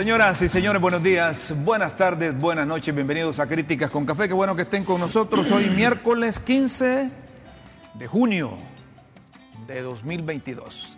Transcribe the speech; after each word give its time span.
Señoras 0.00 0.40
y 0.40 0.48
señores, 0.48 0.80
buenos 0.80 1.02
días, 1.02 1.52
buenas 1.62 1.94
tardes, 1.94 2.34
buenas 2.34 2.66
noches, 2.66 2.94
bienvenidos 2.94 3.38
a 3.38 3.46
Críticas 3.46 3.90
con 3.90 4.06
Café. 4.06 4.28
Qué 4.28 4.32
bueno 4.32 4.56
que 4.56 4.62
estén 4.62 4.82
con 4.82 4.98
nosotros 4.98 5.50
hoy, 5.50 5.68
miércoles 5.68 6.40
15 6.40 7.10
de 7.92 8.06
junio 8.06 8.52
de 9.66 9.82
2022. 9.82 10.96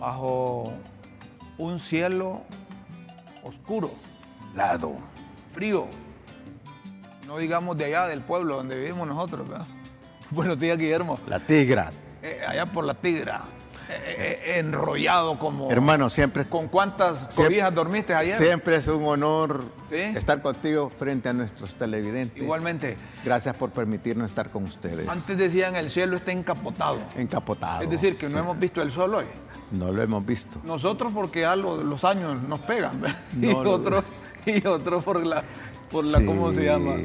Bajo 0.00 0.72
un 1.58 1.78
cielo 1.78 2.42
oscuro, 3.44 3.92
lado, 4.56 4.96
frío, 5.52 5.86
no 7.28 7.38
digamos 7.38 7.78
de 7.78 7.84
allá 7.84 8.08
del 8.08 8.22
pueblo 8.22 8.56
donde 8.56 8.74
vivimos 8.74 9.06
nosotros. 9.06 9.48
¿verdad? 9.48 9.66
Buenos 10.32 10.58
días, 10.58 10.76
Guillermo. 10.76 11.20
La 11.28 11.38
tigra. 11.38 11.92
Eh, 12.20 12.40
allá 12.44 12.66
por 12.66 12.84
la 12.84 12.94
tigra, 12.94 13.42
enrollado 14.56 15.38
como... 15.38 15.70
Hermano, 15.70 16.08
siempre, 16.10 16.46
¿Con 16.46 16.68
cuántas 16.68 17.34
cobijas 17.34 17.74
dormiste 17.74 18.14
ayer? 18.14 18.36
siempre 18.36 18.76
es 18.76 18.86
un 18.86 19.04
honor 19.04 19.64
¿Sí? 19.90 19.96
estar 19.96 20.40
contigo 20.42 20.90
frente 20.90 21.28
a 21.28 21.32
nuestros 21.32 21.74
televidentes. 21.74 22.42
Igualmente. 22.42 22.96
Gracias 23.24 23.54
por 23.56 23.70
permitirnos 23.70 24.28
estar 24.28 24.50
con 24.50 24.64
ustedes. 24.64 25.08
Antes 25.08 25.36
decían 25.36 25.76
el 25.76 25.90
cielo 25.90 26.16
está 26.16 26.32
encapotado. 26.32 26.98
Encapotado. 27.16 27.82
Es 27.82 27.90
decir, 27.90 28.16
que 28.16 28.26
no 28.28 28.34
Sí. 28.34 28.38
hemos 28.38 28.58
visto 28.58 28.82
el 28.82 28.92
sol 28.92 29.14
hoy. 29.14 29.26
No 29.72 29.92
lo 29.92 30.02
hemos 30.02 30.24
visto. 30.24 30.60
Nosotros 30.64 31.12
porque 31.14 31.42
lo- 31.56 31.82
los 31.82 32.04
años 32.04 32.40
nos 32.42 32.60
pegan. 32.60 33.02
y 33.40 33.46
No, 33.46 33.64
lo- 33.64 33.72
otros 33.72 34.04
y 34.46 34.66
otros 34.66 35.02
por 35.04 35.24
la 35.24 35.44
por 35.90 36.04
la 36.04 36.22
¿cómo 36.24 36.52
se 36.52 36.60
Sí. 36.60 36.64
llama? 36.66 36.96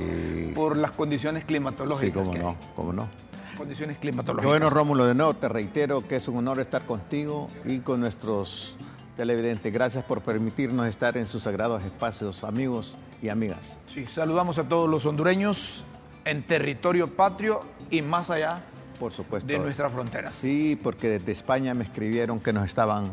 Por 0.54 0.76
las 0.76 0.92
condiciones 0.92 1.42
Sí, 1.44 1.48
climatológicas. 1.48 2.24
cómo 2.28 2.32
que 2.34 2.40
no, 2.40 2.50
hay. 2.50 2.56
cómo 2.76 2.94
no. 2.94 3.08
Condiciones 3.58 3.98
climatológicas. 3.98 4.46
bueno, 4.50 4.70
Rómulo, 4.70 5.06
de 5.06 5.14
nuevo 5.16 5.34
te 5.36 5.48
reitero 5.48 6.06
que 6.08 6.16
es 6.18 6.28
un 6.28 6.38
honor 6.38 6.60
estar 6.60 6.84
contigo 6.86 7.48
y 7.66 7.80
con 7.80 8.00
nuestros 8.00 8.76
televidentes. 9.16 9.72
Gracias 9.72 10.04
por 10.06 10.22
permitirnos 10.22 10.88
estar 10.88 11.18
en 11.18 11.26
sus 11.26 11.44
sagrados 11.44 11.84
espacios, 11.84 12.44
amigos 12.44 12.96
y 13.22 13.30
amigas. 13.30 13.78
Sí, 13.94 14.06
saludamos 14.08 14.58
a 14.58 14.64
todos 14.68 14.90
los 14.90 15.06
hondureños 15.06 15.84
en 16.26 16.44
territorio 16.44 17.08
patrio 17.16 17.62
y 17.92 18.02
más 18.02 18.30
allá 18.30 18.62
Por 19.00 19.14
supuesto. 19.14 19.48
de 19.48 19.60
nuestras 19.60 19.92
fronteras. 19.92 20.36
Sí, 20.36 20.80
porque 20.82 21.10
desde 21.10 21.32
España 21.32 21.74
me 21.74 21.84
escribieron 21.84 22.40
que 22.40 22.52
nos 22.54 22.66
estaban 22.66 23.06
eh, 23.06 23.10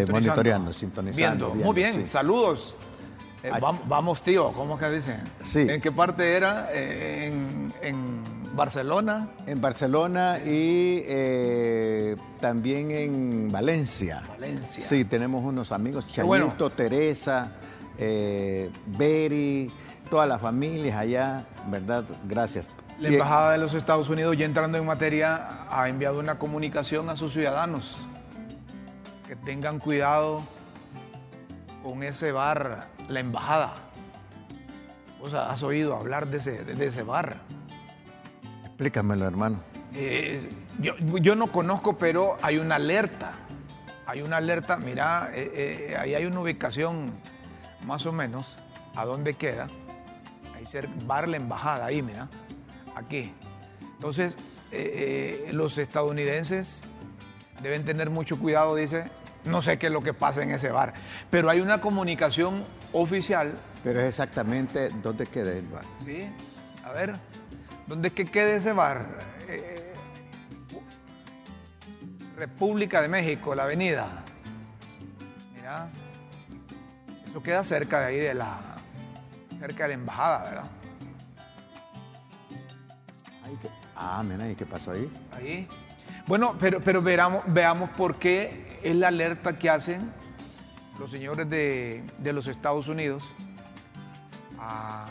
Sintonizando. 0.00 0.12
monitoreando, 0.12 0.72
sintonizando. 0.72 1.46
Viendo. 1.52 1.64
Muy 1.66 1.74
bien, 1.74 1.94
sí. 1.94 2.06
saludos. 2.06 2.74
Eh, 3.42 3.50
Ah, 3.52 3.58
vam- 3.58 3.80
vamos, 3.88 4.22
tío, 4.22 4.52
¿cómo 4.52 4.78
que 4.78 4.88
dicen? 4.90 5.18
Sí. 5.42 5.60
¿En 5.68 5.80
qué 5.80 5.90
parte 5.90 6.36
era? 6.36 6.68
Eh, 6.72 7.26
en, 7.26 7.72
en 7.82 8.22
Barcelona. 8.54 9.28
En 9.46 9.60
Barcelona 9.60 10.38
y 10.38 11.02
eh, 11.06 12.16
también 12.40 12.90
en 12.90 13.50
Valencia. 13.50 14.22
Valencia. 14.28 14.84
Sí, 14.84 15.04
tenemos 15.04 15.42
unos 15.42 15.72
amigos, 15.72 16.04
Qué 16.14 16.22
bueno. 16.22 16.54
Teresa, 16.76 17.52
eh, 17.98 18.70
Beri, 18.86 19.70
todas 20.10 20.28
las 20.28 20.40
familias 20.40 20.98
allá, 20.98 21.46
¿verdad? 21.68 22.04
Gracias. 22.24 22.66
La 22.98 23.08
Embajada 23.08 23.52
de 23.52 23.58
los 23.58 23.74
Estados 23.74 24.10
Unidos, 24.10 24.36
ya 24.36 24.44
entrando 24.44 24.78
en 24.78 24.84
materia, 24.84 25.66
ha 25.70 25.88
enviado 25.88 26.20
una 26.20 26.38
comunicación 26.38 27.08
a 27.08 27.16
sus 27.16 27.32
ciudadanos 27.32 28.06
que 29.26 29.34
tengan 29.34 29.80
cuidado 29.80 30.42
con 31.82 32.02
ese 32.02 32.32
bar, 32.32 32.88
la 33.08 33.20
Embajada. 33.20 33.72
O 35.20 35.28
sea, 35.28 35.50
has 35.50 35.62
oído 35.62 35.96
hablar 35.96 36.28
de 36.28 36.38
ese, 36.38 36.64
de 36.64 36.86
ese 36.86 37.02
bar. 37.02 37.38
Explícamelo, 38.82 39.28
hermano. 39.28 39.60
Eh, 39.94 40.48
yo, 40.80 40.96
yo 40.98 41.36
no 41.36 41.52
conozco, 41.52 41.96
pero 41.96 42.36
hay 42.42 42.58
una 42.58 42.74
alerta. 42.74 43.34
Hay 44.06 44.22
una 44.22 44.38
alerta, 44.38 44.76
mira, 44.76 45.30
eh, 45.32 45.52
eh, 45.92 45.96
ahí 45.96 46.16
hay 46.16 46.24
una 46.24 46.40
ubicación 46.40 47.12
más 47.86 48.04
o 48.06 48.12
menos, 48.12 48.58
¿a 48.96 49.04
dónde 49.04 49.34
queda? 49.34 49.68
Ahí 50.56 50.66
cerca, 50.66 50.92
bar 51.06 51.28
la 51.28 51.36
embajada, 51.36 51.86
ahí, 51.86 52.02
mira, 52.02 52.28
aquí. 52.96 53.32
Entonces, 53.94 54.36
los 55.52 55.78
estadounidenses 55.78 56.82
deben 57.62 57.84
tener 57.84 58.10
mucho 58.10 58.36
cuidado, 58.40 58.74
dice, 58.74 59.04
no 59.44 59.62
sé 59.62 59.78
qué 59.78 59.86
es 59.86 59.92
lo 59.92 60.00
que 60.00 60.12
pasa 60.12 60.42
en 60.42 60.50
ese 60.50 60.72
bar, 60.72 60.92
pero 61.30 61.48
hay 61.48 61.60
una 61.60 61.80
comunicación 61.80 62.64
oficial 62.92 63.54
Pero 63.84 64.00
es 64.00 64.08
exactamente 64.08 64.90
dónde 65.02 65.26
queda 65.26 65.52
el 65.52 65.66
bar. 65.68 65.84
Sí, 66.04 66.28
a 66.84 66.90
ver, 66.90 67.14
¿dónde 67.86 68.08
es 68.08 68.14
que 68.14 68.24
queda 68.24 68.54
ese 68.54 68.72
bar? 68.72 69.06
Eh, 69.48 69.94
República 72.36 73.00
de 73.02 73.08
México, 73.08 73.54
la 73.54 73.64
avenida. 73.64 74.24
Mira, 75.54 75.88
eso 77.28 77.42
queda 77.42 77.62
cerca 77.64 78.00
de 78.00 78.06
ahí 78.06 78.18
de 78.18 78.34
la, 78.34 78.58
cerca 79.58 79.84
de 79.84 79.88
la 79.88 79.94
embajada, 79.94 80.42
¿verdad? 80.42 80.70
Ay, 83.44 83.58
Ah, 83.94 84.22
mira, 84.24 84.48
¿y 84.50 84.56
qué 84.56 84.66
pasó 84.66 84.90
ahí? 84.90 85.10
Ahí. 85.36 85.68
Bueno, 86.26 86.56
pero, 86.58 86.80
pero 86.80 87.00
veamos, 87.02 87.44
veamos 87.46 87.90
por 87.90 88.16
qué 88.16 88.80
es 88.82 88.94
la 88.94 89.08
alerta 89.08 89.58
que 89.58 89.70
hacen 89.70 90.12
los 90.98 91.10
señores 91.10 91.48
de, 91.48 92.02
de 92.18 92.32
los 92.32 92.46
Estados 92.46 92.88
Unidos 92.88 93.28
a 94.58 95.06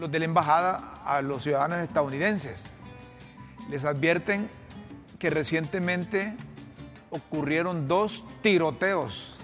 los 0.00 0.10
de 0.10 0.18
la 0.18 0.24
embajada 0.24 1.02
a 1.04 1.22
los 1.22 1.42
ciudadanos 1.42 1.78
estadounidenses. 1.78 2.70
Les 3.68 3.84
advierten 3.84 4.50
que 5.18 5.30
recientemente 5.30 6.34
ocurrieron 7.10 7.86
dos 7.86 8.24
tiroteos 8.42 9.36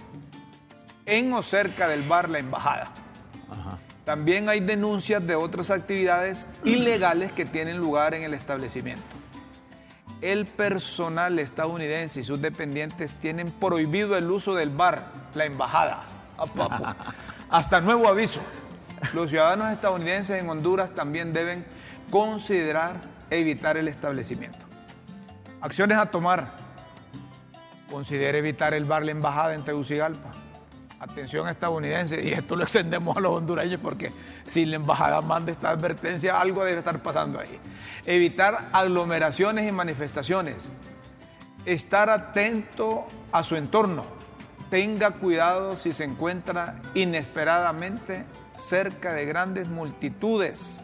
en 1.04 1.32
o 1.32 1.42
cerca 1.42 1.86
del 1.86 2.02
bar 2.02 2.28
La 2.30 2.38
Embajada. 2.38 2.90
Ajá. 3.50 3.78
También 4.06 4.48
hay 4.48 4.60
denuncias 4.60 5.24
de 5.26 5.34
otras 5.34 5.70
actividades 5.70 6.48
ilegales 6.64 7.32
que 7.32 7.44
tienen 7.44 7.76
lugar 7.76 8.14
en 8.14 8.22
el 8.22 8.34
establecimiento. 8.34 9.02
El 10.22 10.46
personal 10.46 11.38
estadounidense 11.38 12.20
y 12.20 12.24
sus 12.24 12.40
dependientes 12.40 13.14
tienen 13.14 13.50
prohibido 13.50 14.16
el 14.16 14.30
uso 14.30 14.54
del 14.54 14.70
bar, 14.70 15.12
la 15.34 15.44
embajada. 15.44 16.04
Hasta 17.50 17.80
nuevo 17.80 18.08
aviso. 18.08 18.40
Los 19.12 19.30
ciudadanos 19.30 19.70
estadounidenses 19.70 20.42
en 20.42 20.48
Honduras 20.48 20.90
también 20.90 21.32
deben 21.32 21.64
considerar 22.10 22.96
evitar 23.30 23.76
el 23.76 23.88
establecimiento. 23.88 24.58
Acciones 25.60 25.98
a 25.98 26.06
tomar. 26.06 26.50
Considera 27.90 28.38
evitar 28.38 28.74
el 28.74 28.84
bar 28.84 29.04
La 29.04 29.12
Embajada 29.12 29.54
en 29.54 29.64
Tegucigalpa. 29.64 30.30
Atención 30.98 31.46
estadounidense, 31.46 32.22
y 32.22 32.32
esto 32.32 32.56
lo 32.56 32.64
extendemos 32.64 33.16
a 33.16 33.20
los 33.20 33.36
hondureños 33.36 33.80
porque 33.80 34.12
si 34.46 34.64
la 34.64 34.76
embajada 34.76 35.20
manda 35.20 35.52
esta 35.52 35.68
advertencia, 35.70 36.40
algo 36.40 36.64
debe 36.64 36.78
estar 36.78 36.98
pasando 37.00 37.38
ahí. 37.38 37.60
Evitar 38.06 38.70
aglomeraciones 38.72 39.68
y 39.68 39.72
manifestaciones. 39.72 40.72
Estar 41.66 42.08
atento 42.08 43.06
a 43.30 43.44
su 43.44 43.56
entorno. 43.56 44.04
Tenga 44.70 45.12
cuidado 45.12 45.76
si 45.76 45.92
se 45.92 46.04
encuentra 46.04 46.80
inesperadamente 46.94 48.24
cerca 48.56 49.12
de 49.12 49.26
grandes 49.26 49.68
multitudes. 49.68 50.80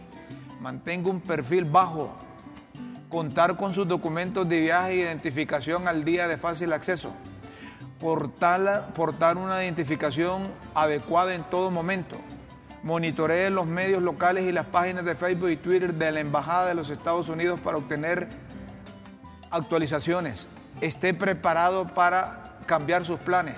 Mantenga 0.60 1.10
un 1.10 1.20
perfil 1.20 1.64
bajo. 1.64 2.14
Contar 3.08 3.56
con 3.56 3.74
sus 3.74 3.86
documentos 3.86 4.48
de 4.48 4.60
viaje 4.60 4.92
e 4.92 4.96
identificación 4.96 5.86
al 5.86 6.04
día 6.04 6.28
de 6.28 6.38
fácil 6.38 6.72
acceso 6.72 7.12
portar, 8.02 8.92
portar 8.94 9.38
una 9.38 9.62
identificación 9.62 10.42
adecuada 10.74 11.34
en 11.34 11.44
todo 11.44 11.70
momento. 11.70 12.16
Monitoree 12.82 13.48
los 13.48 13.66
medios 13.66 14.02
locales 14.02 14.44
y 14.44 14.50
las 14.50 14.66
páginas 14.66 15.04
de 15.04 15.14
Facebook 15.14 15.50
y 15.50 15.56
Twitter 15.56 15.94
de 15.94 16.10
la 16.10 16.18
Embajada 16.18 16.66
de 16.66 16.74
los 16.74 16.90
Estados 16.90 17.28
Unidos 17.28 17.60
para 17.60 17.78
obtener 17.78 18.28
actualizaciones. 19.52 20.48
Esté 20.80 21.14
preparado 21.14 21.86
para 21.86 22.56
cambiar 22.66 23.04
sus 23.04 23.20
planes. 23.20 23.54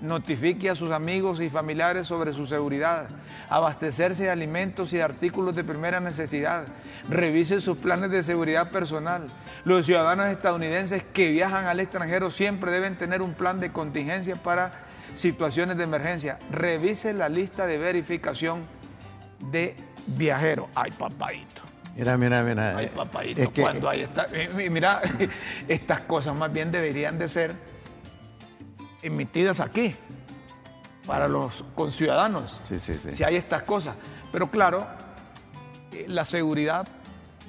Notifique 0.00 0.70
a 0.70 0.74
sus 0.74 0.90
amigos 0.92 1.40
y 1.40 1.50
familiares 1.50 2.06
sobre 2.06 2.32
su 2.32 2.46
seguridad. 2.46 3.08
Abastecerse 3.50 4.22
de 4.24 4.30
alimentos 4.30 4.92
y 4.92 4.96
de 4.96 5.02
artículos 5.02 5.54
de 5.54 5.62
primera 5.62 6.00
necesidad. 6.00 6.64
Revise 7.10 7.60
sus 7.60 7.76
planes 7.76 8.10
de 8.10 8.22
seguridad 8.22 8.70
personal. 8.70 9.26
Los 9.64 9.84
ciudadanos 9.84 10.28
estadounidenses 10.28 11.02
que 11.12 11.30
viajan 11.30 11.66
al 11.66 11.80
extranjero 11.80 12.30
siempre 12.30 12.70
deben 12.70 12.96
tener 12.96 13.20
un 13.20 13.34
plan 13.34 13.58
de 13.58 13.72
contingencia 13.72 14.36
para 14.36 14.70
situaciones 15.14 15.76
de 15.76 15.84
emergencia. 15.84 16.38
Revise 16.50 17.12
la 17.12 17.28
lista 17.28 17.66
de 17.66 17.76
verificación 17.76 18.62
de 19.50 19.74
viajeros. 20.06 20.66
Ay, 20.74 20.92
papadito. 20.92 21.60
Mira, 21.96 22.16
mira, 22.16 22.42
mira. 22.42 22.76
Ay, 22.76 22.86
papadito, 22.94 23.42
es 23.42 23.48
que- 23.50 23.60
cuando 23.60 23.88
hay 23.88 24.00
esta, 24.02 24.28
eh, 24.32 24.48
mi- 24.54 24.70
mira, 24.70 25.02
estas 25.68 26.00
cosas 26.02 26.34
más 26.34 26.50
bien 26.50 26.70
deberían 26.70 27.18
de 27.18 27.28
ser 27.28 27.54
emitidas 29.02 29.60
aquí 29.60 29.94
para 31.06 31.28
los 31.28 31.64
conciudadanos. 31.74 32.60
Sí, 32.64 32.78
sí, 32.80 32.98
sí. 32.98 33.12
Si 33.12 33.24
hay 33.24 33.36
estas 33.36 33.62
cosas. 33.62 33.94
Pero 34.32 34.50
claro, 34.50 34.86
eh, 35.92 36.06
la 36.08 36.24
seguridad 36.24 36.86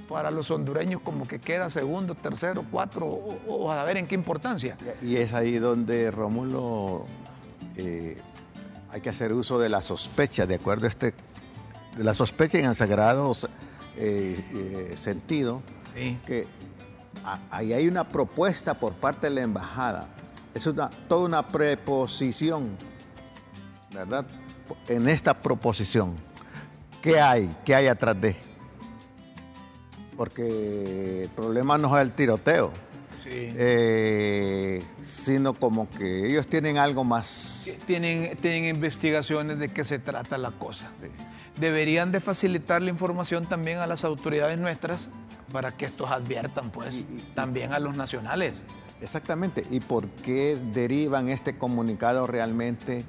para 0.09 0.29
los 0.29 0.51
hondureños 0.51 1.01
como 1.01 1.27
que 1.27 1.39
queda 1.39 1.69
segundo, 1.69 2.15
tercero, 2.15 2.65
cuatro, 2.69 3.05
o, 3.05 3.37
o 3.47 3.71
a 3.71 3.83
ver 3.85 3.97
en 3.97 4.07
qué 4.07 4.15
importancia. 4.15 4.77
Y 5.01 5.15
es 5.15 5.33
ahí 5.33 5.57
donde 5.57 6.11
Rómulo 6.11 7.05
eh, 7.77 8.17
hay 8.91 9.01
que 9.01 9.09
hacer 9.09 9.33
uso 9.33 9.57
de 9.57 9.69
la 9.69 9.81
sospecha, 9.81 10.45
de 10.45 10.55
acuerdo 10.55 10.85
a 10.85 10.89
este, 10.89 11.13
de 11.95 12.03
la 12.03 12.13
sospecha 12.13 12.59
en 12.59 12.65
el 12.65 12.75
sagrado 12.75 13.31
eh, 13.95 14.43
eh, 14.53 14.95
sentido, 14.97 15.61
que 16.25 16.45
ahí 17.49 17.73
hay 17.73 17.87
una 17.87 18.07
propuesta 18.07 18.73
por 18.73 18.93
parte 18.93 19.29
de 19.29 19.35
la 19.35 19.41
embajada. 19.41 20.07
Es 20.53 20.65
una, 20.65 20.89
toda 21.07 21.25
una 21.25 21.47
preposición, 21.47 22.77
¿verdad? 23.93 24.25
En 24.87 25.07
esta 25.07 25.33
proposición, 25.33 26.15
¿qué 27.01 27.19
hay? 27.19 27.49
¿Qué 27.65 27.75
hay 27.75 27.87
atrás 27.87 28.19
de? 28.19 28.35
Porque 30.17 31.23
el 31.23 31.29
problema 31.29 31.77
no 31.77 31.95
es 31.97 32.01
el 32.01 32.11
tiroteo 32.11 32.71
eh, 33.33 34.83
sino 35.03 35.53
como 35.53 35.89
que 35.89 36.27
ellos 36.27 36.47
tienen 36.47 36.77
algo 36.77 37.03
más. 37.03 37.65
Tienen, 37.85 38.35
tienen 38.37 38.65
investigaciones 38.65 39.59
de 39.59 39.69
qué 39.69 39.85
se 39.85 39.99
trata 39.99 40.37
la 40.37 40.51
cosa. 40.51 40.89
Deberían 41.57 42.11
de 42.11 42.19
facilitar 42.19 42.81
la 42.81 42.89
información 42.89 43.45
también 43.45 43.79
a 43.79 43.87
las 43.87 44.03
autoridades 44.03 44.57
nuestras 44.59 45.09
para 45.51 45.71
que 45.71 45.85
estos 45.85 46.09
adviertan, 46.11 46.71
pues, 46.71 47.05
también 47.35 47.73
a 47.73 47.79
los 47.79 47.95
nacionales. 47.95 48.61
Exactamente. 49.01 49.65
¿Y 49.69 49.79
por 49.79 50.07
qué 50.07 50.57
derivan 50.73 51.29
este 51.29 51.57
comunicado 51.57 52.27
realmente? 52.27 53.03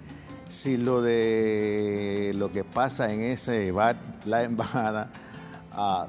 Si 0.51 0.77
lo 0.77 1.03
de 1.03 2.33
lo 2.35 2.51
que 2.51 2.65
pasa 2.65 3.13
en 3.13 3.23
ese 3.23 3.73
la 4.27 4.43
embajada 4.43 5.11
ah, 5.73 6.07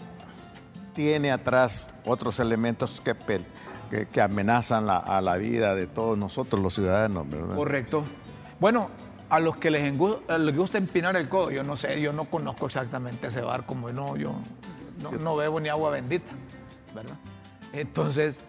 tiene 0.93 1.31
atrás 1.31 1.87
otros 2.05 2.39
elementos 2.39 3.01
que 3.01 3.15
que, 4.11 4.21
amenazan 4.21 4.89
a 4.89 5.21
la 5.21 5.37
vida 5.37 5.75
de 5.75 5.85
todos 5.85 6.17
nosotros, 6.17 6.59
los 6.61 6.73
ciudadanos. 6.73 7.29
¿verdad? 7.29 7.55
Correcto. 7.55 8.03
Bueno, 8.59 8.89
a 9.29 9.39
los 9.39 9.57
que 9.57 9.71
les, 9.71 9.97
gusta 10.55 10.77
empinar 10.77 11.15
el 11.15 11.27
codo, 11.27 11.51
yo 11.51 11.63
no 11.63 11.75
sé, 11.75 11.99
yo 11.99 12.13
no 12.13 12.25
conozco 12.25 12.67
exactamente 12.67 13.27
ese 13.27 13.41
bar, 13.41 13.65
como 13.65 13.91
no, 13.91 14.15
yo 14.15 14.35
no, 15.21 15.35
bebo 15.35 15.59
ni 15.59 15.69
agua 15.69 15.89
bendita, 15.89 16.31
¿verdad? 16.93 17.15
Entonces, 17.71 18.39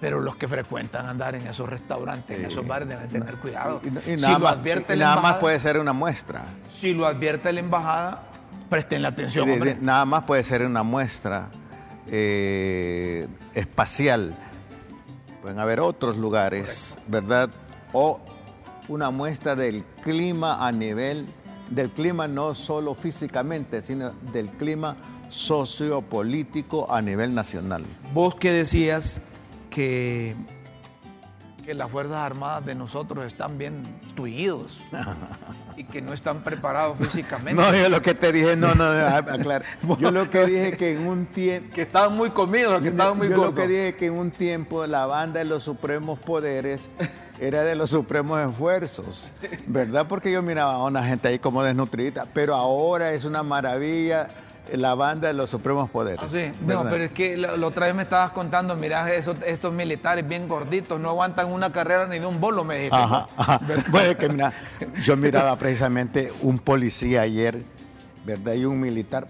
pero 0.00 0.20
los 0.20 0.36
que 0.36 0.48
frecuentan 0.48 1.06
andar 1.06 1.34
en 1.34 1.46
esos 1.46 1.68
restaurantes, 1.68 2.38
en 2.38 2.44
esos 2.44 2.66
bares, 2.66 2.88
deben 2.88 3.08
tener 3.08 3.36
cuidado. 3.36 3.80
Y, 4.06 4.20
nada, 4.20 4.38
más, 4.38 4.52
advierte 4.52 4.96
nada 4.96 5.20
más 5.20 5.36
puede 5.36 5.58
ser 5.60 5.78
una 5.78 5.92
muestra. 5.92 6.44
Si 6.70 6.92
lo 6.92 7.06
advierte 7.06 7.52
la 7.52 7.60
embajada, 7.60 8.22
presten 8.68 9.02
la 9.02 9.08
atención. 9.08 9.48
Nada 9.80 10.04
más 10.04 10.24
puede 10.24 10.44
ser 10.44 10.66
una 10.66 10.82
muestra 10.82 11.48
eh, 12.06 13.26
espacial 13.54 14.34
pueden 15.40 15.58
haber 15.58 15.80
otros 15.80 16.16
lugares, 16.16 16.96
¿verdad? 17.06 17.50
O 17.92 18.20
una 18.88 19.10
muestra 19.10 19.56
del 19.56 19.84
clima 20.02 20.66
a 20.66 20.72
nivel, 20.72 21.26
del 21.70 21.90
clima 21.90 22.28
no 22.28 22.54
solo 22.54 22.94
físicamente, 22.94 23.82
sino 23.82 24.12
del 24.32 24.48
clima 24.50 24.96
sociopolítico 25.28 26.92
a 26.92 27.00
nivel 27.00 27.34
nacional. 27.34 27.84
Vos 28.12 28.34
que 28.34 28.52
decías 28.52 29.20
que 29.70 30.36
que 31.60 31.74
las 31.74 31.90
Fuerzas 31.90 32.16
Armadas 32.16 32.64
de 32.64 32.74
nosotros 32.74 33.24
están 33.24 33.58
bien 33.58 33.82
tuidos 34.14 34.80
y 35.76 35.84
que 35.84 36.02
no 36.02 36.12
están 36.12 36.42
preparados 36.42 36.98
físicamente. 36.98 37.54
No, 37.54 37.74
yo 37.74 37.88
lo 37.88 38.02
que 38.02 38.14
te 38.14 38.32
dije, 38.32 38.56
no, 38.56 38.74
no, 38.74 38.84
aclar. 38.84 39.64
Yo 39.98 40.10
lo 40.10 40.28
que 40.28 40.46
dije 40.46 40.76
que 40.76 40.92
en 40.92 41.06
un 41.06 41.26
tiempo... 41.26 41.74
Que 41.74 41.82
estaban 41.82 42.16
muy 42.16 42.30
comidos, 42.30 42.82
que 42.82 42.88
estaban 42.88 43.16
muy 43.16 43.28
Yo 43.28 43.36
lo 43.36 43.54
que 43.54 43.66
dije 43.66 43.94
que 43.94 44.06
en 44.06 44.14
un 44.14 44.30
tiempo 44.30 44.86
la 44.86 45.06
banda 45.06 45.38
de 45.38 45.44
los 45.44 45.62
supremos 45.62 46.18
poderes 46.18 46.82
era 47.40 47.62
de 47.62 47.74
los 47.74 47.90
supremos 47.90 48.40
esfuerzos, 48.40 49.32
¿verdad? 49.66 50.06
Porque 50.06 50.30
yo 50.30 50.42
miraba 50.42 50.74
a 50.74 50.84
una 50.84 51.02
gente 51.02 51.28
ahí 51.28 51.38
como 51.38 51.62
desnutrida, 51.62 52.26
pero 52.34 52.54
ahora 52.54 53.12
es 53.12 53.24
una 53.24 53.42
maravilla 53.42 54.28
la 54.74 54.94
banda 54.94 55.28
de 55.28 55.34
los 55.34 55.50
supremos 55.50 55.90
poderes. 55.90 56.20
Ah, 56.22 56.28
sí. 56.30 56.52
No, 56.66 56.84
pero 56.84 57.04
es 57.04 57.12
que 57.12 57.36
la, 57.36 57.54
otra 57.66 57.86
vez 57.86 57.94
me 57.94 58.02
estabas 58.02 58.30
contando, 58.30 58.76
mirá, 58.76 59.12
esos, 59.12 59.36
estos 59.46 59.72
militares 59.72 60.26
bien 60.26 60.48
gorditos 60.48 61.00
no 61.00 61.10
aguantan 61.10 61.52
una 61.52 61.72
carrera 61.72 62.06
ni 62.06 62.18
de 62.18 62.26
un 62.26 62.40
bolo, 62.40 62.64
me 62.64 62.76
dijiste. 62.76 62.96
Ajá, 62.96 63.60
Bueno, 63.90 64.16
que 64.16 64.28
mira, 64.28 64.52
yo 65.02 65.16
miraba 65.16 65.56
precisamente 65.56 66.32
un 66.42 66.58
policía 66.58 67.22
ayer, 67.22 67.62
¿verdad? 68.24 68.54
Y 68.54 68.64
un 68.64 68.80
militar. 68.80 69.26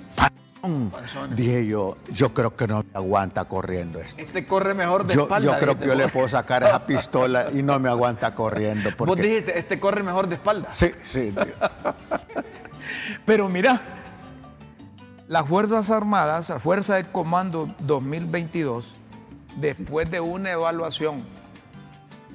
Dije 1.34 1.66
yo, 1.66 1.96
yo 2.12 2.34
creo 2.34 2.54
que 2.54 2.66
no 2.66 2.82
me 2.82 2.90
aguanta 2.92 3.46
corriendo 3.46 3.98
esto. 3.98 4.20
Este 4.20 4.46
corre 4.46 4.74
mejor 4.74 5.06
de 5.06 5.14
espalda. 5.14 5.52
Yo 5.52 5.58
creo 5.58 5.78
que 5.78 5.86
yo 5.86 5.94
le 5.94 6.08
puedo 6.08 6.28
sacar 6.28 6.62
esa 6.62 6.84
pistola 6.84 7.46
y 7.52 7.62
no 7.62 7.78
me 7.78 7.88
aguanta 7.88 8.34
corriendo. 8.34 8.90
Vos 8.98 9.16
dijiste, 9.16 9.58
este 9.58 9.80
corre 9.80 10.02
mejor 10.02 10.28
de 10.28 10.34
espalda. 10.34 10.68
Sí, 10.74 10.90
sí. 11.08 11.34
Pero 13.24 13.48
mira, 13.48 13.80
las 15.30 15.46
Fuerzas 15.46 15.90
Armadas, 15.90 16.48
la 16.48 16.58
Fuerza 16.58 16.96
de 16.96 17.04
Comando 17.04 17.72
2022, 17.82 18.96
después 19.58 20.10
de 20.10 20.18
una 20.18 20.50
evaluación 20.50 21.22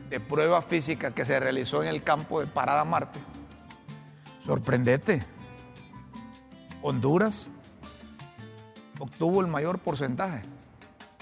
de 0.09 0.21
prueba 0.21 0.61
física 0.61 1.11
que 1.11 1.25
se 1.25 1.37
realizó 1.37 1.83
en 1.83 1.89
el 1.89 2.03
campo 2.03 2.39
de 2.39 2.47
Parada 2.47 2.85
Marte, 2.85 3.19
sorprendete, 4.45 5.21
Honduras 6.81 7.49
obtuvo 8.97 9.41
el 9.41 9.47
mayor 9.47 9.77
porcentaje. 9.79 10.43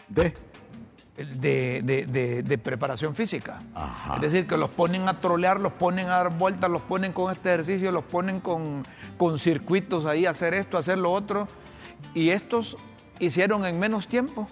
De, 0.10 0.31
de, 1.15 2.60
preparación 2.63 3.15
física. 3.15 3.62
Es 4.15 4.21
decir, 4.21 4.48
que 4.48 4.57
los 4.57 4.69
ponen 4.69 5.07
a 5.07 5.19
trolear, 5.19 5.60
los 5.60 5.74
ponen 5.74 6.07
a 6.07 6.18
dar 6.18 6.38
vueltas, 6.38 6.69
los 6.69 6.81
ponen 6.81 7.13
con 7.13 7.31
este 7.31 7.50
ejercicio, 7.50 7.92
los 7.92 8.04
ponen 8.04 8.39
con, 8.39 8.83
con 9.18 9.38
circuitos 9.38 10.06
ahí, 10.06 10.25
hacer 10.25 10.54
esto, 10.54 10.77
hacer 10.77 10.98
lo 10.98 11.12
otro 11.12 11.48
y 12.13 12.30
estos 12.30 12.77
hicieron 13.19 13.65
en 13.65 13.80
menos 13.80 14.07
tiempo 14.07 14.48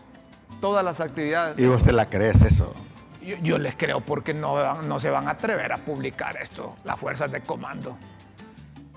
todas 0.60 0.86
las 0.86 1.00
actividades. 1.00 1.60
¿Y 1.60 1.66
vos 1.66 1.84
te 1.84 1.92
la 1.92 2.10
crees 2.10 2.42
eso? 2.42 2.74
Yo, 3.44 3.60
les 3.60 3.76
creo 3.76 4.02
porque 4.02 4.34
no, 4.34 4.82
no 4.82 5.00
se 5.00 5.10
van 5.12 5.28
a 5.28 5.32
atrever 5.32 5.72
a 5.72 5.78
publicar 5.78 6.38
esto, 6.38 6.76
las 6.84 7.00
fuerzas 7.00 7.32
de 7.32 7.42
comando. 7.42 7.96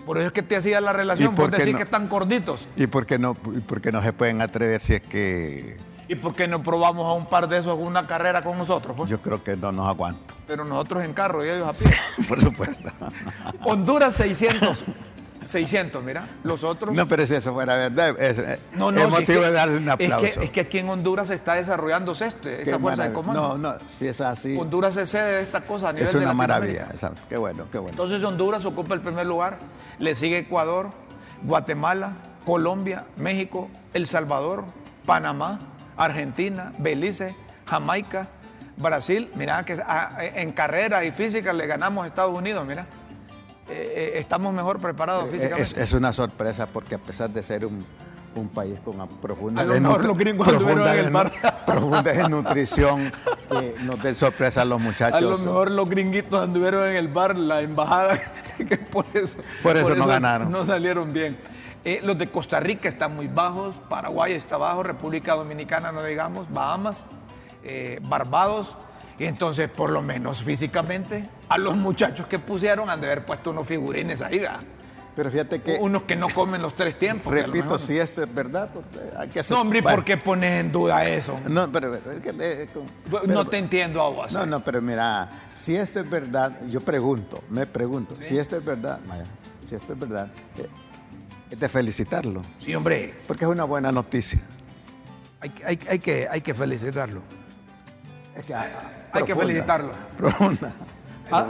Por 0.07 0.19
eso 0.19 0.29
es 0.29 0.33
que 0.33 0.43
te 0.43 0.57
hacía 0.57 0.81
la 0.81 0.93
relación, 0.93 1.35
por, 1.35 1.51
decir 1.51 1.77
que 1.77 1.83
están 1.83 2.09
gorditos. 2.09 2.67
¿Y 2.77 2.87
por, 2.87 3.07
qué 3.07 3.19
no, 3.19 3.37
¿Y 3.55 3.61
por 3.61 3.93
no 3.93 4.03
se 4.03 4.13
pueden 4.13 4.43
atrever 4.43 4.81
si 4.81 4.95
es 4.95 5.03
que...? 5.03 5.77
¿Y 6.15 6.17
por 6.17 6.33
qué 6.33 6.47
no 6.47 6.63
probamos 6.63 7.07
a 7.07 7.13
un 7.13 7.27
par 7.27 7.49
de 7.49 7.59
esos 7.59 7.77
una 7.77 8.07
carrera 8.07 8.43
con 8.43 8.57
nosotros? 8.57 8.97
Pues? 8.97 9.11
Yo 9.11 9.21
creo 9.21 9.43
que 9.43 9.57
no 9.57 9.73
nos 9.73 9.89
aguanto. 9.89 10.33
Pero 10.47 10.65
nosotros 10.65 11.03
en 11.03 11.13
carro 11.13 11.45
y 11.45 11.49
ellos 11.49 11.69
a 11.69 11.73
pie. 11.73 11.93
por 12.29 12.41
supuesto. 12.41 12.89
Honduras 13.65 14.15
600. 14.15 14.85
600, 15.45 16.05
mira. 16.05 16.29
Los 16.45 16.63
otros. 16.63 16.95
No, 16.95 17.09
pero 17.09 17.27
si 17.27 17.35
eso 17.35 17.53
fuera 17.53 17.75
verdad, 17.75 18.19
es, 18.23 18.61
no, 18.75 18.93
no, 18.93 19.11
motivo 19.11 19.43
de 19.43 19.51
darle 19.51 19.79
un 19.79 19.91
aplauso. 19.91 20.41
Es 20.41 20.51
que, 20.51 20.61
aquí 20.61 20.79
en 20.79 20.89
Honduras 20.89 21.29
se 21.29 21.35
está 21.35 21.55
desarrollando 21.55 22.13
este, 22.13 22.63
esta 22.63 22.79
fuerza 22.79 23.09
de 23.09 23.13
comando. 23.13 23.59
No, 23.59 23.73
no, 23.73 23.79
si 23.89 24.07
es 24.07 24.21
así. 24.21 24.57
Honduras 24.57 24.95
se 24.95 25.07
cede 25.07 25.33
de 25.33 25.43
esta 25.43 25.63
cosa 25.63 25.89
a 25.89 25.93
nivel 25.93 26.09
Es 26.09 26.15
una 26.15 26.33
maravilla, 26.33 26.89
qué 27.29 27.37
bueno, 27.37 27.67
qué 27.71 27.79
bueno. 27.79 27.91
Entonces 27.91 28.23
Honduras 28.23 28.65
ocupa 28.65 28.95
el 28.95 29.01
primer 29.01 29.27
lugar, 29.27 29.59
le 29.99 30.15
sigue 30.15 30.39
Ecuador, 30.39 30.91
Guatemala, 31.43 32.13
Colombia, 32.47 33.05
México, 33.17 33.69
El 33.93 34.07
Salvador, 34.07 34.65
Panamá, 35.05 35.59
Argentina, 35.97 36.73
Belice, 36.79 37.35
Jamaica, 37.67 38.29
Brasil. 38.77 39.31
Mira 39.35 39.65
que 39.65 39.81
en 40.35 40.51
carrera 40.53 41.05
y 41.05 41.13
física 41.13 41.53
le 41.53 41.67
ganamos 41.67 42.05
a 42.05 42.07
Estados 42.09 42.37
Unidos, 42.37 42.67
mira. 42.67 42.87
Eh, 43.69 44.13
eh, 44.15 44.19
estamos 44.19 44.53
mejor 44.53 44.79
preparados 44.79 45.27
eh, 45.27 45.31
físicamente. 45.31 45.83
Es, 45.83 45.93
una 45.95 46.13
sorpresa 46.13 46.67
porque 46.67 46.97
a 46.97 46.99
pesar 46.99 47.31
de 47.31 47.43
ser 47.43 47.65
un, 47.65 47.79
país 48.53 48.79
con 48.85 48.97
una 48.97 49.07
profunda, 49.07 49.63
a 49.63 49.65
lo 49.65 49.81
mejor 49.81 50.05
los 50.05 50.19
gringos 50.19 50.47
profunda, 50.47 50.93
en 50.93 51.05
el 51.07 51.11
bar. 51.11 51.33
profunda 51.67 52.03
desnutrición, 52.03 53.13
nos 53.85 54.03
den 54.03 54.15
sorpresa 54.15 54.63
a 54.63 54.65
los 54.65 54.81
muchachos. 54.81 55.17
A 55.17 55.21
lo 55.21 55.39
mejor 55.39 55.71
los 55.71 55.89
gringuitos 55.89 56.43
anduvieron 56.43 56.89
en 56.89 56.97
el 56.97 57.09
bar, 57.09 57.37
la 57.37 57.61
embajada, 57.63 58.21
que 58.69 58.77
por 58.77 59.07
eso, 59.15 59.39
por 59.63 59.77
eso, 59.77 59.95
no 59.95 60.07
ganaron. 60.07 60.51
No 60.51 60.67
salieron 60.67 61.13
bien. 61.13 61.37
Los 62.03 62.19
de 62.19 62.31
Costa 62.31 62.61
Rica 62.61 62.89
están 62.89 63.15
muy 63.15 63.27
bajos, 63.27 63.75
Paraguay 63.89 64.33
está 64.33 64.57
bajo, 64.57 64.83
República 64.83 65.35
Dominicana 65.35 65.93
no 65.93 66.03
digamos, 66.03 66.51
Bahamas, 66.51 67.05
Barbados 68.03 68.77
y 69.19 69.25
entonces, 69.25 69.69
por 69.69 69.91
lo 69.91 70.03
menos 70.03 70.43
físicamente, 70.43 71.25
a 71.49 71.59
los 71.59 71.77
muchachos 71.77 72.27
que 72.27 72.39
pusieron 72.39 72.91
han 72.91 73.01
de 73.01 73.07
haber 73.07 73.25
puesto 73.25 73.51
unos 73.51 73.67
figurines 73.67 74.21
ahí, 74.21 74.41
¿verdad? 74.41 74.61
Pero 75.15 75.31
fíjate 75.31 75.63
que. 75.63 75.77
Unos 75.79 76.03
que 76.03 76.17
no 76.17 76.29
comen 76.29 76.61
los 76.61 76.75
tres 76.75 76.99
tiempos. 76.99 77.33
Repito, 77.33 77.79
si 77.79 77.97
esto 77.97 78.25
es 78.25 78.35
verdad, 78.35 78.69
pues, 78.73 78.85
hay 79.17 79.29
que 79.29 79.41
hacer. 79.41 79.55
No, 79.55 79.63
hombre, 79.63 79.81
¿por 79.81 80.05
qué 80.05 80.17
pones 80.17 80.61
en 80.61 80.73
duda 80.73 81.05
eso? 81.05 81.39
No, 81.47 81.71
pero. 81.71 81.95
Eh, 81.95 82.69
no 83.29 83.47
te 83.47 83.59
entiendo 83.59 84.03
a 84.03 84.09
vos. 84.09 84.33
No, 84.33 84.43
eh. 84.43 84.47
no, 84.47 84.65
pero 84.65 84.83
mira, 84.83 85.29
si 85.55 85.77
esto 85.77 86.01
es 86.01 86.11
verdad, 86.11 86.61
yo 86.69 86.81
pregunto, 86.81 87.45
me 87.51 87.67
pregunto, 87.67 88.17
si 88.21 88.37
esto 88.37 88.57
es 88.57 88.65
verdad, 88.65 88.99
si 89.69 89.77
esto 89.77 89.93
es 89.93 89.99
verdad, 90.01 90.29
eh, 90.59 90.69
de 91.57 91.69
felicitarlo. 91.69 92.43
Sí, 92.65 92.75
hombre. 92.75 93.15
Porque 93.27 93.45
es 93.45 93.51
una 93.51 93.65
buena 93.65 93.93
noticia. 93.93 94.41
Hay, 95.41 95.53
hay, 95.65 95.79
hay 95.89 95.99
que, 95.99 96.29
hay 96.31 96.41
que 96.41 96.55
felicitarlo. 96.55 97.23
Es 98.37 98.47
que, 98.47 98.55
hay 98.55 99.25
que 99.25 99.35
felicitarlo. 99.35 99.93
Profunda. 100.17 100.73
¿Ah? 101.31 101.47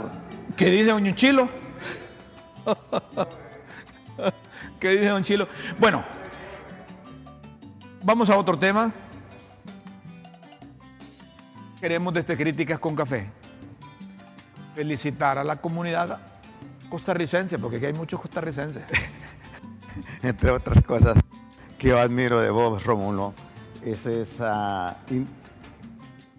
¿Qué 0.55 0.69
dice 0.69 0.91
Doña 0.91 1.15
Chilo? 1.15 1.49
¿Qué 4.79 4.89
dice 4.89 5.07
Don 5.07 5.23
Chilo? 5.23 5.47
Bueno, 5.79 6.03
vamos 8.03 8.29
a 8.29 8.37
otro 8.37 8.57
tema. 8.57 8.91
Queremos 11.79 12.13
desde 12.13 12.37
Críticas 12.37 12.79
con 12.79 12.95
Café 12.95 13.29
felicitar 14.75 15.37
a 15.37 15.43
la 15.43 15.55
comunidad 15.55 16.19
costarricense, 16.89 17.57
porque 17.57 17.77
aquí 17.77 17.85
hay 17.85 17.93
muchos 17.93 18.19
costarricenses. 18.19 18.83
Entre 20.25 20.49
otras 20.49 20.83
cosas 20.83 21.17
que 21.77 21.89
yo 21.89 21.99
admiro 21.99 22.41
de 22.41 22.49
vos, 22.49 22.83
Rómulo, 22.83 23.35
es 23.85 24.07
esa, 24.07 24.97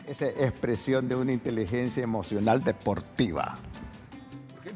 esa 0.09 0.26
expresión 0.26 1.09
de 1.09 1.14
una 1.14 1.31
inteligencia 1.31 2.02
emocional 2.02 2.64
deportiva. 2.64 3.57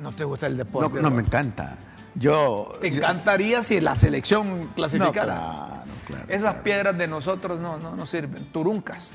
¿No 0.00 0.12
te 0.12 0.23
gusta 0.23 0.47
el 0.47 0.57
deporte? 0.57 1.02
No, 1.02 1.11
no 1.11 1.17
me 1.17 1.23
encanta. 1.23 1.76
Yo, 2.14 2.76
¿Te 2.81 2.87
encantaría 2.87 3.64
si 3.64 3.81
la 3.81 3.97
selección 3.97 4.69
clasificara? 4.76 5.83
Esas 6.29 6.55
piedras 6.57 6.97
de 6.97 7.09
nosotros 7.09 7.59
no, 7.59 7.79
no, 7.79 7.97
no 7.97 8.07
sirven. 8.07 8.45
Turuncas. 8.52 9.14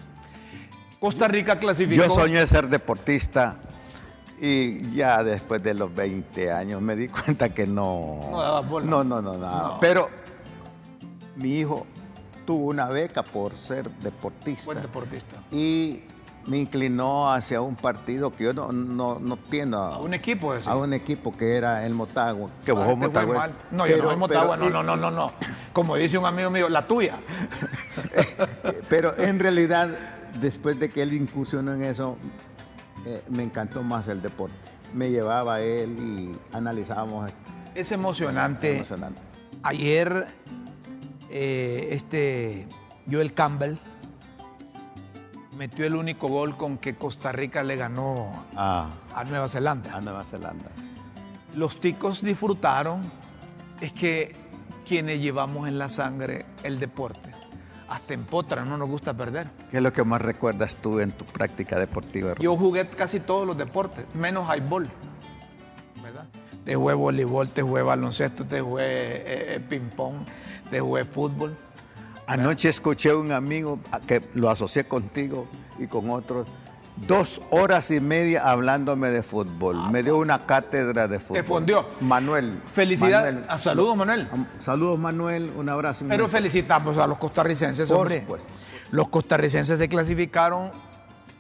Costa 0.99 1.29
Rica 1.29 1.57
clasificó. 1.57 2.03
Yo 2.03 2.09
soñé 2.09 2.45
ser 2.47 2.67
deportista 2.67 3.55
y 4.47 4.91
ya 4.93 5.23
después 5.23 5.63
de 5.63 5.73
los 5.73 5.93
20 5.93 6.51
años 6.51 6.79
me 6.81 6.95
di 6.95 7.07
cuenta 7.25 7.49
que 7.49 7.65
no. 7.65 8.19
No 8.29 8.41
daba 8.41 8.61
bola. 8.61 8.85
No, 8.85 9.03
no, 9.03 9.21
no, 9.21 9.37
nada. 9.37 9.79
Pero 9.79 10.09
mi 11.35 11.57
hijo 11.57 11.87
tuvo 12.45 12.67
una 12.67 12.85
beca 12.85 13.23
por 13.23 13.57
ser 13.57 13.89
deportista. 13.89 14.65
Buen 14.65 14.81
deportista. 14.81 15.37
Y 15.51 16.03
me 16.45 16.59
inclinó 16.59 17.33
hacia 17.33 17.59
un 17.61 17.75
partido 17.75 18.31
que 18.31 18.43
yo 18.43 18.53
no, 18.53 18.71
no, 18.71 19.17
no 19.19 19.37
tiendo 19.37 19.79
a, 19.79 19.97
un 19.97 20.13
equipo 20.13 20.53
ese. 20.53 20.69
a 20.69 20.75
un 20.75 20.93
equipo 20.93 21.35
que 21.35 21.55
era 21.55 21.83
el 21.87 21.95
Motagua 21.95 22.51
que 22.63 22.69
ah, 22.69 22.95
Motagua 22.95 23.49
no 23.71 23.87
yo 23.87 23.97
no 23.97 24.11
el 24.11 24.17
Motagua 24.17 24.55
no 24.55 24.69
no 24.69 24.83
no 24.83 24.95
no 24.95 25.09
no 25.09 25.31
como 25.73 25.95
dice 25.95 26.19
un 26.19 26.25
amigo 26.27 26.51
mío 26.51 26.69
la 26.69 26.85
tuya 26.85 27.17
pero 28.89 29.17
en 29.17 29.39
realidad 29.39 29.89
después 30.39 30.79
de 30.79 30.89
que 30.89 31.01
él 31.01 31.13
incursionó 31.13 31.73
en 31.73 31.83
eso 31.83 32.15
eh, 33.05 33.23
me 33.29 33.43
encantó 33.43 33.83
más 33.83 34.07
el 34.07 34.21
deporte 34.21 34.55
me 34.93 35.11
llevaba 35.11 35.61
él 35.61 35.95
y 35.99 36.55
analizábamos 36.55 37.31
es 37.73 37.91
emocionante, 37.91 38.77
emocionante. 38.77 39.21
ayer 39.63 40.27
eh, 41.29 41.89
este 41.91 42.65
Joel 43.09 43.33
Campbell 43.33 43.75
metió 45.57 45.85
el 45.85 45.95
único 45.95 46.29
gol 46.29 46.55
con 46.55 46.77
que 46.77 46.95
Costa 46.95 47.31
Rica 47.31 47.63
le 47.63 47.75
ganó 47.75 48.45
ah. 48.55 48.89
a 49.13 49.23
Nueva 49.25 49.49
Zelanda. 49.49 49.93
A 49.93 50.01
Nueva 50.01 50.23
Zelanda. 50.23 50.69
Los 51.55 51.79
ticos 51.79 52.21
disfrutaron. 52.21 53.01
Es 53.79 53.93
que 53.93 54.35
quienes 54.85 55.19
llevamos 55.19 55.67
en 55.67 55.77
la 55.77 55.89
sangre 55.89 56.45
el 56.63 56.79
deporte. 56.79 57.34
Hasta 57.87 58.13
en 58.13 58.23
potra 58.23 58.65
no 58.65 58.77
nos 58.77 58.89
gusta 58.89 59.13
perder. 59.13 59.47
¿Qué 59.69 59.77
es 59.77 59.83
lo 59.83 59.93
que 59.93 60.03
más 60.03 60.21
recuerdas 60.21 60.75
tú 60.77 60.99
en 60.99 61.11
tu 61.11 61.25
práctica 61.25 61.79
deportiva? 61.79 62.33
Yo 62.39 62.57
jugué 62.57 62.87
casi 62.89 63.19
todos 63.19 63.45
los 63.45 63.57
deportes, 63.57 64.05
menos 64.15 64.47
highball. 64.49 64.89
¿verdad? 66.01 66.25
Te 66.63 66.75
jugué 66.75 66.95
voleibol, 66.95 67.49
te 67.49 67.61
jugué 67.61 67.83
baloncesto, 67.83 68.45
te 68.45 68.61
jugué 68.61 68.83
eh, 68.83 69.55
eh, 69.55 69.59
ping-pong, 69.59 70.15
te 70.69 70.79
jugué 70.79 71.03
fútbol. 71.03 71.55
Anoche 72.27 72.69
escuché 72.69 73.11
a 73.11 73.17
un 73.17 73.31
amigo 73.31 73.79
que 74.07 74.21
lo 74.33 74.49
asocié 74.49 74.85
contigo 74.85 75.47
y 75.77 75.85
con 75.85 76.09
otros, 76.09 76.47
dos 76.97 77.41
horas 77.49 77.91
y 77.91 77.99
media 77.99 78.49
hablándome 78.49 79.09
de 79.09 79.23
fútbol. 79.23 79.89
Me 79.91 80.03
dio 80.03 80.17
una 80.17 80.45
cátedra 80.45 81.07
de 81.07 81.19
fútbol. 81.19 81.37
Te 81.37 81.43
fundió. 81.43 81.87
Manuel. 82.01 82.61
Felicidades. 82.65 83.45
Ah, 83.47 83.57
saludos, 83.57 83.95
Manuel. 83.95 84.27
Saludos, 84.63 84.97
Manuel. 84.97 85.51
Un 85.55 85.69
abrazo. 85.69 86.05
Pero 86.07 86.27
felicitamos 86.27 86.97
a 86.97 87.07
los 87.07 87.17
costarricenses, 87.17 87.89
por 87.89 88.01
hombre. 88.01 88.21
Supuesto. 88.21 88.47
Los 88.91 89.09
costarricenses 89.09 89.79
se 89.79 89.89
clasificaron, 89.89 90.71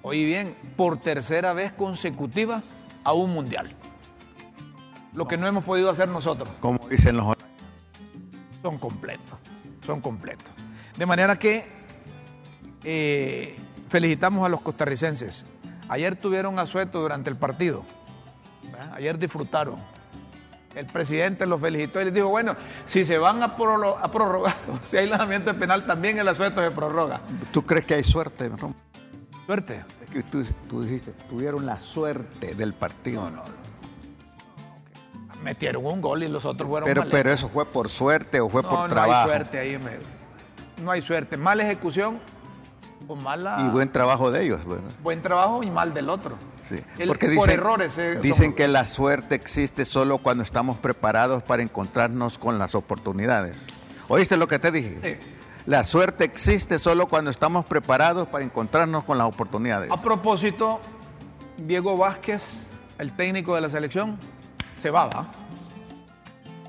hoy 0.01 0.25
bien, 0.25 0.55
por 0.75 0.97
tercera 0.99 1.53
vez 1.53 1.71
consecutiva 1.71 2.61
a 3.03 3.13
un 3.13 3.31
mundial. 3.31 3.73
Lo 5.13 5.27
que 5.27 5.37
no 5.37 5.47
hemos 5.47 5.63
podido 5.63 5.89
hacer 5.89 6.09
nosotros. 6.09 6.49
Como 6.59 6.79
dicen 6.89 7.15
los 7.15 7.35
Son 8.61 8.77
completos. 8.77 9.39
Son 9.85 10.01
completos. 10.01 10.49
De 10.97 11.05
manera 11.05 11.37
que 11.37 11.65
eh, 12.83 13.55
felicitamos 13.87 14.45
a 14.45 14.49
los 14.49 14.61
costarricenses. 14.61 15.45
Ayer 15.87 16.15
tuvieron 16.15 16.59
asueto 16.59 17.01
durante 17.01 17.29
el 17.29 17.37
partido. 17.37 17.83
Ayer 18.93 19.17
disfrutaron. 19.17 19.75
El 20.73 20.87
presidente 20.87 21.45
los 21.45 21.61
felicitó 21.61 22.01
y 22.01 22.05
les 22.05 22.13
dijo, 22.13 22.27
bueno, 22.27 22.55
si 22.83 23.05
se 23.05 23.17
van 23.17 23.41
a, 23.41 23.55
prorrogar, 23.55 24.55
si 24.83 24.97
hay 24.97 25.07
lanzamiento 25.07 25.55
penal, 25.55 25.85
también 25.85 26.17
el 26.17 26.27
asueto 26.27 26.61
se 26.61 26.71
prorroga. 26.71 27.21
¿Tú 27.51 27.63
crees 27.63 27.85
que 27.85 27.93
hay 27.93 28.03
suerte, 28.03 28.49
Rom? 28.49 28.73
¿Suerte? 29.45 29.85
Es 30.03 30.09
que 30.09 30.23
tú, 30.23 30.43
tú, 30.67 30.83
dijiste, 30.83 31.13
tuvieron 31.29 31.65
la 31.65 31.77
suerte 31.77 32.55
del 32.55 32.73
partido. 32.73 33.21
No, 33.21 33.29
no, 33.29 33.43
no. 33.43 33.65
Metieron 35.43 35.85
un 35.85 36.01
gol 36.01 36.23
y 36.23 36.27
los 36.27 36.43
otros 36.43 36.67
fueron 36.67 36.87
Pero, 36.87 37.03
pero 37.09 37.31
eso 37.31 37.47
fue 37.49 37.65
por 37.65 37.87
suerte 37.87 38.41
o 38.41 38.49
fue 38.49 38.63
por 38.63 38.89
trabajo. 38.89 39.11
No 39.11 39.17
hay 39.17 39.27
suerte 39.27 39.59
ahí, 39.59 39.77
me 39.77 39.91
no 40.83 40.91
hay 40.91 41.01
suerte. 41.01 41.37
Mala 41.37 41.63
ejecución 41.63 42.19
o 43.07 43.15
mala... 43.15 43.65
Y 43.67 43.69
buen 43.71 43.91
trabajo 43.91 44.31
de 44.31 44.45
ellos. 44.45 44.63
Bueno. 44.65 44.83
Buen 45.03 45.21
trabajo 45.21 45.63
y 45.63 45.69
mal 45.69 45.93
del 45.93 46.09
otro. 46.09 46.35
Sí. 46.69 46.77
Porque 47.07 47.29
por 47.29 47.49
errores. 47.49 47.97
Eh, 47.97 48.19
dicen 48.21 48.53
que 48.53 48.67
la 48.67 48.85
suerte 48.85 49.35
existe 49.35 49.85
solo 49.85 50.17
cuando 50.17 50.43
estamos 50.43 50.77
preparados 50.77 51.43
para 51.43 51.61
encontrarnos 51.61 52.37
con 52.37 52.57
las 52.57 52.75
oportunidades. 52.75 53.67
¿Oíste 54.07 54.37
lo 54.37 54.47
que 54.47 54.59
te 54.59 54.71
dije? 54.71 54.99
Sí. 55.01 55.31
La 55.65 55.83
suerte 55.83 56.23
existe 56.23 56.77
solo 56.77 57.07
cuando 57.07 57.31
estamos 57.31 57.65
preparados 57.65 58.27
para 58.27 58.43
encontrarnos 58.43 59.03
con 59.03 59.17
las 59.17 59.27
oportunidades. 59.27 59.91
A 59.91 59.99
propósito, 59.99 60.79
Diego 61.57 61.97
Vázquez, 61.97 62.47
el 62.99 63.11
técnico 63.15 63.55
de 63.55 63.61
la 63.61 63.69
selección, 63.69 64.17
se 64.79 64.91
va, 64.91 65.07
¿va? 65.07 65.27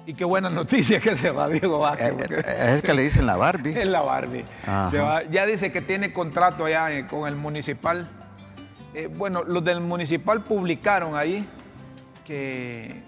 Y 0.06 0.14
qué 0.14 0.24
buena 0.24 0.48
noticia 0.48 1.00
que 1.00 1.16
se 1.16 1.30
va 1.32 1.48
Diego 1.48 1.80
Vázquez. 1.80 2.14
Eh, 2.30 2.44
es 2.46 2.68
el 2.76 2.82
que 2.82 2.94
le 2.94 3.02
dicen 3.02 3.26
la 3.26 3.36
Barbie. 3.36 3.70
Es 3.76 3.86
la 3.86 4.02
Barbie. 4.02 4.44
Se 4.90 4.98
va, 4.98 5.24
ya 5.24 5.44
dice 5.46 5.72
que 5.72 5.80
tiene 5.80 6.12
contrato 6.12 6.64
allá 6.64 6.92
eh, 6.92 7.06
con 7.08 7.26
el 7.26 7.34
municipal. 7.34 8.08
Eh, 8.94 9.08
bueno, 9.08 9.42
los 9.42 9.64
del 9.64 9.80
municipal 9.80 10.44
publicaron 10.44 11.16
ahí 11.16 11.44
que, 12.24 13.02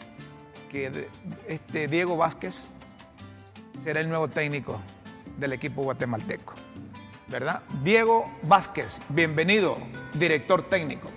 que 0.70 1.08
este 1.46 1.86
Diego 1.86 2.16
Vázquez 2.16 2.64
será 3.82 4.00
el 4.00 4.08
nuevo 4.08 4.26
técnico 4.26 4.80
del 5.38 5.52
equipo 5.52 5.84
guatemalteco. 5.84 6.54
¿Verdad? 7.28 7.62
Diego 7.84 8.28
Vázquez, 8.42 9.00
bienvenido, 9.10 9.78
director 10.14 10.62
técnico. 10.68 11.10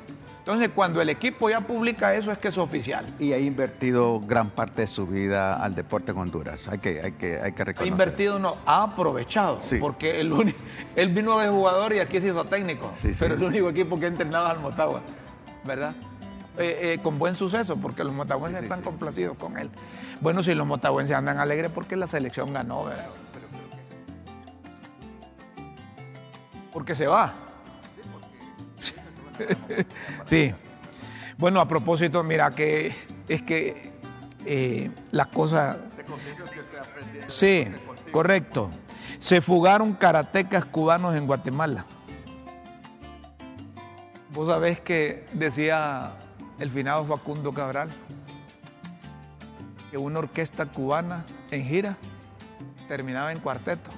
Entonces, 0.51 0.75
cuando 0.75 1.01
el 1.01 1.07
equipo 1.07 1.49
ya 1.49 1.61
publica 1.61 2.13
eso, 2.13 2.29
es 2.29 2.37
que 2.37 2.49
es 2.49 2.57
oficial. 2.57 3.05
Y 3.19 3.31
ha 3.31 3.37
invertido 3.37 4.19
gran 4.19 4.49
parte 4.49 4.81
de 4.81 4.87
su 4.87 5.07
vida 5.07 5.55
al 5.55 5.73
deporte 5.75 6.11
en 6.11 6.17
Honduras. 6.17 6.67
Hay 6.67 6.79
que, 6.79 6.99
hay 7.01 7.13
que, 7.13 7.39
hay 7.39 7.53
que 7.53 7.63
reconocer. 7.63 7.83
Ha 7.83 7.87
invertido, 7.87 8.37
no, 8.37 8.57
ha 8.65 8.83
aprovechado. 8.83 9.61
Sí. 9.61 9.77
Porque 9.77 10.19
el 10.19 10.53
él 10.97 11.09
vino 11.13 11.39
de 11.39 11.47
jugador 11.47 11.93
y 11.93 11.99
aquí 11.99 12.19
se 12.19 12.27
hizo 12.27 12.43
técnico. 12.43 12.91
Sí, 13.01 13.13
sí. 13.13 13.17
Pero 13.17 13.35
el 13.35 13.43
único 13.43 13.69
equipo 13.69 13.97
que 13.97 14.07
ha 14.07 14.07
entrenado 14.09 14.47
es 14.47 14.51
al 14.51 14.59
Motagua, 14.59 14.99
¿verdad? 15.63 15.95
Eh, 16.57 16.95
eh, 16.95 16.99
con 17.01 17.17
buen 17.17 17.33
suceso, 17.33 17.77
porque 17.77 18.03
los 18.03 18.11
motahuenses 18.11 18.61
están 18.61 18.81
complacidos 18.81 19.37
con 19.37 19.57
él. 19.57 19.69
Bueno, 20.19 20.43
si 20.43 20.53
los 20.53 20.67
motahuenses 20.67 21.15
andan 21.15 21.39
alegres 21.39 21.71
porque 21.73 21.95
la 21.95 22.07
selección 22.07 22.51
ganó, 22.51 22.83
¿verdad? 22.83 23.07
Porque 26.73 26.93
se 26.93 27.07
va. 27.07 27.35
Sí. 30.25 30.53
Bueno, 31.37 31.59
a 31.59 31.67
propósito, 31.67 32.23
mira 32.23 32.51
que 32.51 32.93
es 33.27 33.41
que 33.41 33.91
eh, 34.45 34.91
las 35.11 35.27
cosas. 35.27 35.77
Sí, 37.27 37.67
correcto. 38.11 38.69
Se 39.19 39.41
fugaron 39.41 39.93
karatecas 39.93 40.65
cubanos 40.65 41.15
en 41.15 41.27
Guatemala. 41.27 41.85
Vos 44.33 44.47
sabés 44.47 44.79
que 44.79 45.25
decía 45.33 46.13
el 46.59 46.69
finado 46.69 47.05
Facundo 47.05 47.53
Cabral 47.53 47.89
que 49.89 49.97
una 49.97 50.19
orquesta 50.19 50.65
cubana 50.65 51.25
en 51.51 51.65
gira 51.65 51.97
terminaba 52.87 53.31
en 53.31 53.39
cuarteto 53.39 53.89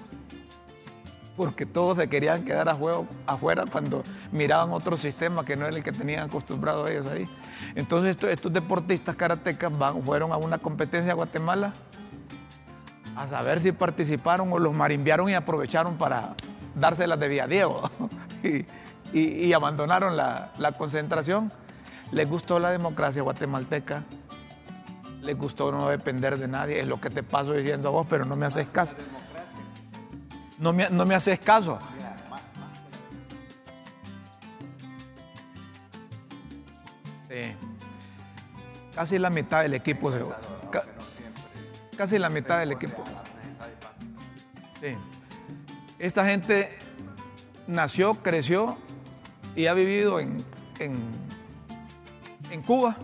porque 1.36 1.66
todos 1.66 1.98
se 1.98 2.08
querían 2.08 2.46
quedar 2.46 2.70
a 2.70 2.76
juego, 2.76 3.08
afuera 3.26 3.66
cuando 3.72 4.04
miraban 4.32 4.72
otro 4.72 4.98
sistema 4.98 5.44
que 5.44 5.56
no 5.56 5.66
era 5.66 5.76
el 5.76 5.84
que 5.84 5.92
tenían 5.92 6.28
acostumbrado 6.28 6.88
ellos 6.88 7.08
ahí. 7.08 7.28
Entonces 7.76 8.18
estos, 8.22 8.54
deportistas 8.54 9.16
karatecas 9.16 9.72
fueron 10.06 10.32
a 10.32 10.38
una 10.38 10.60
competencia 10.60 11.12
a 11.12 11.16
Guatemala 11.16 11.74
a 13.16 13.28
saber 13.28 13.62
si 13.62 13.72
participaron 13.72 14.52
o 14.54 14.60
los 14.60 14.76
marimbiaron 14.76 15.30
y 15.30 15.34
aprovecharon 15.34 15.98
para 15.98 16.36
dárselas 16.76 17.20
de 17.20 17.28
vía 17.28 17.48
Diego 17.48 17.90
y, 18.44 18.66
y, 19.20 19.54
abandonaron 19.54 20.18
la 20.18 20.72
concentración. 20.78 21.52
les 22.12 22.30
gustó 22.30 22.60
la 22.60 22.72
democracia 22.72 23.22
guatemalteca, 23.22 24.04
les 25.22 25.38
gustó 25.38 25.72
no 25.72 25.90
depender 25.90 26.38
de 26.38 26.48
nadie, 26.48 26.80
es 26.80 26.88
lo 26.88 27.00
que 27.00 27.10
te 27.10 27.24
paso 27.24 27.54
diciendo 27.54 27.90
a 27.90 27.92
vos, 27.92 28.08
pero 28.10 28.26
no 28.26 28.36
me 28.36 28.46
haces 28.46 28.68
caso. 28.68 28.96
No 30.60 30.74
me, 30.74 30.90
no 30.90 31.06
me 31.06 31.16
haces 31.16 31.40
caso. 31.40 31.80
Casi 38.96 39.18
la 39.18 39.30
mitad 39.30 39.64
del 39.64 39.74
equipo 39.74 40.12
se 40.12 40.22
Casi 41.98 42.20
la 42.20 42.30
mitad 42.30 42.60
del 42.60 42.72
equipo. 42.72 43.04
Esta 45.98 46.26
gente 46.26 46.70
nació, 47.68 48.16
creció 48.16 48.78
y 49.56 49.68
ha 49.68 49.74
vivido 49.74 50.20
en, 50.20 50.44
en, 50.80 52.62
Cuba. 52.66 52.98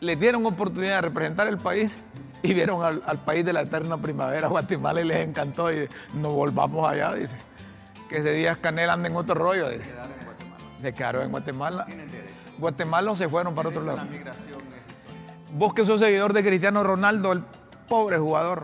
Les 0.00 0.18
dieron 0.20 0.44
oportunidad 0.44 0.96
de 0.96 1.02
representar 1.02 1.48
el 1.48 1.58
país 1.58 1.96
y 2.42 2.54
vieron 2.54 2.84
al, 2.84 3.18
país 3.18 3.44
de 3.44 3.52
la 3.52 3.62
eterna 3.62 3.96
primavera, 3.98 4.48
Guatemala, 4.48 5.00
y 5.00 5.04
les 5.04 5.26
encantó. 5.26 5.72
Y 5.72 5.88
nos 6.14 6.32
volvamos 6.32 6.88
allá, 6.88 7.12
dice. 7.14 7.34
Que 8.08 8.18
ese 8.18 8.32
día 8.32 8.56
Canel 8.56 8.90
anda 8.90 9.08
en 9.08 9.16
otro 9.16 9.34
rollo. 9.34 9.68
Dice. 9.70 9.84
Se 10.80 10.94
quedaron 10.94 11.24
en 11.24 11.30
Guatemala. 11.30 11.86
Guatemala 12.58 13.16
se 13.16 13.28
fueron 13.28 13.54
para 13.54 13.68
otro 13.68 13.82
lado. 13.82 14.00
Vos 15.52 15.74
que 15.74 15.84
sos 15.84 16.00
seguidor 16.00 16.32
de 16.32 16.44
Cristiano 16.44 16.84
Ronaldo, 16.84 17.32
el 17.32 17.42
pobre 17.88 18.18
jugador, 18.18 18.62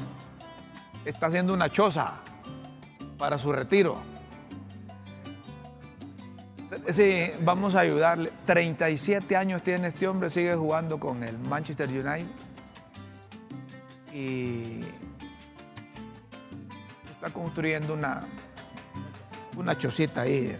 está 1.05 1.27
haciendo 1.27 1.53
una 1.53 1.69
choza 1.69 2.21
para 3.19 3.39
su 3.39 3.53
retiro. 3.53 3.97
Sí, 6.93 7.31
vamos 7.41 7.75
a 7.75 7.81
ayudarle. 7.81 8.33
37 8.47 9.37
años 9.37 9.63
tiene 9.63 9.89
este 9.89 10.07
hombre, 10.07 10.31
sigue 10.31 10.55
jugando 10.55 10.99
con 10.99 11.23
el 11.23 11.39
Manchester 11.39 11.89
United. 11.89 12.27
Y 14.15 14.81
está 17.11 17.31
construyendo 17.31 17.95
una, 17.95 18.23
una 19.57 19.77
chocita 19.77 20.21
ahí. 20.21 20.57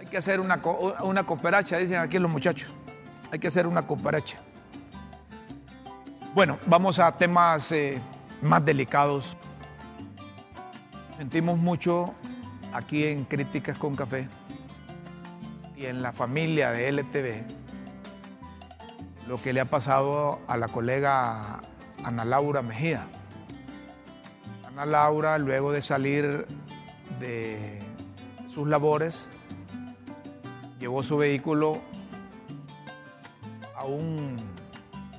Hay 0.00 0.06
que 0.06 0.16
hacer 0.16 0.40
una, 0.40 0.60
una 1.04 1.24
cooperacha, 1.24 1.78
dicen 1.78 1.98
aquí 1.98 2.18
los 2.18 2.30
muchachos. 2.30 2.72
Hay 3.30 3.38
que 3.38 3.46
hacer 3.46 3.68
una 3.68 3.86
cooperacha. 3.86 4.38
Bueno, 6.34 6.58
vamos 6.66 6.98
a 6.98 7.16
temas 7.16 7.70
eh, 7.70 8.00
más 8.42 8.64
delicados. 8.64 9.36
Sentimos 11.18 11.56
mucho 11.56 12.12
aquí 12.72 13.04
en 13.04 13.24
Críticas 13.24 13.78
con 13.78 13.94
Café 13.94 14.28
y 15.76 15.86
en 15.86 16.02
la 16.02 16.12
familia 16.12 16.72
de 16.72 16.90
LTV 16.90 17.61
lo 19.26 19.36
que 19.40 19.52
le 19.52 19.60
ha 19.60 19.64
pasado 19.64 20.40
a 20.48 20.56
la 20.56 20.68
colega 20.68 21.60
Ana 22.04 22.24
Laura 22.24 22.62
Mejía. 22.62 23.06
Ana 24.66 24.86
Laura, 24.86 25.38
luego 25.38 25.72
de 25.72 25.82
salir 25.82 26.46
de 27.20 27.78
sus 28.52 28.66
labores, 28.66 29.28
llevó 30.78 31.02
su 31.02 31.16
vehículo 31.16 31.80
a 33.76 33.84
un 33.84 34.36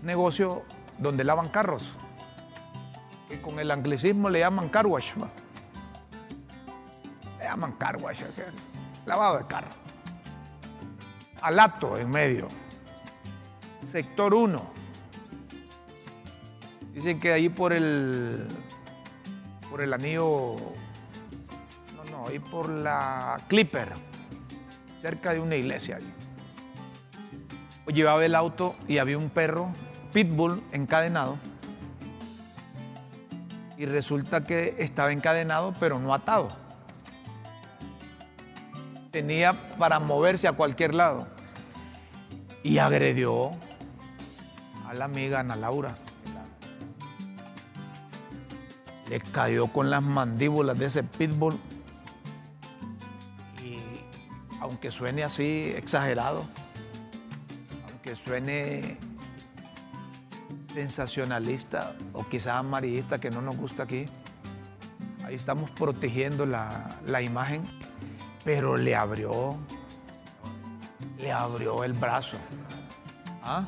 negocio 0.02 0.64
donde 0.98 1.24
lavan 1.24 1.50
carros, 1.50 1.94
que 3.30 3.42
con 3.42 3.60
el 3.60 3.72
anglicismo 3.72 4.30
le 4.30 4.40
llaman 4.40 4.70
car 4.70 4.88
wash. 4.88 5.14
Le 7.38 7.44
llaman 7.46 7.74
car 7.74 7.98
wash, 8.02 8.22
lavado 9.06 9.38
de 9.38 9.48
carro. 9.48 9.70
Alato 11.42 11.98
en 11.98 12.10
medio. 12.10 12.63
Sector 13.94 14.34
1. 14.34 14.60
Dicen 16.96 17.20
que 17.20 17.32
ahí 17.32 17.48
por 17.48 17.72
el 17.72 18.48
por 19.70 19.82
el 19.84 19.94
anillo 19.94 20.56
no, 21.96 22.04
no, 22.10 22.28
ahí 22.28 22.40
por 22.40 22.70
la 22.70 23.40
Clipper, 23.48 23.90
cerca 25.00 25.34
de 25.34 25.40
una 25.40 25.58
iglesia 25.58 25.98
allí. 25.98 26.12
Llevaba 27.94 28.26
el 28.26 28.34
auto 28.34 28.76
y 28.88 28.98
había 28.98 29.16
un 29.16 29.30
perro 29.30 29.70
pitbull 30.12 30.64
encadenado 30.72 31.38
y 33.78 33.86
resulta 33.86 34.44
que 34.44 34.74
estaba 34.80 35.12
encadenado 35.12 35.72
pero 35.80 36.00
no 36.00 36.16
atado. 36.16 36.48
Tenía 39.12 39.54
para 39.78 40.00
moverse 40.00 40.48
a 40.48 40.54
cualquier 40.54 40.96
lado 40.96 41.28
y 42.64 42.80
agredió 42.80 43.52
la 44.94 45.06
amiga 45.06 45.40
Ana 45.40 45.56
Laura. 45.56 45.96
Le 49.10 49.20
cayó 49.20 49.68
con 49.68 49.90
las 49.90 50.02
mandíbulas 50.02 50.78
de 50.78 50.86
ese 50.86 51.04
pitbull 51.04 51.60
y 53.64 53.78
aunque 54.60 54.92
suene 54.92 55.24
así 55.24 55.74
exagerado, 55.76 56.46
aunque 57.90 58.16
suene 58.16 58.98
sensacionalista 60.74 61.96
o 62.14 62.28
quizás 62.28 62.56
amarillista 62.56 63.20
que 63.20 63.30
no 63.30 63.42
nos 63.42 63.56
gusta 63.56 63.84
aquí. 63.84 64.08
Ahí 65.24 65.36
estamos 65.36 65.70
protegiendo 65.72 66.46
la, 66.46 67.22
imagen, 67.22 67.64
pero 68.44 68.76
le 68.76 68.96
abrió, 68.96 69.56
le 71.20 71.32
abrió 71.32 71.84
el 71.84 71.94
brazo. 71.94 72.38
¿Ah? 73.44 73.66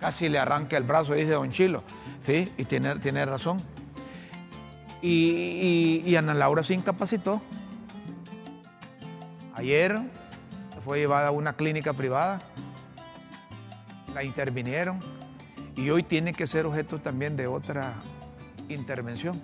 Casi 0.00 0.28
le 0.28 0.38
arranca 0.38 0.76
el 0.76 0.84
brazo, 0.84 1.14
dice 1.14 1.32
Don 1.32 1.50
Chilo. 1.50 1.82
Sí, 2.22 2.50
y 2.56 2.64
tiene, 2.64 2.98
tiene 2.98 3.24
razón. 3.26 3.58
Y, 5.02 6.02
y 6.04 6.16
Ana 6.16 6.34
Laura 6.34 6.62
se 6.62 6.74
incapacitó. 6.74 7.40
Ayer 9.54 10.00
fue 10.84 10.98
llevada 10.98 11.28
a 11.28 11.30
una 11.30 11.52
clínica 11.52 11.92
privada, 11.92 12.40
la 14.14 14.24
intervinieron 14.24 14.98
y 15.76 15.90
hoy 15.90 16.02
tiene 16.02 16.32
que 16.32 16.46
ser 16.46 16.66
objeto 16.66 16.98
también 16.98 17.36
de 17.36 17.46
otra 17.46 17.94
intervención. 18.68 19.40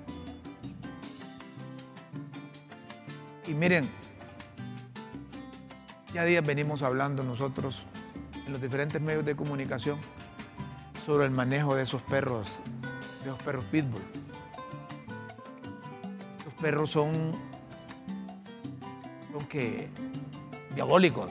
Y 3.47 3.55
miren, 3.55 3.89
ya 6.13 6.25
días 6.25 6.45
venimos 6.45 6.83
hablando 6.83 7.23
nosotros 7.23 7.85
en 8.45 8.53
los 8.53 8.61
diferentes 8.61 9.01
medios 9.01 9.25
de 9.25 9.37
comunicación 9.37 9.99
sobre 11.07 11.25
el 11.25 11.31
manejo 11.31 11.77
de 11.77 11.85
esos 11.85 12.03
perros, 12.03 12.59
de 13.23 13.31
esos 13.31 13.41
perros 13.45 13.65
pitbull. 13.71 14.03
Estos 16.39 16.55
perros 16.61 16.91
son, 16.91 17.31
son 19.33 19.47
que 19.47 19.89
diabólicos. 20.75 21.31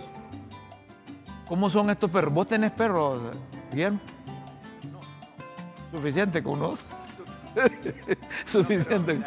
¿Cómo 1.45 1.69
son 1.69 1.89
estos 1.89 2.09
perros? 2.09 2.33
¿Vos 2.33 2.47
tenés 2.47 2.71
perros, 2.71 3.35
Guillermo? 3.69 3.99
Suficiente 5.91 6.41
con 6.41 6.53
unos. 6.53 6.85
Suficiente. 8.45 9.21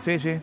Sí, 0.00 0.18
sí. 0.18 0.40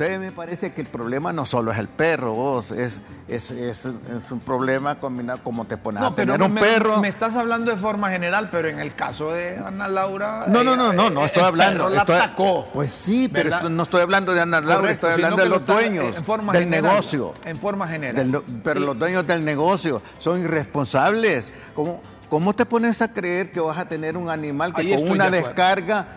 Usted 0.00 0.18
me 0.18 0.32
parece 0.32 0.72
que 0.72 0.80
el 0.80 0.86
problema 0.86 1.30
no 1.30 1.44
solo 1.44 1.72
es 1.72 1.78
el 1.78 1.88
perro, 1.88 2.32
vos, 2.32 2.72
es, 2.72 3.02
es, 3.28 3.50
es, 3.50 3.84
un 3.84 4.40
problema 4.40 4.94
combinado 4.94 5.40
como 5.42 5.66
te 5.66 5.76
pones 5.76 6.02
a 6.02 6.14
tener 6.14 6.40
un 6.40 6.54
me, 6.54 6.60
perro. 6.62 7.00
Me 7.00 7.08
estás 7.08 7.36
hablando 7.36 7.70
de 7.70 7.76
forma 7.76 8.08
general, 8.08 8.48
pero 8.50 8.68
en 8.68 8.78
el 8.78 8.94
caso 8.94 9.30
de 9.30 9.58
Ana 9.58 9.88
Laura. 9.88 10.46
No, 10.48 10.64
no, 10.64 10.74
no, 10.74 10.94
no, 10.94 11.10
no 11.10 11.26
estoy 11.26 11.42
hablando. 11.42 11.90
la 11.90 12.00
atacó. 12.02 12.66
Pues 12.72 12.92
sí, 12.92 13.28
pero 13.30 13.68
no 13.68 13.82
estoy 13.82 14.00
hablando 14.00 14.32
de 14.32 14.40
Ana 14.40 14.62
Laura, 14.62 14.90
estoy 14.90 15.12
hablando 15.12 15.36
de 15.42 15.48
los 15.50 15.66
dueños 15.66 16.14
del 16.52 16.70
negocio. 16.70 17.34
En 17.44 17.58
forma 17.58 17.86
general. 17.86 18.42
pero 18.64 18.80
los 18.80 18.98
dueños 18.98 19.26
del 19.26 19.44
negocio 19.44 20.00
son 20.18 20.42
irresponsables. 20.42 21.52
¿Cómo, 21.74 22.00
¿Cómo 22.30 22.54
te 22.54 22.64
pones 22.64 23.02
a 23.02 23.12
creer 23.12 23.52
que 23.52 23.60
vas 23.60 23.76
a 23.76 23.86
tener 23.86 24.16
un 24.16 24.30
animal 24.30 24.72
que 24.72 24.96
con 24.96 25.10
una 25.10 25.28
descarga 25.28 26.14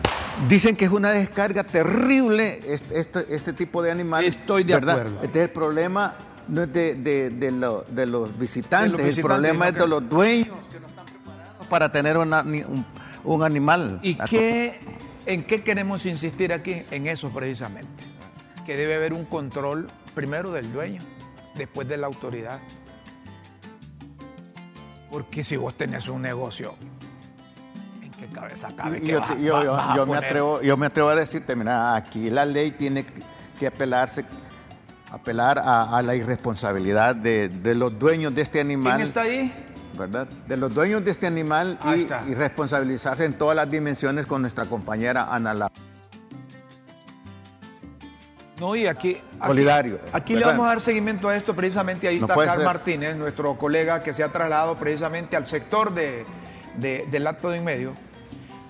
Dicen 0.48 0.76
que 0.76 0.84
es 0.84 0.90
una 0.90 1.10
descarga 1.10 1.64
terrible 1.64 2.60
este, 2.66 3.00
este, 3.00 3.34
este 3.34 3.52
tipo 3.52 3.82
de 3.82 3.90
animal. 3.90 4.24
Estoy 4.24 4.64
de 4.64 4.74
acuerdo. 4.74 5.22
Este 5.22 5.42
es 5.42 5.48
el 5.48 5.50
problema 5.50 6.16
no 6.48 6.62
es 6.62 6.72
de, 6.72 6.94
de, 6.94 8.06
los 8.06 8.38
visitantes, 8.38 9.16
el 9.16 9.22
problema 9.22 9.68
es 9.68 9.74
de 9.74 9.86
los 9.86 10.08
dueños 10.08 10.54
que 10.70 10.80
no 10.80 10.88
están 10.88 11.06
preparados 11.06 11.66
para 11.68 11.90
tener 11.90 12.18
un, 12.18 13.42
animal. 13.42 14.00
¿Y 14.02 14.14
qué, 14.16 14.78
en 15.26 15.44
qué 15.44 15.62
queremos 15.62 16.04
insistir 16.06 16.52
aquí? 16.52 16.82
En 16.90 17.06
eso 17.06 17.30
precisamente. 17.30 18.04
Que 18.66 18.76
debe 18.76 18.94
haber 18.94 19.12
un 19.12 19.24
control 19.24 19.88
primero 20.14 20.50
del 20.50 20.72
dueño, 20.72 21.02
después 21.54 21.88
de 21.88 21.96
la 21.96 22.06
autoridad. 22.06 22.60
Porque 25.10 25.44
si 25.44 25.56
vos 25.56 25.74
tenés 25.74 26.08
un 26.08 26.22
negocio 26.22 26.74
cabeza 28.34 28.68
yo, 29.40 30.06
me 30.06 30.16
atrevo, 30.16 30.60
yo 30.60 30.76
me 30.76 30.86
atrevo 30.86 31.08
a 31.08 31.14
decirte, 31.14 31.56
mira, 31.56 31.96
aquí 31.96 32.28
la 32.28 32.44
ley 32.44 32.72
tiene 32.72 33.06
que 33.58 33.66
apelarse 33.66 34.24
apelar 35.14 35.62
a, 35.64 36.02
la 36.02 36.14
irresponsabilidad 36.14 37.14
de, 37.14 37.74
los 37.74 37.98
dueños 37.98 38.34
de 38.34 38.42
este 38.42 38.60
animal. 38.60 38.96
¿Quién 38.96 39.02
está 39.02 39.22
ahí? 39.22 39.52
¿Verdad? 39.96 40.26
De 40.26 40.56
los 40.56 40.74
dueños 40.74 41.04
de 41.04 41.12
este 41.12 41.26
animal 41.26 41.78
y, 41.96 42.34
responsabilizarse 42.34 43.24
en 43.24 43.34
todas 43.34 43.54
las 43.54 43.70
dimensiones 43.70 44.26
con 44.26 44.42
nuestra 44.42 44.64
compañera 44.64 45.32
Ana 45.32 45.54
La. 45.54 45.70
No, 48.58 48.74
y 48.74 48.86
aquí. 48.86 49.16
Solidario. 49.44 50.00
Aquí, 50.12 50.34
le 50.34 50.44
vamos 50.44 50.66
a 50.66 50.70
dar 50.70 50.80
seguimiento 50.80 51.28
a 51.28 51.36
esto, 51.36 51.54
precisamente 51.54 52.08
ahí 52.08 52.18
está 52.18 52.34
Carl 52.34 52.64
Martínez, 52.64 53.16
nuestro 53.16 53.56
colega 53.56 54.00
que 54.00 54.12
se 54.12 54.24
ha 54.24 54.32
trasladado 54.32 54.74
precisamente 54.74 55.36
al 55.36 55.46
sector 55.46 55.94
de, 55.94 56.24
del 56.76 57.26
acto 57.26 57.50
de 57.50 57.58
en 57.58 57.64
medio 57.64 57.92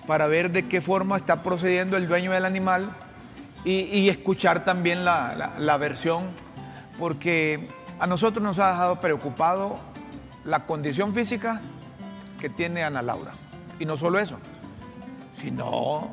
para 0.07 0.27
ver 0.27 0.51
de 0.51 0.67
qué 0.67 0.81
forma 0.81 1.17
está 1.17 1.43
procediendo 1.43 1.97
el 1.97 2.07
dueño 2.07 2.31
del 2.31 2.45
animal 2.45 2.89
y, 3.63 4.09
escuchar 4.09 4.63
también 4.63 5.03
la, 5.03 5.77
versión, 5.79 6.25
porque 6.99 7.67
a 7.99 8.05
nosotros 8.05 8.43
nos 8.43 8.59
ha 8.59 8.69
dejado 8.69 9.01
preocupado 9.01 9.79
la 10.43 10.67
condición 10.67 11.15
física 11.15 11.61
que 12.39 12.49
tiene 12.49 12.83
Ana 12.83 13.01
Laura. 13.01 13.31
Y 13.79 13.85
no 13.85 13.97
solo 13.97 14.19
eso, 14.19 14.37
sino 15.35 16.11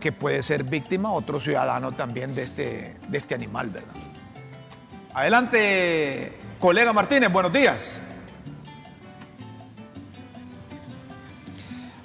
que 0.00 0.10
puede 0.10 0.42
ser 0.42 0.64
víctima 0.64 1.12
otro 1.12 1.38
ciudadano 1.38 1.92
también 1.92 2.34
de 2.34 2.42
este, 2.42 2.96
de 3.06 3.18
este 3.18 3.36
animal, 3.36 3.68
¿verdad? 3.68 3.94
Adelante, 5.14 6.36
colega 6.58 6.92
Martínez, 6.92 7.30
buenos 7.32 7.52
días. 7.52 7.94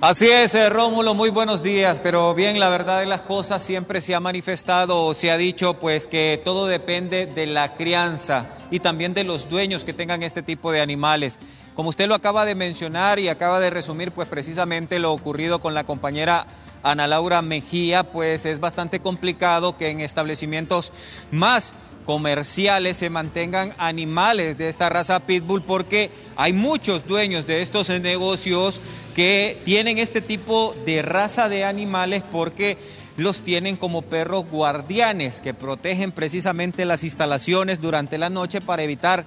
Así 0.06 0.30
es, 0.30 0.54
eh, 0.54 0.70
Rómulo, 0.70 1.14
muy 1.14 1.30
buenos 1.30 1.64
días, 1.64 2.02
pero 2.02 2.34
bien, 2.34 2.60
la 2.60 2.68
verdad 2.68 3.00
de 3.00 3.06
las 3.06 3.22
cosas 3.22 3.64
siempre 3.64 4.02
se 4.02 4.14
ha 4.14 4.20
manifestado 4.20 5.06
o 5.06 5.14
se 5.14 5.32
ha 5.32 5.38
dicho 5.38 5.76
pues 5.76 6.08
que 6.08 6.42
todo 6.44 6.68
depende 6.68 7.26
de 7.26 7.46
la 7.46 7.76
crianza 7.76 8.48
y 8.70 8.82
también 8.82 9.14
de 9.14 9.24
los 9.24 9.48
dueños 9.48 9.86
que 9.86 9.94
tengan 9.94 10.22
este 10.22 10.44
tipo 10.44 10.74
de 10.74 10.82
animales. 10.82 11.40
Como 11.74 11.88
usted 11.88 12.10
lo 12.10 12.16
acaba 12.16 12.44
de 12.44 12.54
mencionar 12.54 13.18
y 13.18 13.30
acaba 13.30 13.62
de 13.62 13.70
resumir 13.70 14.12
pues 14.12 14.28
precisamente 14.28 15.00
lo 15.00 15.14
ocurrido 15.14 15.62
con 15.62 15.74
la 15.74 15.86
compañera 15.86 16.48
Ana 16.84 17.08
Laura 17.08 17.42
Mejía, 17.42 18.04
pues 18.04 18.46
es 18.46 18.60
bastante 18.60 19.00
complicado 19.00 19.78
que 19.78 19.90
en 19.90 20.02
establecimientos 20.02 20.92
más 21.32 21.74
comerciales 22.06 22.98
se 22.98 23.10
mantengan 23.10 23.74
animales 23.78 24.58
de 24.58 24.68
esta 24.68 24.90
raza 24.90 25.22
pitbull 25.22 25.62
porque 25.62 26.10
hay 26.36 26.54
muchos 26.54 27.08
dueños 27.08 27.48
de 27.48 27.62
estos 27.62 27.90
negocios 27.90 28.82
que 29.16 29.58
tienen 29.66 29.98
este 29.98 30.22
tipo 30.22 30.76
de 30.86 31.02
raza 31.02 31.50
de 31.50 31.64
animales 31.64 32.24
porque 32.32 32.78
los 33.18 33.42
tienen 33.42 33.78
como 33.78 34.02
perros 34.02 34.46
guardianes 34.50 35.42
que 35.42 35.54
protegen 35.54 36.12
precisamente 36.12 36.86
las 36.86 37.04
instalaciones 37.04 37.80
durante 37.80 38.18
la 38.18 38.30
noche 38.30 38.60
para 38.62 38.84
evitar 38.84 39.26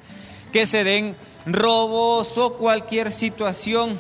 que 0.53 0.67
se 0.67 0.85
den 0.85 1.17
robos 1.47 2.37
o 2.39 2.55
cualquier 2.55 3.13
situación 3.13 3.99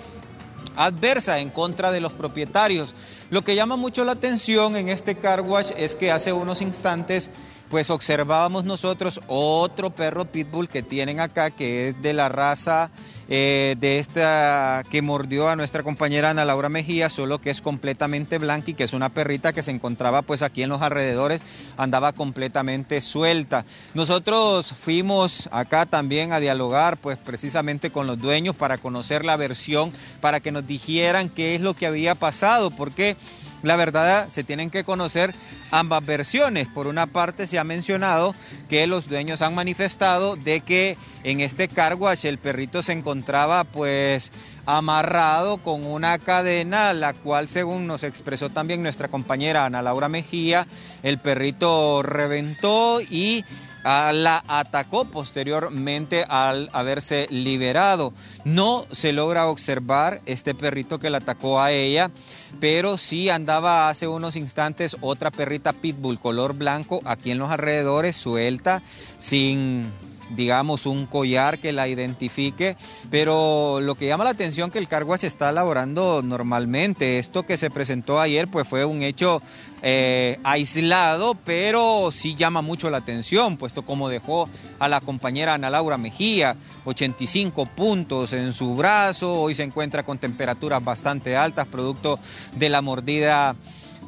adversa 0.77 1.39
en 1.39 1.51
contra 1.51 1.91
de 1.91 2.01
los 2.01 2.13
propietarios. 2.13 2.95
Lo 3.31 3.43
que 3.43 3.55
llama 3.55 3.77
mucho 3.77 4.05
la 4.05 4.13
atención 4.13 4.77
en 4.77 4.89
este 4.89 5.17
car 5.17 5.41
wash 5.41 5.71
es 5.77 5.95
que 5.95 6.11
hace 6.11 6.33
unos 6.33 6.61
instantes 6.63 7.31
pues 7.71 7.91
observábamos 7.91 8.65
nosotros 8.65 9.21
otro 9.27 9.91
perro 9.91 10.25
pitbull 10.25 10.69
que 10.69 10.83
tienen 10.83 11.21
acá, 11.21 11.51
que 11.51 11.89
es 11.89 12.03
de 12.03 12.13
la 12.13 12.29
raza 12.29 12.91
eh, 13.29 13.75
de 13.81 13.99
esta 13.99 14.85
que 14.89 15.03
mordió 15.03 15.49
a 15.49 15.57
nuestra 15.57 15.83
compañera 15.83 16.31
Ana 16.31 16.45
Laura 16.45 16.69
Mejía, 16.69 17.11
solo 17.11 17.41
que 17.41 17.51
es 17.51 17.61
completamente 17.61 18.39
blanca 18.39 18.71
y 18.71 18.75
que 18.75 18.85
es 18.85 18.93
una 18.93 19.09
perrita 19.09 19.53
que 19.53 19.65
se 19.65 19.73
encontraba 19.73 20.23
pues 20.23 20.43
aquí 20.43 20.63
en 20.63 20.69
los 20.69 20.81
alrededores, 20.81 21.43
andaba 21.77 22.13
completamente 22.13 23.01
suelta. 23.01 23.65
Nosotros 23.95 24.73
fuimos 24.73 25.49
acá 25.51 25.87
también 25.87 26.33
a 26.33 26.39
dialogar 26.39 26.99
pues 26.99 27.19
precisamente 27.19 27.91
con 27.91 28.07
los 28.07 28.19
dueños 28.19 28.55
para 28.55 28.79
conocer 28.79 29.25
la 29.25 29.37
versión, 29.37 29.93
para 30.21 30.39
que 30.39 30.53
nos 30.53 30.67
dijeran 30.67 31.29
qué 31.29 31.57
es 31.57 31.61
lo 31.61 31.75
que 31.75 31.87
había 31.87 32.15
pasado, 32.15 32.71
porque 32.71 33.17
la 33.63 33.77
verdad, 33.77 34.29
se 34.29 34.45
tienen 34.45 34.71
que 34.71 34.85
conocer 34.85 35.35
ambas 35.71 36.05
versiones. 36.05 36.69
Por 36.69 36.87
una 36.87 37.07
parte, 37.07 37.47
se 37.47 37.59
ha 37.59 37.65
mencionado 37.65 38.35
que 38.69 38.87
los 38.87 39.09
dueños 39.09 39.43
han 39.43 39.55
manifestado 39.55 40.37
de 40.37 40.61
que 40.61 40.97
en 41.25 41.41
este 41.41 41.69
car 41.69 41.97
el 42.23 42.39
perrito 42.39 42.83
se 42.83 42.93
encontraba 42.93 43.65
pues 43.65 44.33
amarrado 44.67 45.59
con 45.59 45.87
una 45.87 46.19
cadena, 46.19 46.93
la 46.93 47.15
cual 47.15 47.49
según 47.49 47.87
nos 47.87 48.03
expresó 48.03 48.51
también 48.51 48.83
nuestra 48.83 49.09
compañera 49.09 49.65
Ana 49.65 49.83
Laura 49.83 50.09
Mejía, 50.09 50.67
el 51.03 51.19
perrito 51.19 52.03
reventó 52.03 53.01
y 53.01 53.45
la 53.87 54.43
atacó 54.49 55.05
posteriormente 55.05 56.25
al 56.29 56.69
haberse 56.73 57.29
liberado. 57.31 58.13
No 58.45 58.85
se 58.91 59.13
logra 59.13 59.47
observar 59.47 60.21
este 60.27 60.55
perrito 60.55 60.99
que 60.99 61.11
la 61.11 61.19
atacó 61.19 61.61
a 61.61 61.71
ella, 61.71 62.11
pero 62.59 62.99
sí 62.99 63.31
andaba 63.31 63.89
hace 63.89 64.09
unos 64.09 64.35
instantes 64.35 64.97
otra 65.01 65.31
perrita 65.31 65.73
pitbull 65.73 66.19
color 66.19 66.55
blanco 66.55 67.01
aquí 67.05 67.31
en 67.31 67.39
los 67.39 67.51
alrededores, 67.51 68.17
suelta, 68.17 68.83
sin 69.19 69.93
digamos, 70.31 70.87
un 70.87 71.07
collar 71.07 71.59
que 71.59 71.73
la 71.73 71.89
identifique, 71.89 72.77
pero 73.11 73.81
lo 73.81 73.95
que 73.95 74.07
llama 74.07 74.25
la 74.25 74.31
atención 74.31 74.71
que 74.71 74.79
el 74.79 74.89
carwash 74.89 75.25
está 75.25 75.51
elaborando 75.51 76.23
normalmente. 76.23 77.19
Esto 77.19 77.45
que 77.45 77.57
se 77.57 77.71
presentó 77.71 78.21
ayer, 78.21 78.49
pues 78.49 78.67
fue 78.67 78.85
un 78.85 79.03
hecho 79.03 79.41
eh, 79.89 80.41
aislado, 80.43 81.37
pero 81.45 82.11
sí 82.11 82.35
llama 82.35 82.61
mucho 82.61 82.91
la 82.91 82.97
atención, 82.97 83.57
puesto 83.57 83.83
como 83.83 84.09
dejó 84.09 84.49
a 84.81 84.89
la 84.89 85.01
compañera 85.01 85.55
Ana 85.55 85.71
Laura 85.71 85.97
Mejía, 85.97 86.57
85 86.87 87.67
puntos 87.67 88.33
en 88.33 88.53
su 88.53 88.75
brazo, 88.75 89.41
hoy 89.41 89.55
se 89.55 89.63
encuentra 89.63 90.03
con 90.03 90.19
temperaturas 90.19 90.83
bastante 90.83 91.37
altas, 91.37 91.69
producto 91.69 92.19
de 92.57 92.69
la 92.69 92.83
mordida 92.83 93.55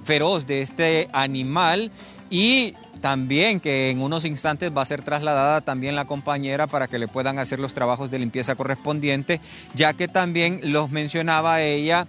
feroz 0.03 0.49
de 0.49 0.63
este 0.63 1.09
animal. 1.13 1.93
Y 2.29 2.75
también 3.01 3.61
que 3.61 3.91
en 3.91 4.03
unos 4.03 4.25
instantes 4.25 4.77
va 4.77 4.83
a 4.83 4.87
ser 4.87 5.03
trasladada 5.03 5.61
también 5.61 5.95
la 5.95 6.07
compañera 6.07 6.67
para 6.67 6.89
que 6.89 6.99
le 6.99 7.07
puedan 7.07 7.39
hacer 7.39 7.61
los 7.61 7.73
trabajos 7.73 8.11
de 8.11 8.19
limpieza 8.19 8.57
correspondientes, 8.57 9.39
ya 9.77 9.93
que 9.93 10.09
también 10.09 10.61
los 10.65 10.91
mencionaba 10.91 11.63
ella 11.63 12.09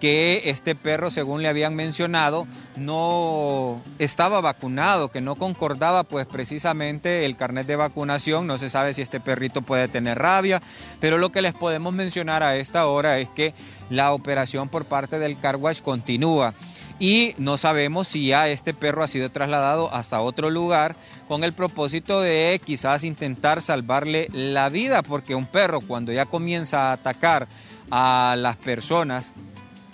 que 0.00 0.42
este 0.46 0.74
perro, 0.74 1.10
según 1.10 1.42
le 1.42 1.48
habían 1.48 1.74
mencionado, 1.74 2.46
no 2.76 3.80
estaba 3.98 4.40
vacunado, 4.40 5.10
que 5.10 5.20
no 5.20 5.36
concordaba 5.36 6.04
pues 6.04 6.26
precisamente 6.26 7.26
el 7.26 7.36
carnet 7.36 7.66
de 7.66 7.76
vacunación, 7.76 8.46
no 8.46 8.56
se 8.58 8.70
sabe 8.70 8.94
si 8.94 9.02
este 9.02 9.20
perrito 9.20 9.62
puede 9.62 9.88
tener 9.88 10.18
rabia, 10.18 10.62
pero 10.98 11.18
lo 11.18 11.30
que 11.30 11.42
les 11.42 11.52
podemos 11.52 11.92
mencionar 11.92 12.42
a 12.42 12.56
esta 12.56 12.86
hora 12.86 13.18
es 13.18 13.28
que 13.28 13.52
la 13.90 14.12
operación 14.12 14.68
por 14.68 14.86
parte 14.86 15.18
del 15.18 15.38
Carwash 15.38 15.82
continúa. 15.82 16.54
Y 16.98 17.34
no 17.38 17.56
sabemos 17.56 18.08
si 18.08 18.26
ya 18.26 18.48
este 18.48 18.74
perro 18.74 19.02
ha 19.02 19.08
sido 19.08 19.30
trasladado 19.30 19.92
hasta 19.92 20.20
otro 20.20 20.50
lugar 20.50 20.96
con 21.28 21.44
el 21.44 21.54
propósito 21.54 22.20
de 22.20 22.60
quizás 22.62 23.04
intentar 23.04 23.62
salvarle 23.62 24.28
la 24.32 24.68
vida, 24.68 25.02
porque 25.02 25.34
un 25.34 25.46
perro 25.46 25.80
cuando 25.80 26.12
ya 26.12 26.26
comienza 26.26 26.90
a 26.90 26.92
atacar 26.92 27.48
a 27.90 28.34
las 28.36 28.56
personas, 28.56 29.32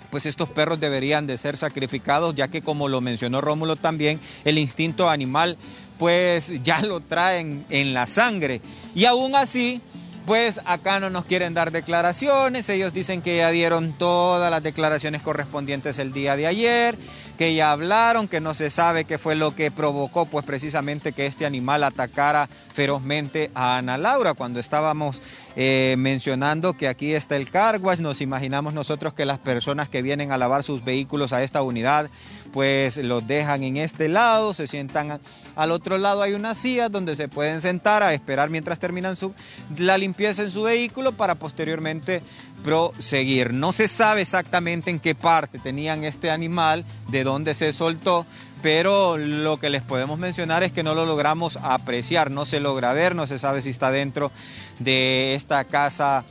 pues 0.09 0.25
estos 0.25 0.49
perros 0.49 0.79
deberían 0.79 1.27
de 1.27 1.37
ser 1.37 1.57
sacrificados, 1.57 2.35
ya 2.35 2.47
que 2.47 2.61
como 2.61 2.87
lo 2.87 3.01
mencionó 3.01 3.41
Rómulo 3.41 3.75
también, 3.75 4.19
el 4.45 4.57
instinto 4.57 5.09
animal 5.09 5.57
pues 5.97 6.51
ya 6.63 6.81
lo 6.81 6.99
traen 6.99 7.65
en 7.69 7.93
la 7.93 8.05
sangre. 8.05 8.61
Y 8.95 9.05
aún 9.05 9.35
así, 9.35 9.81
pues 10.25 10.59
acá 10.65 10.99
no 10.99 11.09
nos 11.09 11.25
quieren 11.25 11.53
dar 11.53 11.71
declaraciones, 11.71 12.67
ellos 12.69 12.93
dicen 12.93 13.21
que 13.21 13.37
ya 13.37 13.49
dieron 13.51 13.93
todas 13.93 14.51
las 14.51 14.61
declaraciones 14.61 15.21
correspondientes 15.21 15.99
el 15.99 16.11
día 16.11 16.35
de 16.35 16.47
ayer, 16.47 16.97
que 17.37 17.53
ya 17.53 17.71
hablaron, 17.71 18.27
que 18.27 18.41
no 18.41 18.53
se 18.53 18.69
sabe 18.69 19.05
qué 19.05 19.17
fue 19.17 19.35
lo 19.35 19.55
que 19.55 19.71
provocó 19.71 20.25
pues 20.25 20.45
precisamente 20.45 21.13
que 21.13 21.25
este 21.25 21.45
animal 21.45 21.83
atacara 21.83 22.49
ferozmente 22.73 23.51
a 23.53 23.77
Ana 23.77 23.97
Laura. 23.97 24.33
Cuando 24.33 24.59
estábamos 24.59 25.21
eh, 25.55 25.95
mencionando 25.97 26.73
que 26.73 26.87
aquí 26.87 27.13
está 27.13 27.35
el 27.35 27.49
carwash, 27.49 27.99
nos 27.99 28.21
imaginamos 28.21 28.73
nosotros 28.73 29.13
que 29.13 29.25
las 29.25 29.39
personas 29.39 29.87
que 29.89 30.01
vienen 30.01 30.31
a 30.31 30.37
lavar 30.37 30.63
sus 30.63 30.83
vehículos 30.83 31.31
a 31.33 31.43
esta 31.43 31.61
unidad 31.61 32.09
pues 32.51 32.97
los 32.97 33.27
dejan 33.27 33.63
en 33.63 33.77
este 33.77 34.07
lado, 34.07 34.53
se 34.53 34.67
sientan 34.67 35.19
al 35.55 35.71
otro 35.71 35.97
lado 35.97 36.21
hay 36.21 36.33
una 36.33 36.55
silla 36.55 36.89
donde 36.89 37.15
se 37.15 37.27
pueden 37.27 37.61
sentar 37.61 38.03
a 38.03 38.13
esperar 38.13 38.49
mientras 38.49 38.79
terminan 38.79 39.15
su, 39.15 39.33
la 39.77 39.97
limpieza 39.97 40.43
en 40.43 40.51
su 40.51 40.63
vehículo 40.63 41.11
para 41.11 41.35
posteriormente 41.35 42.23
proseguir. 42.63 43.53
No 43.53 43.71
se 43.71 43.87
sabe 43.87 44.21
exactamente 44.21 44.89
en 44.89 44.99
qué 44.99 45.15
parte 45.15 45.59
tenían 45.59 46.03
este 46.03 46.31
animal, 46.31 46.85
de 47.09 47.23
dónde 47.23 47.53
se 47.53 47.71
soltó, 47.73 48.25
pero 48.61 49.17
lo 49.17 49.59
que 49.59 49.69
les 49.69 49.81
podemos 49.81 50.19
mencionar 50.19 50.63
es 50.63 50.71
que 50.71 50.83
no 50.83 50.95
lo 50.95 51.05
logramos 51.05 51.57
apreciar, 51.61 52.31
no 52.31 52.45
se 52.45 52.59
logra 52.59 52.93
ver, 52.93 53.15
no 53.15 53.27
se 53.27 53.39
sabe 53.39 53.61
si 53.61 53.69
está 53.69 53.91
dentro 53.91 54.31
de 54.79 55.35
esta 55.35 55.63
casa 55.65 56.25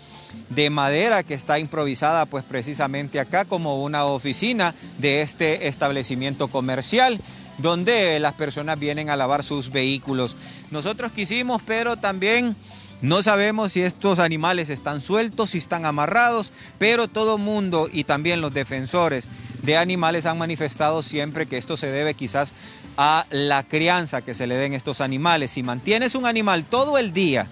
de 0.50 0.68
madera 0.70 1.22
que 1.22 1.34
está 1.34 1.58
improvisada 1.58 2.26
pues 2.26 2.44
precisamente 2.44 3.20
acá 3.20 3.46
como 3.46 3.82
una 3.82 4.04
oficina 4.04 4.74
de 4.98 5.22
este 5.22 5.68
establecimiento 5.68 6.48
comercial 6.48 7.20
donde 7.58 8.18
las 8.20 8.34
personas 8.34 8.78
vienen 8.78 9.08
a 9.08 9.16
lavar 9.16 9.42
sus 9.42 9.70
vehículos. 9.70 10.36
Nosotros 10.70 11.12
quisimos, 11.12 11.62
pero 11.64 11.96
también 11.96 12.54
no 13.02 13.22
sabemos 13.22 13.72
si 13.72 13.82
estos 13.82 14.18
animales 14.18 14.70
están 14.70 15.00
sueltos, 15.00 15.50
si 15.50 15.58
están 15.58 15.84
amarrados, 15.84 16.52
pero 16.78 17.08
todo 17.08 17.36
mundo 17.38 17.88
y 17.92 18.04
también 18.04 18.40
los 18.40 18.54
defensores 18.54 19.28
de 19.62 19.76
animales 19.76 20.26
han 20.26 20.38
manifestado 20.38 21.02
siempre 21.02 21.46
que 21.46 21.58
esto 21.58 21.76
se 21.76 21.88
debe 21.88 22.14
quizás 22.14 22.54
a 22.96 23.26
la 23.30 23.62
crianza 23.64 24.22
que 24.22 24.34
se 24.34 24.46
le 24.46 24.56
den 24.56 24.72
estos 24.72 25.00
animales. 25.00 25.50
Si 25.50 25.62
mantienes 25.62 26.14
un 26.14 26.24
animal 26.24 26.64
todo 26.64 26.96
el 26.96 27.12
día, 27.12 27.48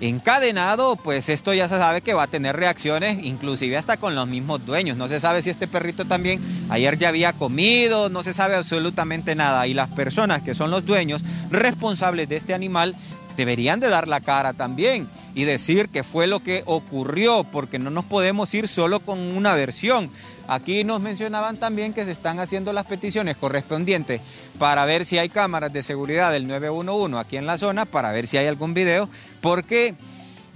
encadenado, 0.00 0.96
pues 0.96 1.28
esto 1.28 1.52
ya 1.54 1.66
se 1.66 1.78
sabe 1.78 2.02
que 2.02 2.14
va 2.14 2.24
a 2.24 2.28
tener 2.28 2.56
reacciones, 2.56 3.24
inclusive 3.24 3.76
hasta 3.76 3.96
con 3.96 4.14
los 4.14 4.28
mismos 4.28 4.64
dueños. 4.64 4.96
No 4.96 5.08
se 5.08 5.18
sabe 5.18 5.42
si 5.42 5.50
este 5.50 5.66
perrito 5.66 6.04
también 6.04 6.40
ayer 6.68 6.98
ya 6.98 7.08
había 7.08 7.32
comido, 7.32 8.08
no 8.08 8.22
se 8.22 8.32
sabe 8.32 8.54
absolutamente 8.54 9.34
nada. 9.34 9.66
Y 9.66 9.74
las 9.74 9.88
personas 9.88 10.42
que 10.42 10.54
son 10.54 10.70
los 10.70 10.84
dueños 10.84 11.22
responsables 11.50 12.28
de 12.28 12.36
este 12.36 12.54
animal 12.54 12.94
deberían 13.38 13.78
de 13.78 13.88
dar 13.88 14.08
la 14.08 14.20
cara 14.20 14.52
también 14.52 15.08
y 15.32 15.44
decir 15.44 15.88
qué 15.90 16.02
fue 16.02 16.26
lo 16.26 16.40
que 16.40 16.64
ocurrió, 16.66 17.44
porque 17.44 17.78
no 17.78 17.88
nos 17.88 18.04
podemos 18.04 18.52
ir 18.52 18.66
solo 18.66 18.98
con 18.98 19.20
una 19.20 19.54
versión. 19.54 20.10
Aquí 20.48 20.82
nos 20.82 21.00
mencionaban 21.00 21.56
también 21.56 21.94
que 21.94 22.04
se 22.04 22.10
están 22.10 22.40
haciendo 22.40 22.72
las 22.72 22.86
peticiones 22.86 23.36
correspondientes 23.36 24.20
para 24.58 24.84
ver 24.86 25.04
si 25.04 25.18
hay 25.18 25.28
cámaras 25.28 25.72
de 25.72 25.84
seguridad 25.84 26.32
del 26.32 26.48
911 26.48 27.16
aquí 27.16 27.36
en 27.36 27.46
la 27.46 27.58
zona, 27.58 27.84
para 27.84 28.10
ver 28.10 28.26
si 28.26 28.38
hay 28.38 28.48
algún 28.48 28.74
video, 28.74 29.08
porque 29.40 29.94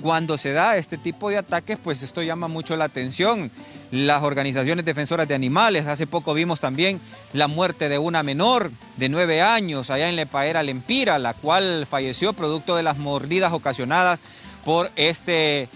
cuando 0.03 0.37
se 0.37 0.53
da 0.53 0.77
este 0.77 0.99
tipo 0.99 1.31
de 1.31 1.39
ataques, 1.39 1.79
pues 1.83 2.03
esto 2.03 2.23
llama 2.23 2.49
mucho 2.49 2.77
la 2.77 2.85
atención. 2.85 3.51
Las 3.91 4.23
organizaciones 4.23 4.85
defensoras 4.85 5.29
de 5.29 5.35
animales, 5.35 5.87
hace 5.87 6.07
poco 6.07 6.35
vimos 6.35 6.61
también 6.61 7.01
la 7.33 7.47
muerte 7.47 7.89
de 7.89 7.99
una 7.99 8.23
menor 8.23 8.73
de 8.97 9.09
nueve 9.09 9.41
años 9.41 9.91
allá 9.91 10.09
en 10.09 10.17
Lepaera, 10.17 10.63
Lempira, 10.63 11.19
la 11.19 11.35
cual 11.35 11.87
falleció 11.89 12.33
producto 12.33 12.77
de 12.77 12.83
las 12.83 12.99
mordidas 12.99 13.53
ocasionadas 13.53 14.21
por 14.65 14.91
este 14.97 15.69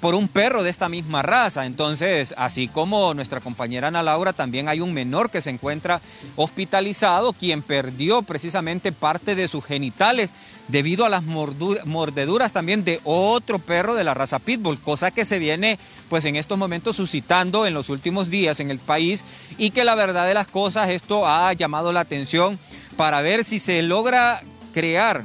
por 0.00 0.14
un 0.14 0.28
perro 0.28 0.62
de 0.62 0.70
esta 0.70 0.88
misma 0.88 1.22
raza. 1.22 1.66
Entonces, 1.66 2.34
así 2.38 2.68
como 2.68 3.12
nuestra 3.12 3.40
compañera 3.40 3.88
Ana 3.88 4.02
Laura, 4.02 4.32
también 4.32 4.68
hay 4.68 4.80
un 4.80 4.94
menor 4.94 5.30
que 5.30 5.42
se 5.42 5.50
encuentra 5.50 6.00
hospitalizado, 6.36 7.34
quien 7.34 7.60
perdió 7.62 8.22
precisamente 8.22 8.92
parte 8.92 9.34
de 9.34 9.46
sus 9.46 9.64
genitales 9.64 10.30
debido 10.68 11.04
a 11.04 11.08
las 11.08 11.22
mordeduras 11.22 12.52
también 12.52 12.84
de 12.84 13.00
otro 13.04 13.58
perro 13.58 13.94
de 13.94 14.04
la 14.04 14.14
raza 14.14 14.38
Pitbull, 14.38 14.80
cosa 14.80 15.10
que 15.10 15.24
se 15.24 15.38
viene 15.38 15.78
pues 16.08 16.24
en 16.24 16.36
estos 16.36 16.58
momentos 16.58 16.96
suscitando 16.96 17.66
en 17.66 17.74
los 17.74 17.88
últimos 17.88 18.30
días 18.30 18.60
en 18.60 18.70
el 18.70 18.78
país 18.78 19.24
y 19.58 19.70
que 19.70 19.84
la 19.84 19.94
verdad 19.94 20.26
de 20.26 20.34
las 20.34 20.46
cosas 20.46 20.90
esto 20.90 21.26
ha 21.26 21.52
llamado 21.52 21.92
la 21.92 22.00
atención 22.00 22.58
para 22.96 23.20
ver 23.20 23.44
si 23.44 23.58
se 23.58 23.82
logra 23.82 24.42
crear 24.72 25.24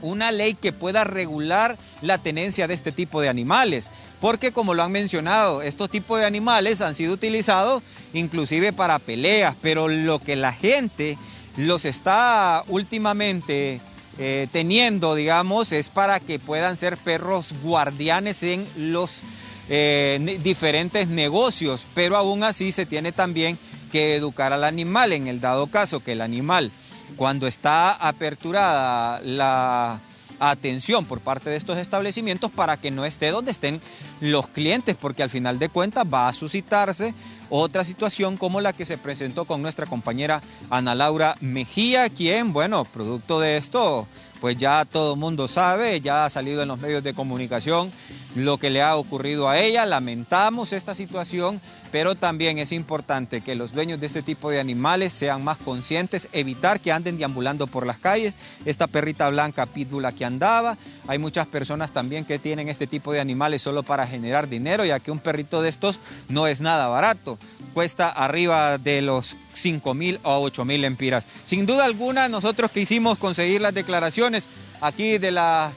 una 0.00 0.32
ley 0.32 0.54
que 0.54 0.72
pueda 0.72 1.04
regular 1.04 1.76
la 2.02 2.18
tenencia 2.18 2.68
de 2.68 2.74
este 2.74 2.92
tipo 2.92 3.20
de 3.20 3.30
animales, 3.30 3.90
porque 4.20 4.52
como 4.52 4.74
lo 4.74 4.82
han 4.82 4.92
mencionado, 4.92 5.62
estos 5.62 5.88
tipos 5.88 6.20
de 6.20 6.26
animales 6.26 6.82
han 6.82 6.94
sido 6.94 7.14
utilizados 7.14 7.82
inclusive 8.12 8.72
para 8.72 8.98
peleas, 8.98 9.56
pero 9.62 9.88
lo 9.88 10.18
que 10.18 10.36
la 10.36 10.52
gente 10.52 11.16
los 11.56 11.84
está 11.84 12.64
últimamente 12.68 13.80
eh, 14.18 14.46
teniendo, 14.52 15.14
digamos, 15.14 15.72
es 15.72 15.88
para 15.88 16.20
que 16.20 16.38
puedan 16.38 16.76
ser 16.76 16.96
perros 16.96 17.54
guardianes 17.62 18.42
en 18.42 18.66
los 18.76 19.20
eh, 19.68 20.38
diferentes 20.42 21.08
negocios, 21.08 21.86
pero 21.94 22.16
aún 22.16 22.44
así 22.44 22.70
se 22.70 22.86
tiene 22.86 23.12
también 23.12 23.58
que 23.90 24.16
educar 24.16 24.52
al 24.52 24.64
animal 24.64 25.12
en 25.12 25.26
el 25.26 25.40
dado 25.40 25.66
caso 25.68 26.00
que 26.00 26.12
el 26.12 26.20
animal, 26.20 26.70
cuando 27.16 27.46
está 27.46 27.92
aperturada 27.92 29.20
la 29.22 30.00
atención 30.38 31.06
por 31.06 31.20
parte 31.20 31.50
de 31.50 31.56
estos 31.56 31.78
establecimientos 31.78 32.50
para 32.50 32.76
que 32.76 32.90
no 32.90 33.04
esté 33.04 33.30
donde 33.30 33.52
estén 33.52 33.80
los 34.20 34.48
clientes, 34.48 34.96
porque 34.98 35.22
al 35.22 35.30
final 35.30 35.58
de 35.58 35.68
cuentas 35.68 36.04
va 36.12 36.28
a 36.28 36.32
suscitarse 36.32 37.14
otra 37.50 37.84
situación 37.84 38.36
como 38.36 38.60
la 38.60 38.72
que 38.72 38.84
se 38.84 38.98
presentó 38.98 39.44
con 39.44 39.62
nuestra 39.62 39.86
compañera 39.86 40.42
Ana 40.70 40.94
Laura 40.94 41.36
Mejía, 41.40 42.08
quien, 42.08 42.52
bueno, 42.52 42.84
producto 42.84 43.38
de 43.38 43.56
esto, 43.56 44.08
pues 44.40 44.58
ya 44.58 44.84
todo 44.84 45.14
el 45.14 45.20
mundo 45.20 45.48
sabe, 45.48 46.00
ya 46.00 46.24
ha 46.24 46.30
salido 46.30 46.62
en 46.62 46.68
los 46.68 46.78
medios 46.78 47.02
de 47.02 47.14
comunicación 47.14 47.92
lo 48.34 48.58
que 48.58 48.70
le 48.70 48.82
ha 48.82 48.96
ocurrido 48.96 49.48
a 49.48 49.58
ella. 49.58 49.86
Lamentamos 49.86 50.72
esta 50.72 50.94
situación, 50.94 51.60
pero 51.92 52.14
también 52.14 52.58
es 52.58 52.72
importante 52.72 53.40
que 53.40 53.54
los 53.54 53.72
dueños 53.72 54.00
de 54.00 54.06
este 54.06 54.22
tipo 54.22 54.50
de 54.50 54.60
animales 54.60 55.12
sean 55.12 55.44
más 55.44 55.56
conscientes, 55.58 56.28
evitar 56.32 56.80
que 56.80 56.92
anden 56.92 57.16
deambulando 57.16 57.66
por 57.66 57.86
las 57.86 57.98
calles. 57.98 58.36
Esta 58.64 58.86
perrita 58.86 59.28
blanca 59.30 59.66
pitbull 59.66 60.12
que 60.14 60.24
andaba, 60.24 60.76
hay 61.06 61.18
muchas 61.18 61.46
personas 61.46 61.92
también 61.92 62.24
que 62.24 62.38
tienen 62.38 62.68
este 62.68 62.86
tipo 62.86 63.12
de 63.12 63.20
animales 63.20 63.62
solo 63.62 63.82
para 63.82 64.03
generar 64.06 64.48
dinero, 64.48 64.84
ya 64.84 65.00
que 65.00 65.10
un 65.10 65.18
perrito 65.18 65.62
de 65.62 65.68
estos 65.68 66.00
no 66.28 66.46
es 66.46 66.60
nada 66.60 66.88
barato, 66.88 67.38
cuesta 67.72 68.08
arriba 68.08 68.78
de 68.78 69.02
los 69.02 69.36
5 69.54 69.94
mil 69.94 70.20
o 70.22 70.40
8 70.40 70.64
mil 70.64 70.84
empiras. 70.84 71.26
Sin 71.44 71.66
duda 71.66 71.84
alguna, 71.84 72.28
nosotros 72.28 72.70
quisimos 72.70 73.18
conseguir 73.18 73.60
las 73.60 73.74
declaraciones 73.74 74.48
aquí 74.80 75.18
de 75.18 75.30
los 75.30 75.72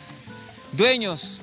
dueños 0.73 1.41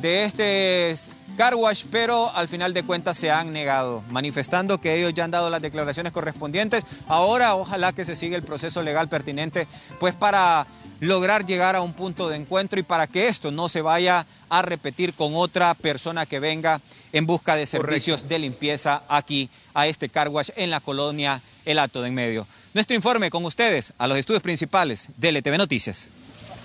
de 0.00 0.24
este 0.24 0.94
car 1.36 1.54
wash, 1.54 1.84
pero 1.90 2.34
al 2.34 2.48
final 2.48 2.74
de 2.74 2.82
cuentas 2.82 3.16
se 3.16 3.30
han 3.30 3.52
negado, 3.52 4.02
manifestando 4.10 4.80
que 4.80 4.96
ellos 4.96 5.14
ya 5.14 5.24
han 5.24 5.30
dado 5.30 5.50
las 5.50 5.62
declaraciones 5.62 6.12
correspondientes. 6.12 6.84
Ahora 7.06 7.54
ojalá 7.54 7.92
que 7.92 8.04
se 8.04 8.16
siga 8.16 8.36
el 8.36 8.42
proceso 8.42 8.82
legal 8.82 9.08
pertinente, 9.08 9.68
pues 10.00 10.14
para 10.14 10.66
lograr 11.00 11.46
llegar 11.46 11.76
a 11.76 11.82
un 11.82 11.92
punto 11.92 12.28
de 12.28 12.36
encuentro 12.36 12.78
y 12.80 12.82
para 12.82 13.06
que 13.06 13.28
esto 13.28 13.50
no 13.50 13.68
se 13.68 13.82
vaya 13.82 14.26
a 14.48 14.62
repetir 14.62 15.14
con 15.14 15.34
otra 15.36 15.74
persona 15.74 16.26
que 16.26 16.40
venga 16.40 16.80
en 17.12 17.26
busca 17.26 17.56
de 17.56 17.66
servicios 17.66 18.28
de 18.28 18.38
limpieza 18.38 19.02
aquí 19.08 19.50
a 19.74 19.86
este 19.86 20.08
car 20.08 20.28
wash 20.28 20.50
en 20.56 20.70
la 20.70 20.80
colonia 20.80 21.40
El 21.64 21.78
Alto 21.78 22.02
de 22.02 22.08
en 22.08 22.14
Medio. 22.14 22.46
Nuestro 22.74 22.96
informe 22.96 23.30
con 23.30 23.44
ustedes 23.44 23.92
a 23.98 24.06
los 24.06 24.18
estudios 24.18 24.42
principales 24.42 25.10
de 25.16 25.32
LTV 25.32 25.58
Noticias. 25.58 26.10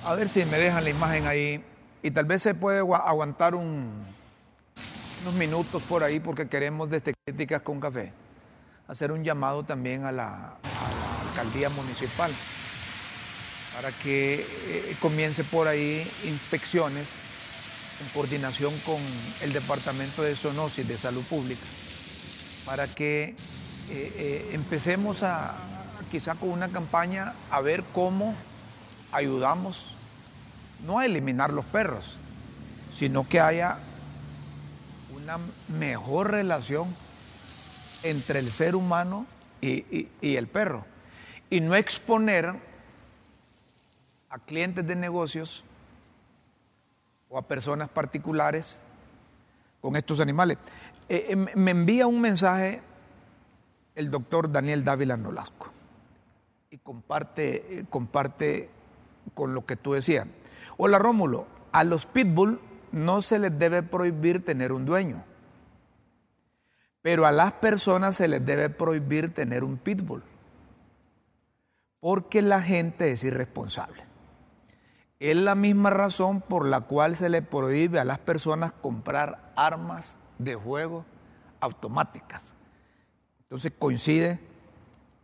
A 0.06 0.16
ver 0.16 0.30
si 0.30 0.44
me 0.46 0.58
dejan 0.58 0.84
la 0.84 0.90
imagen 0.90 1.28
ahí 1.28 1.64
y 2.02 2.12
tal 2.12 2.26
vez 2.26 2.42
se 2.42 2.54
puede 2.56 2.80
aguantar 2.80 3.56
unos 3.56 3.94
minutos 5.38 5.82
por 5.84 6.04
ahí 6.04 6.20
porque 6.20 6.48
queremos 6.48 6.90
desde 6.90 7.14
Críticas 7.26 7.62
con 7.62 7.80
Café 7.80 8.12
hacer 8.88 9.12
un 9.12 9.24
llamado 9.24 9.64
también 9.64 10.06
a 10.06 10.12
la, 10.12 10.58
alcaldía 11.30 11.70
municipal 11.70 12.32
para 13.76 13.92
que 13.92 14.46
eh, 14.68 14.96
comience 15.00 15.44
por 15.44 15.68
ahí 15.68 16.10
inspecciones 16.26 17.08
en 18.02 18.08
coordinación 18.14 18.74
con 18.86 19.00
el 19.42 19.54
Departamento 19.54 20.22
de 20.22 20.36
Zoonosis 20.36 20.88
de 20.88 20.98
Salud 20.98 21.24
Pública 21.24 21.66
para 22.66 22.88
que 22.88 23.24
eh, 23.24 23.36
eh, 23.90 24.50
empecemos 24.54 25.24
a 25.24 25.56
quizá 26.12 26.36
con 26.36 26.50
una 26.50 26.70
campaña 26.70 27.34
a 27.50 27.62
ver 27.62 27.84
cómo 27.94 28.36
ayudamos 29.12 29.88
no 30.86 31.00
a 31.00 31.06
eliminar 31.06 31.52
los 31.52 31.66
perros, 31.66 32.04
sino 32.94 33.28
que 33.28 33.40
haya 33.40 33.78
una 35.16 35.40
mejor 35.68 36.32
relación 36.32 36.94
entre 38.04 38.40
el 38.40 38.52
ser 38.52 38.76
humano 38.76 39.26
y, 39.62 40.08
el 40.22 40.48
perro. 40.48 40.86
Y 41.50 41.62
no 41.62 41.76
exponer 41.76 42.56
a 44.34 44.40
clientes 44.40 44.86
de 44.88 44.96
negocios 44.96 45.64
o 47.30 47.38
a 47.38 47.44
personas 47.44 47.88
particulares 47.88 48.80
con 49.80 49.96
estos 49.96 50.20
animales. 50.20 50.58
Eh, 51.08 51.28
eh, 51.30 51.36
me 51.36 51.70
envía 51.70 52.08
un 52.08 52.20
mensaje 52.20 52.82
el 53.94 54.10
doctor 54.10 54.52
Daniel 54.52 54.84
Dávila 54.84 55.18
Nolasco 55.18 55.72
y 56.72 56.80
comparte, 56.80 57.82
eh, 57.82 57.86
comparte 57.88 58.72
con 59.36 59.54
lo 59.54 59.68
que 59.68 59.76
tú 59.76 59.94
decías. 59.94 60.26
Hola 60.78 60.98
Rómulo, 60.98 61.46
a 61.72 61.84
los 61.84 62.08
pitbull 62.08 62.60
no 62.92 63.22
se 63.22 63.38
les 63.38 63.58
debe 63.60 63.84
prohibir 63.84 64.44
tener 64.44 64.72
un 64.72 64.86
dueño, 64.86 65.24
pero 67.04 67.28
a 67.28 67.32
las 67.32 67.54
personas 67.54 68.16
se 68.16 68.28
les 68.28 68.44
debe 68.44 68.72
prohibir 68.72 69.32
tener 69.32 69.64
un 69.64 69.78
pitbull, 69.78 70.24
porque 72.00 72.42
la 72.42 72.64
gente 72.64 73.12
es 73.12 73.24
irresponsable. 73.24 74.13
Es 75.24 75.38
la 75.38 75.56
misma 75.56 75.90
razón 75.90 76.42
por 76.42 76.68
la 76.68 76.82
cual 76.82 77.16
se 77.16 77.30
le 77.30 77.42
prohíbe 77.42 77.98
a 77.98 78.04
las 78.04 78.20
personas 78.20 78.74
comprar 78.74 79.54
armas 79.56 80.18
de 80.38 80.54
juego 80.56 81.06
automáticas. 81.62 82.54
Entonces 83.44 83.72
coincide 83.80 84.42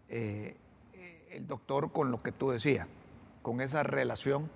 eh, 0.07 0.55
el 1.31 1.45
doctor 1.45 1.91
con 1.91 2.11
lo 2.11 2.23
que 2.23 2.31
tú 2.31 2.49
decías, 2.49 2.87
con 3.41 3.59
esa 3.59 3.83
relación, 3.83 4.49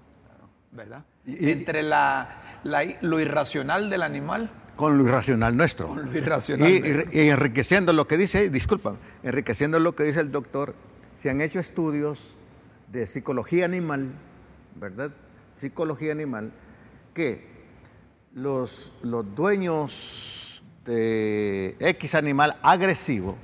¿verdad? 0.71 1.03
Entre 1.25 1.83
la, 1.83 2.61
lo 3.01 3.19
irracional 3.19 3.89
del 3.89 4.03
animal. 4.03 4.49
Con 4.77 4.97
lo 4.97 5.03
irracional 5.03 5.57
nuestro. 5.57 5.89
Con 5.89 6.05
lo 6.05 6.17
irracional. 6.17 6.69
Y, 6.69 7.19
y 7.19 7.29
enriqueciendo 7.29 7.91
lo 7.91 8.07
que 8.07 8.15
dice, 8.15 8.49
disculpa, 8.49 8.95
enriqueciendo 9.23 9.77
lo 9.79 9.93
que 9.93 10.03
dice 10.03 10.21
el 10.21 10.31
doctor, 10.31 10.73
se 11.19 11.29
han 11.29 11.41
hecho 11.41 11.59
estudios 11.59 12.33
de 12.93 13.07
psicología 13.07 13.65
animal, 13.65 14.13
¿verdad? 14.75 15.11
Psicología 15.63 16.11
animal, 16.11 16.51
que 17.13 17.47
los, 18.35 18.91
los 19.01 19.33
dueños 19.33 20.61
de 20.85 21.77
X 21.79 22.15
animal 22.15 22.57
agresivo 22.61 23.37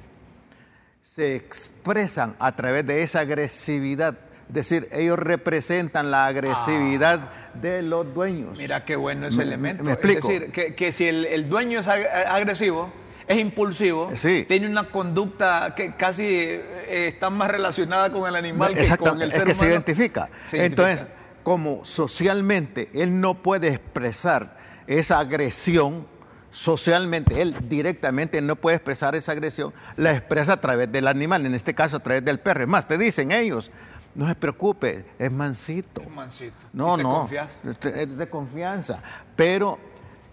se 1.16 1.38
expresan 1.38 2.36
a 2.40 2.56
través 2.58 2.86
de 2.86 3.04
esa 3.04 3.22
agresividad. 3.22 4.18
Es 4.50 4.54
decir, 4.54 4.90
ellos 4.92 5.18
representan 5.18 6.12
la 6.12 6.26
agresividad 6.26 7.22
ah. 7.22 7.58
de 7.58 7.84
los 7.84 8.14
dueños. 8.14 8.58
Mira 8.58 8.84
qué 8.84 8.98
bueno 8.98 9.28
ese 9.28 9.42
elemento. 9.42 9.90
Es 9.90 10.02
decir, 10.02 10.52
que, 10.52 10.92
si 10.92 11.08
el, 11.08 11.48
dueño 11.48 11.80
es 11.80 11.88
agresivo, 11.88 12.92
es 13.30 13.38
impulsivo, 13.38 14.12
tiene 14.48 14.68
una 14.68 14.90
conducta 14.90 15.74
que 15.74 15.96
casi 15.96 16.26
eh, 16.28 17.08
está 17.08 17.30
más 17.30 17.50
relacionada 17.50 18.12
con 18.12 18.28
el 18.28 18.36
animal 18.36 18.76
que 18.76 18.98
con 18.98 19.22
el 19.22 19.32
ser 19.32 19.42
es 19.42 19.48
que 19.48 19.54
Se 19.54 19.70
identifica. 19.70 20.30
Entonces, 20.52 21.06
como 21.50 21.84
socialmente 21.84 22.92
él 22.94 23.20
no 23.20 23.42
puede 23.42 23.70
expresar 23.70 24.56
esa 24.86 25.18
agresión, 25.18 26.06
socialmente 26.52 27.42
él 27.42 27.56
directamente 27.68 28.40
no 28.40 28.56
puede 28.56 28.76
expresar 28.76 29.16
esa 29.16 29.32
agresión, 29.32 29.74
la 29.98 30.12
expresa 30.12 30.54
a 30.54 30.62
través 30.62 30.92
del 30.92 31.08
animal, 31.08 31.48
en 31.48 31.56
este 31.56 31.74
caso 31.74 31.98
a 31.98 32.02
través 32.02 32.24
del 32.24 32.40
perro. 32.40 32.62
Es 32.62 32.68
más, 32.68 32.88
te 32.88 33.00
dicen 33.00 33.32
ellos, 33.32 33.72
no 34.14 34.28
se 34.28 34.36
preocupe, 34.36 35.08
es 35.18 35.32
mansito. 35.32 36.04
Es 36.04 36.12
mansito. 36.12 36.56
No, 36.72 36.96
no, 36.98 37.28
es 37.28 38.18
de 38.18 38.30
confianza. 38.30 39.02
Pero 39.36 39.80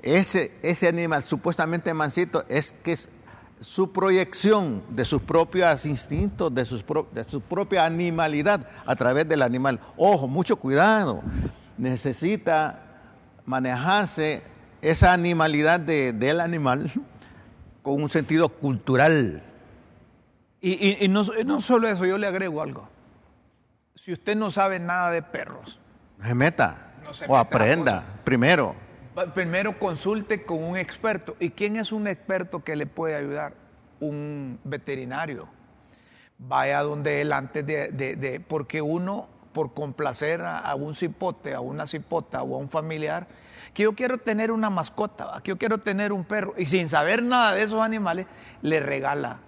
ese, 0.02 0.52
ese 0.60 0.86
animal 0.86 1.22
supuestamente 1.22 1.94
mansito 1.94 2.44
es 2.50 2.74
que 2.82 2.92
es 2.92 3.08
su 3.60 3.92
proyección 3.92 4.82
de 4.90 5.04
sus 5.04 5.22
propios 5.22 5.86
instintos, 5.86 6.54
de, 6.54 6.64
sus 6.64 6.84
de 7.12 7.24
su 7.24 7.40
propia 7.40 7.84
animalidad 7.84 8.68
a 8.84 8.96
través 8.96 9.28
del 9.28 9.42
animal. 9.42 9.80
Ojo, 9.96 10.28
mucho 10.28 10.56
cuidado. 10.56 11.22
Necesita 11.78 12.80
manejarse 13.44 14.42
esa 14.82 15.12
animalidad 15.12 15.80
del 15.80 16.40
animal 16.40 16.92
con 17.82 18.02
un 18.02 18.10
sentido 18.10 18.48
cultural. 18.48 19.42
Y, 20.60 21.06
no, 21.08 21.22
no, 21.44 21.60
solo 21.60 21.88
eso, 21.88 22.04
yo 22.06 22.18
le 22.18 22.26
agrego 22.26 22.60
algo. 22.60 22.88
Si 23.94 24.12
usted 24.12 24.36
no 24.36 24.50
sabe 24.50 24.80
nada 24.80 25.10
de 25.10 25.22
perros, 25.22 25.78
se 26.22 26.34
meta 26.34 26.94
o 27.28 27.36
aprenda 27.36 28.04
primero 28.24 28.85
primero 29.34 29.78
consulte 29.78 30.44
con 30.44 30.62
un 30.62 30.76
experto. 30.76 31.36
¿Y 31.40 31.50
quién 31.50 31.76
es 31.76 31.92
un 31.92 32.06
experto 32.06 32.62
que 32.62 32.76
le 32.76 32.86
puede 32.86 33.16
ayudar? 33.16 33.54
Un 34.00 34.58
veterinario. 34.64 35.48
Vaya 36.38 36.82
donde 36.82 37.22
él 37.22 37.32
antes 37.32 37.66
de, 37.66 38.44
porque 38.46 38.82
uno, 38.82 39.28
por 39.52 39.72
complacer 39.72 40.42
a, 40.42 40.74
un 40.74 40.94
cipote, 40.94 41.54
a 41.54 41.60
una 41.60 41.86
cipota 41.86 42.42
o 42.42 42.56
a 42.56 42.58
un 42.58 42.68
familiar, 42.68 43.26
que 43.72 43.84
yo 43.84 43.94
quiero 43.94 44.18
tener 44.18 44.50
una 44.50 44.68
mascota, 44.68 45.40
que 45.42 45.48
yo 45.48 45.58
quiero 45.58 45.78
tener 45.78 46.12
un 46.12 46.24
perro, 46.24 46.54
y 46.58 46.66
sin 46.66 46.90
saber 46.90 47.22
nada 47.22 47.54
de 47.54 47.62
esos 47.62 47.80
animales, 47.80 48.26
le 48.60 48.80
regala 48.80 49.38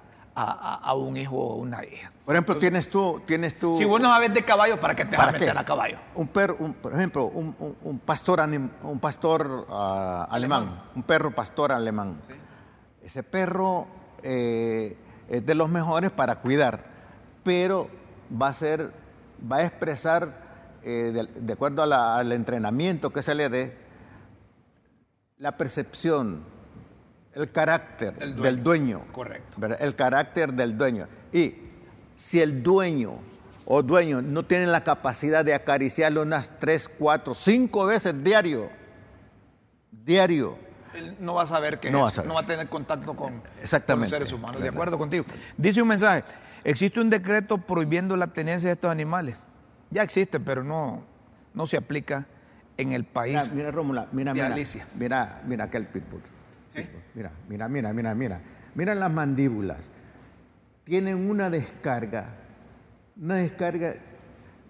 a, 0.41 0.95
un 0.95 1.17
hijo 1.17 1.37
o 1.37 1.57
una 1.57 1.85
hija. 1.85 2.13
Por 2.25 2.35
ejemplo, 2.35 2.59
tienes 2.59 2.89
tú, 2.89 3.21
tienes 3.27 3.59
tú. 3.59 3.77
Si 3.77 3.85
vos 3.85 4.01
no 4.01 4.09
sabes 4.09 4.33
de 4.33 4.45
caballo, 4.45 4.79
¿para 4.79 4.95
qué 4.95 5.05
te 5.05 5.17
vas 5.17 5.29
a 5.29 5.33
meter 5.33 5.57
a 5.57 5.65
caballo? 5.65 5.99
Un 6.15 6.29
perro, 6.29 6.57
por 6.81 6.95
ejemplo, 6.95 7.27
un, 7.27 8.01
pastor, 8.05 8.41
un 8.41 9.01
pastor 9.01 9.67
ah, 9.71 10.29
alemán, 10.31 10.83
un 10.95 11.03
perro 11.03 11.33
pastor 11.33 11.73
alemán. 11.73 12.21
Ese 13.03 13.23
perro 13.23 13.87
eh, 14.23 14.97
es 15.29 15.45
de 15.45 15.55
los 15.55 15.69
mejores 15.69 16.11
para 16.11 16.37
cuidar, 16.37 16.85
pero 17.43 17.89
va 18.31 18.49
a 18.49 18.53
ser, 18.55 18.93
va 19.51 19.57
a 19.57 19.65
expresar, 19.65 20.79
eh, 20.83 21.27
de, 21.35 21.53
acuerdo 21.53 21.83
al 21.83 22.33
entrenamiento 22.33 23.13
que 23.13 23.23
se 23.23 23.35
le 23.35 23.49
dé, 23.49 23.77
la 25.39 25.57
percepción 25.57 26.45
el 27.35 27.51
carácter 27.53 28.15
del 28.15 28.63
dueño. 28.63 29.03
Correcto. 29.13 29.59
El 29.79 29.95
carácter 29.95 30.53
del 30.53 30.77
dueño. 30.77 31.07
Y 31.33 31.55
si 32.17 32.41
el 32.41 32.63
dueño 32.63 33.19
o 33.65 33.83
dueño 33.83 34.23
no 34.23 34.45
tiene 34.45 34.67
la 34.67 34.83
capacidad 34.83 35.45
de 35.45 35.55
acariciarlo 35.55 36.23
unas 36.23 36.49
tres, 36.59 36.89
cuatro, 36.89 37.35
cinco 37.35 37.87
veces 37.87 38.25
diario, 38.25 38.71
diario. 39.91 40.57
Él 40.95 41.17
no 41.21 41.35
va 41.35 41.43
a 41.43 41.47
saber 41.47 41.79
que 41.79 41.91
no, 41.91 42.01
va, 42.01 42.09
a 42.09 42.23
no 42.23 42.35
va 42.35 42.41
a 42.41 42.47
tener 42.47 42.69
contacto 42.69 43.15
con, 43.15 43.43
los 43.61 44.09
seres 44.09 44.33
humanos. 44.33 44.63
De 44.63 44.71
acuerdo 44.71 44.99
contigo. 44.99 45.25
Dice 45.57 45.83
un 45.83 45.89
mensaje, 45.89 46.25
existe 46.65 46.99
un 46.99 47.11
decreto 47.11 47.59
prohibiendo 47.59 48.17
la 48.17 48.29
tenencia 48.29 48.71
de 48.71 48.73
estos 48.73 48.91
animales. 48.91 49.45
Ya 49.91 50.03
existe, 50.03 50.41
pero 50.41 50.65
no, 50.65 51.05
no 51.55 51.67
se 51.67 51.77
aplica 51.77 52.27
en 52.79 52.93
el 52.93 53.05
país. 53.05 53.53
Mira, 53.53 53.71
mira 53.71 54.09
mira, 54.13 54.33
mira, 54.33 54.57
mira, 54.95 55.43
mira 55.47 55.65
aquel 55.65 55.87
pitbull. 55.87 56.23
Mira, 57.15 57.33
mira, 57.49 57.69
mira, 57.69 57.93
mira, 57.93 58.15
mira. 58.15 58.41
Mira 58.75 58.95
las 58.95 59.11
mandíbulas. 59.11 59.79
Tienen 60.85 61.29
una 61.29 61.51
descarga. 61.51 62.37
Una 63.21 63.37
descarga, 63.37 63.97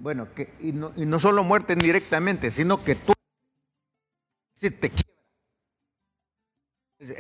bueno, 0.01 0.33
que, 0.35 0.55
y, 0.61 0.73
no, 0.73 0.93
y 0.97 1.05
no 1.05 1.21
solo 1.21 1.45
muerten 1.45 1.79
directamente, 1.79 2.51
sino 2.51 2.83
que 2.83 2.95
tú 2.95 3.13
te 4.61 4.71
quiebra. 4.91 5.05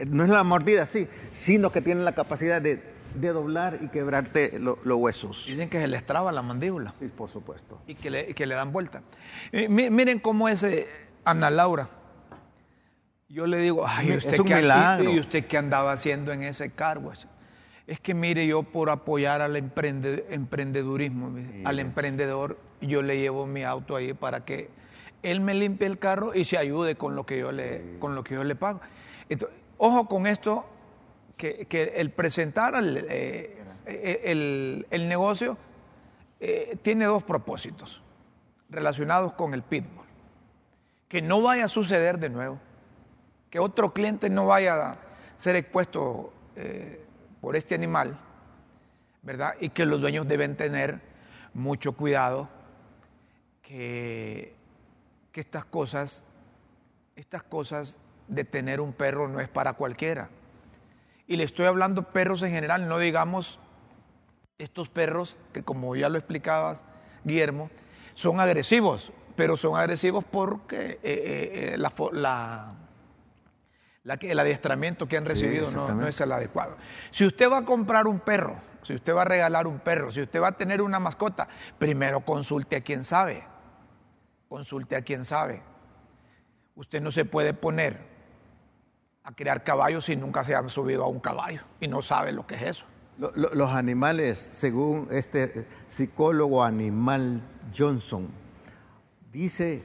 No 0.07 0.24
es 0.24 0.31
la 0.31 0.42
mordida 0.42 0.83
así, 0.83 1.07
sino 1.33 1.70
que 1.70 1.83
tienen 1.83 2.05
la 2.05 2.14
capacidad 2.14 2.61
de, 2.61 2.83
doblar 3.14 3.79
y 3.83 3.88
quebrarte 3.88 4.59
los 4.59 4.79
huesos. 4.85 5.44
Dicen 5.46 5.68
que 5.68 5.81
se 5.81 5.88
les 5.88 6.05
traba 6.05 6.33
la 6.33 6.42
mandíbula. 6.42 6.94
Sí, 6.98 7.09
por 7.09 7.29
supuesto. 7.29 7.81
Y 7.87 7.94
que 7.94 8.11
le, 8.11 8.35
que 8.35 8.46
le 8.46 8.55
dan 8.55 8.72
vuelta. 8.72 9.03
Eh, 9.53 9.68
miren 9.68 10.18
cómo 10.18 10.48
es 10.48 10.62
eh, 10.62 10.87
Ana 11.24 11.51
Laura 11.51 11.88
yo 13.29 13.47
le 13.47 13.59
digo, 13.59 13.85
ay, 13.87 14.17
¿usted, 14.17 14.43
qué, 14.43 15.05
¿y 15.11 15.19
usted 15.19 15.47
qué 15.47 15.59
andaba 15.59 15.93
haciendo 15.93 16.33
en 16.33 16.43
ese 16.43 16.71
cargo? 16.71 17.12
Es 17.87 18.01
que 18.01 18.14
mire, 18.14 18.47
yo 18.47 18.62
por 18.62 18.88
apoyar 18.88 19.43
al 19.43 19.55
emprendedurismo, 19.57 21.35
al 21.64 21.79
emprendedor, 21.79 22.59
yo 22.81 23.03
le 23.03 23.18
llevo 23.18 23.47
mi 23.47 23.64
auto 23.64 23.97
ahí 23.97 24.14
para 24.14 24.45
que 24.45 24.70
él 25.22 25.41
me 25.41 25.53
limpie 25.55 25.87
el 25.87 25.99
carro 25.99 26.35
y 26.35 26.45
se 26.45 26.57
ayude 26.57 26.97
con 26.97 27.16
lo 27.16 27.26
que 27.26 27.39
yo 27.39 27.53
le, 27.53 27.99
con 27.99 28.14
lo 28.14 28.24
que 28.24 28.35
yo 28.35 28.45
le 28.45 28.55
pago. 28.57 28.81
ojo 29.76 30.09
con 30.09 30.26
esto, 30.26 30.64
que, 31.37 31.93
el 31.97 32.11
presentar 32.11 32.74
eh, 32.83 33.62
el, 33.85 34.87
el, 34.91 35.09
negocio 35.09 35.59
eh, 36.41 36.76
tiene 36.83 37.05
dos 37.05 37.22
propósitos 37.22 38.03
relacionados 38.70 39.35
con 39.35 39.53
el 39.53 39.62
pitbull. 39.62 40.07
Que 41.09 41.22
no 41.22 41.43
vaya 41.43 41.66
a 41.66 41.68
suceder 41.68 42.18
de 42.18 42.29
nuevo 42.31 42.59
que 43.51 43.59
otro 43.59 43.92
cliente 43.92 44.30
no 44.30 44.46
vaya 44.46 44.90
a 44.90 44.99
ser 45.36 45.57
expuesto 45.57 46.32
eh, 46.57 47.05
por 47.40 47.57
este 47.57 47.74
animal, 47.74 48.18
¿verdad? 49.22 49.55
Y 49.61 49.70
que 49.70 49.86
los 49.86 50.01
dueños 50.01 50.26
deben 50.26 50.57
tener 50.57 51.01
mucho 51.55 51.92
cuidado 51.92 52.49
que, 53.62 54.55
que 55.32 55.40
estas 55.40 55.64
cosas, 55.64 56.24
estas 57.16 57.42
cosas 57.42 57.99
de 58.26 58.44
tener 58.44 58.80
un 58.80 58.92
perro 58.92 59.28
no 59.28 59.40
es 59.40 59.49
para 59.49 59.72
cualquiera. 59.74 60.28
Y 61.26 61.36
le 61.36 61.44
estoy 61.44 61.66
hablando 61.66 62.11
perros 62.11 62.42
en 62.42 62.51
general, 62.51 62.88
no 62.88 62.99
digamos 62.99 63.59
estos 64.59 64.88
perros 64.88 65.36
que 65.53 65.62
como 65.62 65.94
ya 65.94 66.09
lo 66.09 66.18
explicabas, 66.18 66.84
Guillermo, 67.24 67.70
son 68.14 68.40
agresivos, 68.40 69.12
pero 69.36 69.57
son 69.57 69.78
agresivos 69.78 70.24
porque 70.24 70.99
eh, 71.03 71.76
la, 71.78 71.92
la, 72.12 72.74
la, 74.09 74.15
el 74.15 74.39
adiestramiento 74.39 75.07
que 75.07 75.19
han 75.19 75.27
recibido 75.27 75.71
no, 75.71 75.93
no 75.93 76.07
es 76.07 76.19
el 76.23 76.33
adecuado. 76.33 76.79
Si 77.11 77.27
usted 77.27 77.51
va 77.51 77.59
a 77.59 77.65
comprar 77.67 78.07
un 78.07 78.21
perro, 78.21 78.57
si 78.83 78.95
usted 78.95 79.15
va 79.15 79.21
a 79.21 79.27
regalar 79.27 79.67
un 79.67 79.81
perro, 79.81 80.11
si 80.11 80.23
usted 80.23 80.41
va 80.41 80.49
a 80.49 80.53
tener 80.53 80.81
una 80.81 80.99
mascota, 80.99 81.47
primero 81.77 82.21
consulte 82.23 82.77
a 82.77 82.81
quien 82.81 83.05
sabe. 83.05 83.45
Consulte 84.49 84.97
a 84.97 85.03
quien 85.03 85.27
sabe. 85.27 85.63
Usted 86.75 87.03
no 87.03 87.13
se 87.13 87.27
puede 87.27 87.53
poner 87.53 87.99
a 89.25 89.33
criar 89.33 89.63
caballos 89.63 90.07
si 90.07 90.17
nunca 90.17 90.43
se 90.43 90.55
ha 90.55 90.67
subido 90.71 91.05
a 91.05 91.09
un 91.09 91.21
caballo 91.21 91.61
y 91.79 91.87
no 91.87 92.01
sabe 92.01 92.33
lo 92.33 92.47
que 92.47 92.55
es 92.55 92.63
eso. 92.63 92.87
Los 93.19 93.71
animales, 93.73 94.39
según 94.39 95.09
este 95.11 95.67
psicólogo 95.91 96.65
animal 96.65 97.43
Johnson, 97.77 98.29
dice 99.31 99.83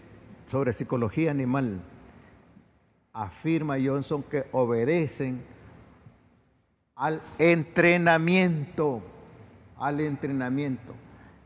sobre 0.48 0.72
psicología 0.72 1.32
animal, 1.32 1.82
afirma 3.14 3.78
Johnson 3.84 4.24
que 4.24 4.46
obedecen 4.52 5.44
al 6.96 7.22
entrenamiento, 7.38 9.02
al 9.78 10.00
entrenamiento. 10.00 10.94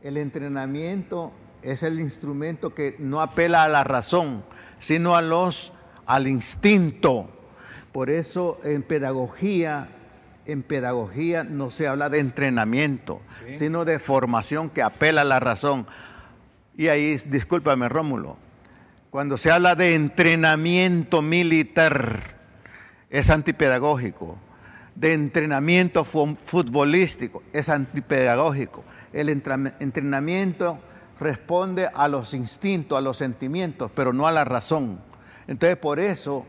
El 0.02 0.16
entrenamiento 0.16 1.32
es 1.62 1.82
el 1.82 2.00
instrumento 2.00 2.74
que 2.74 2.96
no 2.98 3.20
apela 3.20 3.64
a 3.64 3.68
la 3.68 3.84
razón, 3.84 4.44
sino 4.80 5.14
a 5.14 5.20
los, 5.22 5.72
al 6.06 6.26
instinto. 6.26 7.28
Por 7.92 8.08
eso 8.08 8.58
en 8.64 8.82
pedagogía, 8.82 9.88
en 10.46 10.62
pedagogía 10.62 11.44
no 11.44 11.70
se 11.70 11.86
habla 11.86 12.08
de 12.08 12.20
entrenamiento, 12.20 13.20
sino 13.58 13.84
de 13.84 13.98
formación 13.98 14.70
que 14.70 14.82
apela 14.82 15.20
a 15.20 15.24
la 15.24 15.40
razón. 15.40 15.86
Y 16.76 16.88
ahí, 16.88 17.16
discúlpame 17.26 17.88
Rómulo, 17.88 18.36
cuando 19.18 19.36
se 19.36 19.50
habla 19.50 19.74
de 19.74 19.96
entrenamiento 19.96 21.22
militar, 21.22 22.20
es 23.10 23.30
antipedagógico. 23.30 24.38
De 24.94 25.12
entrenamiento 25.12 26.04
futbolístico, 26.04 27.42
es 27.52 27.68
antipedagógico. 27.68 28.84
El 29.12 29.28
entrenamiento 29.28 30.78
responde 31.18 31.90
a 31.92 32.06
los 32.06 32.32
instintos, 32.32 32.96
a 32.96 33.00
los 33.00 33.16
sentimientos, 33.16 33.90
pero 33.92 34.12
no 34.12 34.28
a 34.28 34.30
la 34.30 34.44
razón. 34.44 35.00
Entonces, 35.48 35.78
por 35.78 35.98
eso 35.98 36.46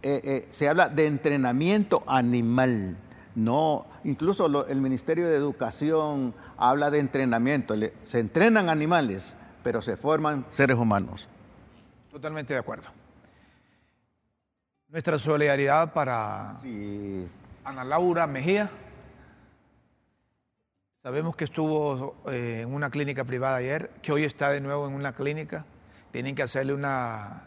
eh, 0.00 0.20
eh, 0.22 0.48
se 0.52 0.68
habla 0.68 0.88
de 0.88 1.04
entrenamiento 1.04 2.04
animal. 2.06 2.96
No, 3.34 3.86
incluso 4.04 4.68
el 4.68 4.80
Ministerio 4.80 5.26
de 5.26 5.34
Educación 5.34 6.32
habla 6.58 6.92
de 6.92 7.00
entrenamiento. 7.00 7.74
se 8.04 8.20
entrenan 8.20 8.68
animales, 8.68 9.34
pero 9.64 9.82
se 9.82 9.96
forman 9.96 10.46
seres 10.50 10.76
humanos. 10.76 11.28
Totalmente 12.18 12.52
de 12.52 12.58
acuerdo. 12.58 12.88
Nuestra 14.88 15.20
solidaridad 15.20 15.92
para 15.92 16.58
Ana 17.64 17.84
Laura 17.84 18.26
Mejía 18.26 18.68
Sabemos 21.00 21.36
que 21.36 21.44
estuvo 21.44 22.16
eh, 22.28 22.62
en 22.62 22.74
una 22.74 22.90
clínica 22.90 23.22
privada 23.22 23.54
ayer, 23.54 23.90
que 24.02 24.10
hoy 24.10 24.24
está 24.24 24.50
de 24.50 24.60
nuevo 24.60 24.88
en 24.88 24.94
una 24.94 25.12
clínica. 25.12 25.64
Tienen 26.10 26.34
que 26.34 26.42
hacerle 26.42 26.74
una, 26.74 27.44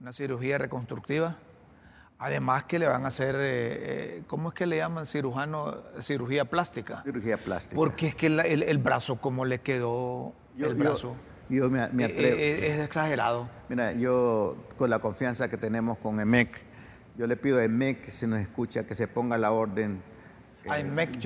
una 0.00 0.12
cirugía 0.12 0.58
reconstructiva. 0.58 1.34
Además 2.20 2.64
que 2.64 2.78
le 2.78 2.86
van 2.86 3.04
a 3.04 3.08
hacer, 3.08 3.34
eh, 3.34 3.40
eh, 3.40 4.22
¿cómo 4.28 4.50
es 4.50 4.54
que 4.54 4.66
le 4.66 4.76
llaman 4.76 5.06
cirujano? 5.06 5.74
Cirugía 6.02 6.44
plástica. 6.44 7.02
Cirugía 7.02 7.36
plástica. 7.36 7.74
Porque 7.74 8.06
es 8.06 8.14
que 8.14 8.28
el, 8.28 8.78
brazo, 8.78 9.16
como 9.16 9.44
le 9.44 9.58
quedó 9.58 10.34
el 10.56 10.76
brazo. 10.76 11.16
Yo, 11.16 11.37
me, 11.48 11.82
atrevo. 11.82 12.36
Es, 12.38 12.78
exagerado. 12.80 13.48
Mira, 13.68 13.92
yo 13.92 14.56
con 14.76 14.90
la 14.90 14.98
confianza 14.98 15.48
que 15.48 15.56
tenemos 15.56 15.98
con 15.98 16.20
EMEC, 16.20 16.50
yo 17.16 17.26
le 17.26 17.36
pido 17.36 17.58
a 17.58 17.64
EMEC, 17.64 18.06
que 18.06 18.10
se 18.12 18.26
nos 18.26 18.40
escucha, 18.40 18.84
que 18.84 18.94
se 18.94 19.08
ponga 19.08 19.38
la 19.38 19.50
orden. 19.50 20.00
a 20.68 20.78
EMEC 20.78 21.18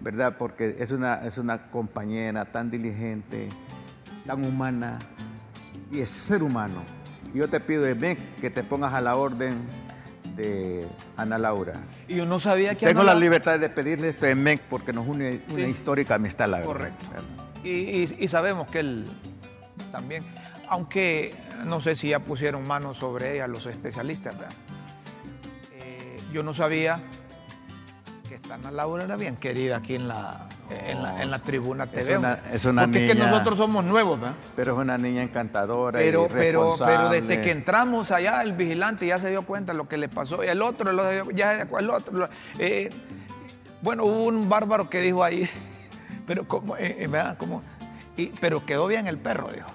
¿verdad? 0.00 0.36
Porque 0.38 0.76
es 0.78 0.90
una, 0.90 1.26
es 1.26 1.38
una 1.38 1.70
compañera 1.70 2.44
tan 2.44 2.70
diligente, 2.70 3.48
tan 4.26 4.44
humana 4.44 4.98
y 5.90 6.00
es 6.00 6.10
ser 6.10 6.42
humano. 6.42 6.82
Yo 7.34 7.48
te 7.48 7.60
pido, 7.60 7.82
MEC, 7.94 8.18
que 8.40 8.50
te 8.50 8.62
pongas 8.62 8.94
a 8.94 9.00
la 9.00 9.16
orden 9.16 9.66
de 10.36 10.86
Ana 11.16 11.38
Laura. 11.38 11.72
Y 12.08 12.16
yo 12.16 12.26
no 12.26 12.38
sabía 12.38 12.74
que... 12.76 12.86
Tengo 12.86 13.02
la 13.02 13.14
libertad 13.14 13.58
de 13.58 13.68
pedirle 13.68 14.10
esto 14.10 14.26
a 14.26 14.34
MEC 14.34 14.60
porque 14.68 14.92
nos 14.92 15.06
une 15.06 15.40
una 15.50 15.66
histórica 15.66 16.16
amistad, 16.16 16.48
la 16.48 16.58
verdad. 16.58 16.90
Y, 17.68 18.28
sabemos 18.28 18.70
que 18.70 18.80
él 18.80 19.06
también, 19.90 20.24
aunque 20.68 21.34
no 21.64 21.80
sé 21.80 21.96
si 21.96 22.10
ya 22.10 22.20
pusieron 22.20 22.66
manos 22.66 22.98
sobre 22.98 23.34
ella 23.34 23.46
los 23.46 23.66
especialistas, 23.66 24.34
eh, 25.72 26.16
yo 26.32 26.42
no 26.42 26.54
sabía 26.54 27.00
Ana 28.50 28.70
Laura 28.70 29.04
era 29.04 29.16
bien 29.16 29.36
querida 29.36 29.78
aquí 29.78 29.94
en 29.94 30.08
la, 30.08 30.48
en 30.70 31.30
la, 31.30 31.38
tribuna 31.40 31.86
TV. 31.86 32.12
Es 32.12 32.18
una, 32.18 32.38
es 32.52 32.64
una 32.64 32.82
porque 32.82 33.06
es 33.06 33.12
que 33.12 33.18
nosotros 33.18 33.58
somos 33.58 33.84
nuevos, 33.84 34.20
¿verdad? 34.20 34.36
Pero 34.54 34.72
es 34.74 34.78
una 34.78 34.98
niña 34.98 35.22
encantadora. 35.22 35.98
Pero, 35.98 36.26
y 36.26 36.32
pero, 36.32 36.76
pero 36.78 37.08
desde 37.08 37.40
que 37.40 37.50
entramos 37.50 38.10
allá, 38.10 38.42
el 38.42 38.52
vigilante 38.52 39.06
ya 39.06 39.18
se 39.18 39.30
dio 39.30 39.42
cuenta 39.42 39.72
de 39.72 39.78
lo 39.78 39.88
que 39.88 39.96
le 39.96 40.08
pasó. 40.08 40.44
Y 40.44 40.48
el 40.48 40.62
otro, 40.62 40.92
ya 41.32 41.62
el 41.62 41.90
otro. 41.90 42.28
Eh, 42.58 42.90
bueno, 43.82 44.04
hubo 44.04 44.24
un 44.24 44.48
bárbaro 44.48 44.88
que 44.88 45.00
dijo 45.00 45.22
ahí, 45.22 45.48
pero 46.26 46.46
como, 46.46 46.76
eh, 46.76 46.96
eh, 46.98 47.06
¿verdad? 47.06 47.36
Como, 47.38 47.62
y, 48.16 48.26
pero 48.40 48.64
quedó 48.64 48.86
bien 48.86 49.06
el 49.06 49.18
perro, 49.18 49.48
dijo. 49.52 49.68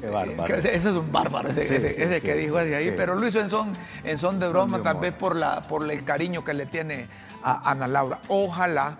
Qué 0.00 0.08
bárbaro. 0.08 0.54
Ese, 0.56 0.74
es 0.76 0.84
un 0.84 1.10
bárbaro, 1.10 1.48
ese, 1.48 2.20
que 2.20 2.34
dijo 2.34 2.58
así 2.58 2.74
ahí, 2.74 2.92
pero 2.96 3.14
lo 3.14 3.26
hizo 3.26 3.40
en 3.40 3.48
son, 3.48 3.72
en 4.04 4.18
son 4.18 4.38
de 4.38 4.48
broma, 4.48 4.82
tal 4.82 4.98
vez 4.98 5.14
por, 5.14 5.34
la, 5.34 5.62
por 5.62 5.90
el 5.90 6.04
cariño 6.04 6.44
que 6.44 6.52
le 6.52 6.66
tiene 6.66 7.06
a 7.42 7.70
Ana 7.70 7.86
Laura. 7.86 8.20
Ojalá 8.28 8.96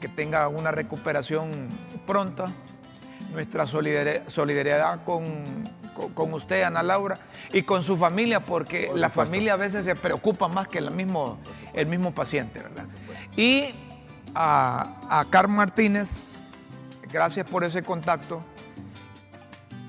que 0.00 0.08
tenga 0.08 0.48
una 0.48 0.70
recuperación 0.70 1.68
pronta. 2.06 2.46
Nuestra 3.32 3.66
solidaridad 3.66 5.04
con, 5.04 5.24
con, 6.14 6.34
usted, 6.34 6.64
Ana 6.64 6.82
Laura, 6.82 7.18
y 7.50 7.62
con 7.62 7.82
su 7.82 7.96
familia, 7.96 8.44
porque 8.44 8.90
la 8.94 9.08
familia 9.08 9.54
a 9.54 9.56
veces 9.56 9.86
se 9.86 9.94
preocupa 9.96 10.48
más 10.48 10.68
que 10.68 10.78
el 10.78 10.90
mismo, 10.90 11.38
el 11.72 11.86
mismo 11.86 12.12
paciente, 12.12 12.60
¿verdad? 12.60 12.84
Y 13.34 13.74
a, 14.34 15.20
a 15.20 15.24
Carl 15.30 15.48
Martínez, 15.48 16.18
gracias 17.12 17.48
por 17.48 17.64
ese 17.64 17.82
contacto. 17.82 18.42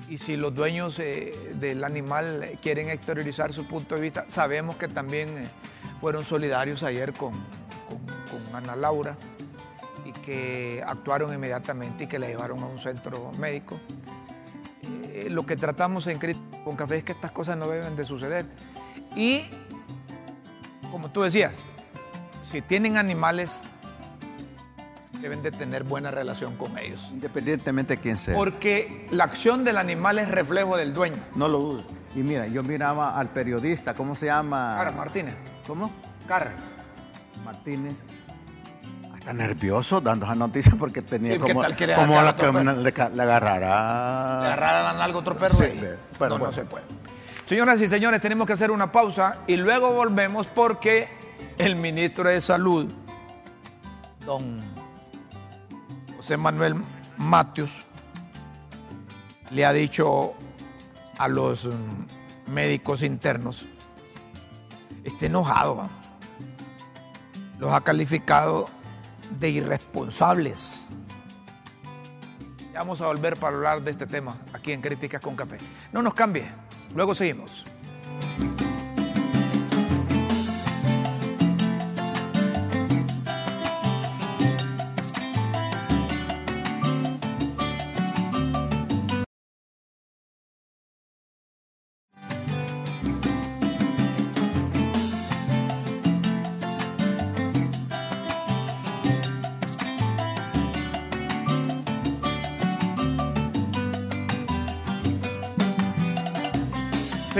Y 0.08 0.18
si 0.18 0.36
los 0.36 0.54
dueños 0.54 0.98
eh, 0.98 1.32
del 1.54 1.82
animal 1.82 2.58
quieren 2.60 2.90
exteriorizar 2.90 3.52
su 3.52 3.66
punto 3.66 3.94
de 3.94 4.02
vista, 4.02 4.26
sabemos 4.28 4.76
que 4.76 4.86
también 4.86 5.36
eh, 5.38 5.48
fueron 6.00 6.24
solidarios 6.24 6.82
ayer 6.82 7.12
con, 7.12 7.32
Ana 8.52 8.76
Laura 8.76 9.16
y 10.04 10.12
que 10.12 10.80
actuaron 10.86 11.34
inmediatamente 11.34 12.04
y 12.04 12.06
que 12.06 12.20
la 12.20 12.28
llevaron 12.28 12.60
a 12.60 12.66
un 12.66 12.78
centro 12.78 13.32
médico. 13.38 13.80
Eh, 15.12 15.26
lo 15.28 15.44
que 15.44 15.56
tratamos 15.56 16.06
en 16.06 16.20
con 16.64 16.76
Café 16.76 16.98
es 16.98 17.04
que 17.04 17.12
estas 17.12 17.32
cosas 17.32 17.56
no 17.56 17.66
deben 17.66 17.96
de 17.96 18.04
suceder. 18.04 18.46
Y, 19.16 19.46
como 20.92 21.10
tú 21.10 21.22
decías, 21.22 21.64
si 22.42 22.62
tienen 22.62 22.96
animales, 22.96 23.62
deben 25.24 25.42
de 25.42 25.50
tener 25.50 25.84
buena 25.84 26.10
relación 26.10 26.54
con 26.56 26.76
ellos. 26.76 27.00
Independientemente 27.10 27.96
de 27.96 28.02
quién 28.02 28.18
sea. 28.18 28.34
Porque 28.34 29.06
la 29.10 29.24
acción 29.24 29.64
del 29.64 29.78
animal 29.78 30.18
es 30.18 30.28
reflejo 30.28 30.76
del 30.76 30.92
dueño. 30.92 31.16
No 31.34 31.48
lo 31.48 31.60
dudo. 31.60 31.84
Y 32.14 32.18
mira, 32.18 32.46
yo 32.46 32.62
miraba 32.62 33.18
al 33.18 33.30
periodista, 33.30 33.94
¿cómo 33.94 34.14
se 34.14 34.26
llama? 34.26 34.74
Carlos 34.76 34.96
Martínez. 34.96 35.34
¿Cómo? 35.66 35.90
Carlos. 36.28 36.60
Martínez 37.42 37.94
está 39.18 39.32
nervioso 39.32 40.02
dando 40.02 40.26
esa 40.26 40.34
noticia 40.34 40.74
porque 40.78 41.00
tenía 41.00 41.38
como, 41.40 41.54
como 41.54 41.62
la 41.62 41.74
que 41.74 41.86
le, 41.86 41.94
le, 41.94 43.22
agarrará. 43.22 44.40
Le 44.40 44.46
agarrará 44.46 44.82
la 44.82 44.92
nalga 44.92 45.18
otro 45.18 45.34
perro. 45.36 45.56
Sí, 45.56 45.72
pero 46.18 46.38
no, 46.38 46.44
no 46.44 46.52
se 46.52 46.66
puede. 46.66 46.84
Señoras 47.46 47.80
y 47.80 47.88
señores, 47.88 48.20
tenemos 48.20 48.46
que 48.46 48.52
hacer 48.52 48.70
una 48.70 48.92
pausa 48.92 49.38
y 49.46 49.56
luego 49.56 49.94
volvemos 49.94 50.46
porque 50.48 51.08
el 51.56 51.76
ministro 51.76 52.28
de 52.28 52.42
Salud, 52.42 52.92
don 54.26 54.73
José 56.24 56.38
Manuel 56.38 56.76
Matius, 57.18 57.76
le 59.50 59.66
ha 59.66 59.74
dicho 59.74 60.32
a 61.18 61.28
los 61.28 61.66
mm, 61.66 62.50
médicos 62.50 63.02
internos, 63.02 63.66
está 65.04 65.26
enojado 65.26 65.86
los 67.58 67.70
ha 67.74 67.82
calificado 67.82 68.70
de 69.38 69.50
irresponsables. 69.50 70.88
Ya 72.72 72.78
vamos 72.78 73.02
a 73.02 73.06
volver 73.08 73.38
para 73.38 73.56
hablar 73.56 73.82
de 73.82 73.90
este 73.90 74.06
tema 74.06 74.38
aquí 74.54 74.72
en 74.72 74.80
Críticas 74.80 75.20
con 75.20 75.36
Café. 75.36 75.58
No 75.92 76.00
nos 76.00 76.14
cambie, 76.14 76.50
luego 76.94 77.14
seguimos. 77.14 77.66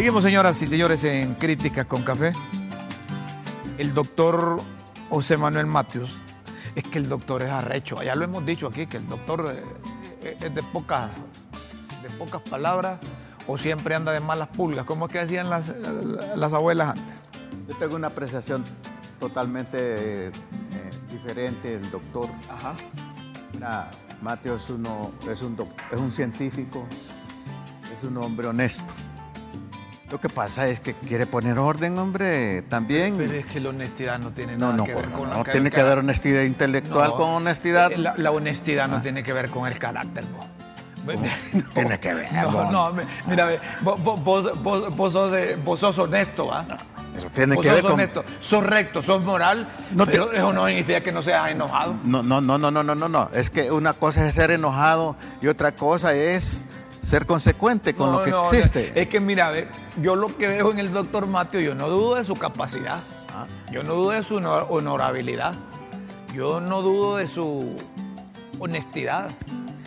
Seguimos, 0.05 0.23
señoras 0.23 0.61
y 0.61 0.67
señores, 0.67 1.03
en 1.05 1.33
Críticas 1.33 1.87
con 1.87 2.03
Café. 2.03 2.35
El 3.79 3.95
doctor 3.95 4.61
José 5.09 5.39
Manuel 5.39 5.65
Matius, 5.65 6.15
es 6.75 6.85
que 6.85 6.99
el 6.99 7.09
doctor 7.09 7.43
es 7.43 7.49
arrecho. 7.49 8.03
Ya 8.03 8.15
lo 8.15 8.27
hemos 8.27 8.45
dicho 8.45 8.67
aquí, 8.67 8.87
que 8.87 8.99
el 8.99 9.09
doctor 9.09 9.57
eh, 10.23 10.37
es 10.43 10.55
de 10.55 10.63
pocas, 10.63 11.11
de 12.03 12.11
pocas 12.19 12.43
palabras 12.43 12.99
o 13.47 13.57
siempre 13.57 13.95
anda 13.95 14.13
de 14.13 14.21
malas 14.21 14.49
pulgas, 14.49 14.85
como 14.85 15.07
es 15.07 15.13
que 15.13 15.21
decían 15.21 15.49
las, 15.49 15.73
las 16.37 16.53
abuelas 16.53 16.99
antes. 16.99 17.15
Yo 17.67 17.75
tengo 17.77 17.97
una 17.97 18.09
apreciación 18.09 18.63
totalmente 19.19 19.79
eh, 20.27 20.33
diferente 21.11 21.79
del 21.79 21.91
doctor. 21.91 22.29
Ajá. 22.51 22.77
Mateo 24.21 24.57
es, 24.57 24.69
uno, 24.69 25.13
es, 25.33 25.41
un, 25.41 25.57
es 25.91 25.99
un 25.99 26.13
científico, 26.13 26.87
es 27.99 28.07
un 28.07 28.19
hombre 28.19 28.49
honesto. 28.49 28.85
Lo 30.11 30.21
que 30.21 30.29
pasa 30.29 30.69
es 30.69 30.81
que 30.81 30.95
quiere 30.95 31.27
poner 31.27 31.59
orden, 31.59 31.99
hombre, 31.99 32.63
también. 32.63 33.17
Pero 33.17 33.33
es 33.33 33.47
que 33.47 33.59
la 33.59 33.71
honestidad 33.71 34.19
no 34.19 34.33
tiene 34.33 34.57
nada 34.57 34.85
que 34.85 34.95
ver 34.95 35.11
con 35.11 35.31
no, 35.31 35.37
no 35.37 35.45
tiene 35.45 35.71
que 35.71 35.81
haber 35.81 35.99
honestidad 35.99 36.43
intelectual 36.43 37.15
con 37.15 37.31
honestidad. 37.31 37.91
La, 37.93 38.31
honestidad 38.31 38.89
no 38.89 38.97
ah. 38.97 39.03
tiene 39.03 39.23
que 39.23 39.33
ver 39.33 39.51
con 39.51 39.67
el 39.67 39.79
carácter, 39.79 40.25
vos. 40.27 40.47
tiene 41.75 41.99
que 42.01 42.15
ver. 42.15 42.33
No, 42.33 42.71
no, 42.71 43.03
mira, 43.27 43.49
vos, 43.83 44.03
vos, 44.03 44.23
vos, 44.97 45.13
sos, 45.13 45.33
vos 45.65 45.81
sos 45.81 45.99
honesto, 45.99 46.53
¿ah? 46.53 46.65
Eso 47.17 47.31
tiene 47.31 47.57
que 47.57 47.71
ver 47.71 47.83
sos 47.83 47.91
honesto, 47.93 48.25
sos 48.41 48.65
recto, 48.65 49.03
sos 49.03 49.25
moral, 49.25 49.69
no 49.93 50.05
pero 50.05 50.33
eso 50.33 50.53
no 50.53 50.67
significa 50.67 51.01
que 51.01 51.13
no 51.13 51.23
seas 51.23 51.51
enojado. 51.51 51.95
No, 52.05 52.23
no, 52.23 52.41
no, 52.41 52.59
no, 52.59 52.71
no, 52.71 52.83
no, 52.83 52.95
no, 52.95 53.09
no. 53.09 53.31
Es 53.33 53.51
que 53.51 53.71
una 53.71 53.93
cosa 53.93 54.27
es 54.27 54.35
ser 54.35 54.51
enojado 54.51 55.17
y 55.41 55.47
otra 55.47 55.73
cosa 55.73 56.15
es 56.15 56.65
ser 57.05 57.27
consecuente 57.27 57.95
con 57.95 58.13
lo 58.13 58.23
que 58.23 58.31
existe. 58.57 58.93
Es 59.01 59.09
que 59.09 59.21
mira, 59.21 59.53
yo 60.01 60.17
lo 60.17 60.37
que 60.37 60.49
veo 60.49 60.71
en 60.71 60.79
el 60.79 60.93
doctor 60.93 61.27
Mateo, 61.27 61.61
yo 61.61 61.75
no 61.75 61.89
dudo 61.89 62.17
de 62.17 62.25
su 62.25 62.37
capacidad, 62.37 62.99
ah. 63.35 63.47
yo 63.71 63.83
no 63.83 63.95
dudo 63.95 64.11
de 64.11 64.23
su 64.23 64.37
honorabilidad, 64.37 65.55
yo 66.35 66.61
no 66.61 66.83
dudo 66.83 67.17
de 67.17 67.29
su 67.29 67.77
honestidad, 68.59 69.31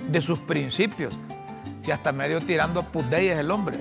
de 0.09 0.21
sus 0.21 0.39
principios. 0.39 1.13
Si 1.81 1.91
hasta 1.91 2.11
medio 2.11 2.39
tirando 2.41 2.83
pudey 2.83 3.27
es 3.29 3.39
el 3.39 3.51
hombre. 3.51 3.79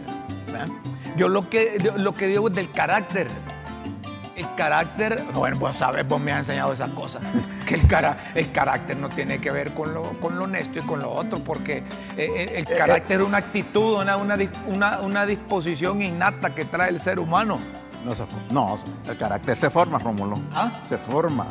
Yo 1.16 1.28
lo 1.28 1.49
que, 1.49 1.78
lo 1.97 2.14
que 2.14 2.28
digo 2.28 2.49
es 2.49 2.55
del 2.55 2.70
carácter 2.70 3.26
el 4.37 4.55
carácter, 4.55 5.24
bueno, 5.32 5.59
vos 5.59 5.76
sabes, 5.76 6.07
vos 6.07 6.20
me 6.20 6.30
has 6.30 6.41
enseñado 6.41 6.72
esas 6.72 6.91
cosas, 6.91 7.22
que 7.66 7.74
el, 7.74 7.87
cara, 7.87 8.16
el 8.34 8.53
carácter 8.53 8.97
no 8.97 9.09
tiene 9.09 9.41
que 9.41 9.51
ver 9.51 9.72
con 9.72 9.95
lo, 9.95 10.03
con 10.20 10.39
lo 10.39 10.45
honesto 10.45 10.78
y 10.78 10.82
con 10.82 11.01
lo 11.01 11.11
otro, 11.11 11.39
porque 11.39 11.78
eh, 11.78 11.84
eh, 12.16 12.53
el, 12.57 12.64
eh, 12.64 12.76
carácter 12.76 13.20
es 13.20 13.26
una 13.26 13.39
actitud, 13.39 14.01
una, 14.01 14.16
una, 14.16 15.01
una, 15.01 15.26
disposición 15.26 16.03
innata 16.03 16.55
que 16.55 16.66
trae 16.66 16.91
el 16.91 17.01
ser 17.01 17.18
humano. 17.18 17.59
No, 18.05 18.14
no, 18.53 18.78
el 19.11 19.16
carácter 19.16 19.57
se 19.57 19.70
forma, 19.70 19.99
Rómulo. 19.99 20.39
¿Ah? 20.55 20.70
Se 20.89 20.99
forma. 20.99 21.49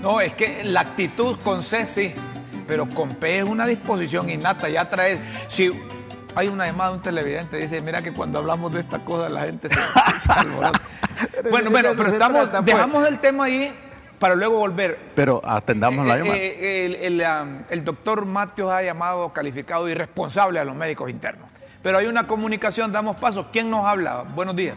No, 0.00 0.20
es 0.20 0.32
que 0.34 0.64
la 0.64 0.80
actitud 0.80 1.38
con 1.42 1.62
C 1.62 1.86
sí, 1.86 2.14
pero 2.66 2.88
con 2.88 3.10
P 3.10 3.40
es 3.40 3.44
una 3.44 3.66
disposición 3.66 4.30
innata, 4.30 4.68
ya 4.68 4.88
trae... 4.88 5.18
Si, 5.48 5.70
hay 6.34 6.48
una 6.48 6.66
llamada 6.66 6.90
de 6.90 6.96
un 6.96 7.02
televidente, 7.02 7.56
dice, 7.56 7.80
mira 7.80 8.02
que 8.02 8.12
cuando 8.12 8.38
hablamos 8.38 8.72
de 8.72 8.80
esta 8.80 8.98
cosa 9.04 9.28
la 9.28 9.42
gente 9.42 9.68
se, 9.68 9.74
se 10.18 11.50
bueno, 11.50 11.70
bueno, 11.70 11.90
pero 11.96 12.08
estamos, 12.08 12.48
pues. 12.48 12.64
dejamos 12.64 13.06
el 13.06 13.18
tema 13.18 13.44
ahí 13.44 13.74
para 14.22 14.36
luego 14.36 14.58
volver. 14.58 14.98
Pero 15.16 15.42
atendamos 15.44 16.06
la 16.06 16.14
eh, 16.14 16.18
llamada. 16.18 16.38
Eh, 16.38 17.64
el, 17.70 17.84
doctor 17.84 18.24
Matios 18.24 18.70
ha 18.70 18.80
llamado 18.82 19.32
calificado 19.32 19.88
irresponsable 19.88 20.60
a 20.60 20.64
los 20.64 20.76
médicos 20.76 21.10
internos. 21.10 21.50
Pero 21.82 21.98
hay 21.98 22.06
una 22.06 22.28
comunicación, 22.28 22.92
damos 22.92 23.20
paso. 23.20 23.48
¿Quién 23.52 23.68
nos 23.68 23.84
habla? 23.84 24.24
Buenos 24.34 24.54
días. 24.54 24.76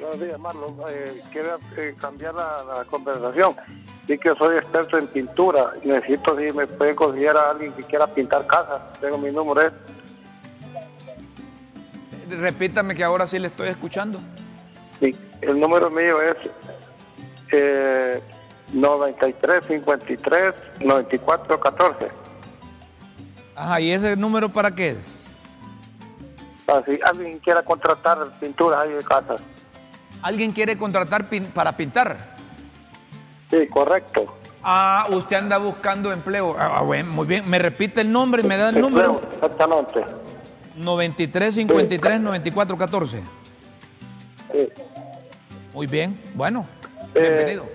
Buenos 0.00 0.20
días, 0.20 0.38
Marlon. 0.40 0.76
Eh, 0.90 1.20
quiero 1.30 1.60
cambiar 2.00 2.34
la, 2.34 2.84
conversación. 2.90 3.54
Sí 4.08 4.18
que 4.18 4.34
soy 4.34 4.56
experto 4.56 4.98
en 4.98 5.06
pintura. 5.06 5.70
Necesito 5.84 6.36
si 6.36 6.52
me 6.52 6.66
puede 6.66 6.96
conseguir 6.96 7.30
a 7.30 7.50
alguien 7.50 7.72
que 7.72 7.84
quiera 7.84 8.08
pintar 8.08 8.44
casa. 8.48 8.84
Tengo 9.00 9.18
mi 9.18 9.30
número. 9.30 9.70
Repítame 12.28 12.94
que 12.94 13.04
ahora 13.04 13.26
sí 13.26 13.38
le 13.38 13.48
estoy 13.48 13.68
escuchando. 13.68 14.20
Sí, 15.00 15.14
el 15.40 15.58
número 15.58 15.90
mío 15.90 16.20
es 16.20 16.36
eh, 17.52 18.22
93 18.72 19.64
53 19.66 20.54
94 20.80 21.60
14. 21.60 22.06
Ajá, 23.54 23.80
¿y 23.80 23.90
ese 23.90 24.16
número 24.16 24.48
para 24.48 24.70
qué? 24.74 24.96
Para 26.66 26.84
si 26.84 26.98
alguien 27.04 27.38
quiera 27.38 27.62
contratar 27.62 28.38
pinturas 28.40 28.84
ahí 28.84 28.92
de 28.92 29.02
casa. 29.02 29.36
¿Alguien 30.22 30.52
quiere 30.52 30.76
contratar 30.76 31.26
para 31.54 31.76
pintar? 31.76 32.36
Sí, 33.50 33.66
correcto. 33.68 34.38
Ah, 34.62 35.06
usted 35.10 35.36
anda 35.36 35.58
buscando 35.58 36.12
empleo. 36.12 36.54
Ah, 36.58 36.82
bueno, 36.82 37.10
muy 37.10 37.26
bien. 37.26 37.48
¿Me 37.48 37.58
repite 37.58 38.00
el 38.00 38.12
nombre 38.12 38.42
y 38.42 38.46
me 38.46 38.56
da 38.56 38.70
el 38.70 38.80
número? 38.80 39.22
Exactamente. 39.34 40.04
93 40.78 41.54
53 41.54 42.20
94 42.20 42.76
14. 42.78 43.22
Sí. 44.52 44.68
Muy 45.74 45.86
bien, 45.86 46.20
bueno, 46.34 46.66
eh, 47.14 47.20
bienvenido. 47.20 47.66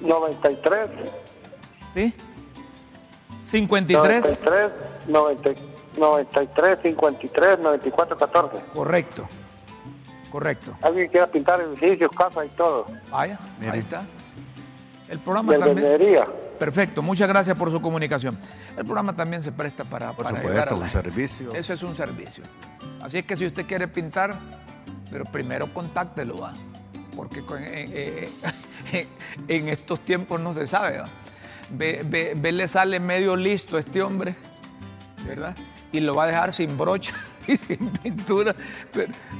93. 0.00 0.90
¿Sí? 1.94 2.14
53. 3.40 4.42
93, 5.08 5.58
93, 5.96 6.78
53, 6.82 7.58
94, 7.60 8.16
14. 8.16 8.56
Correcto, 8.74 9.28
correcto. 10.30 10.76
Alguien 10.82 11.08
quiera 11.08 11.26
pintar 11.26 11.60
edificios, 11.60 12.10
casas 12.16 12.46
y 12.46 12.50
todo. 12.50 12.86
Vaya, 13.10 13.38
ahí 13.70 13.78
está. 13.78 14.06
El 15.08 15.18
programa 15.20 15.58
también. 15.58 15.86
Perfecto, 16.58 17.02
muchas 17.02 17.28
gracias 17.28 17.56
por 17.56 17.70
su 17.70 17.80
comunicación. 17.80 18.36
El 18.76 18.84
programa 18.84 19.14
también 19.14 19.42
se 19.42 19.52
presta 19.52 19.84
para, 19.84 20.12
por 20.12 20.28
supuesto, 20.28 20.76
un 20.76 20.90
servicio. 20.90 21.54
Eso 21.54 21.72
es 21.72 21.82
un 21.82 21.94
servicio. 21.94 22.44
Así 23.00 23.18
es 23.18 23.24
que 23.24 23.36
si 23.36 23.46
usted 23.46 23.66
quiere 23.66 23.86
pintar, 23.88 24.36
pero 25.10 25.24
primero 25.24 25.72
contáctelo. 25.72 26.36
¿va? 26.36 26.52
porque 27.18 27.40
eh, 27.40 28.30
eh, 28.92 29.08
en, 29.48 29.68
estos 29.68 29.98
tiempos 30.00 30.40
no 30.40 30.54
se 30.54 30.68
sabe. 30.68 31.02
Ve, 31.68 32.34
ve, 32.36 32.52
le 32.52 32.68
sale 32.68 33.00
medio 33.00 33.34
listo 33.34 33.76
a 33.76 33.80
este 33.80 34.00
hombre, 34.00 34.36
¿verdad? 35.26 35.56
Y 35.90 35.98
lo 35.98 36.14
va 36.14 36.24
a 36.24 36.26
dejar 36.28 36.52
sin 36.52 36.78
brocha 36.78 37.14
y 37.48 37.56
sin 37.56 37.88
pintura. 37.88 38.54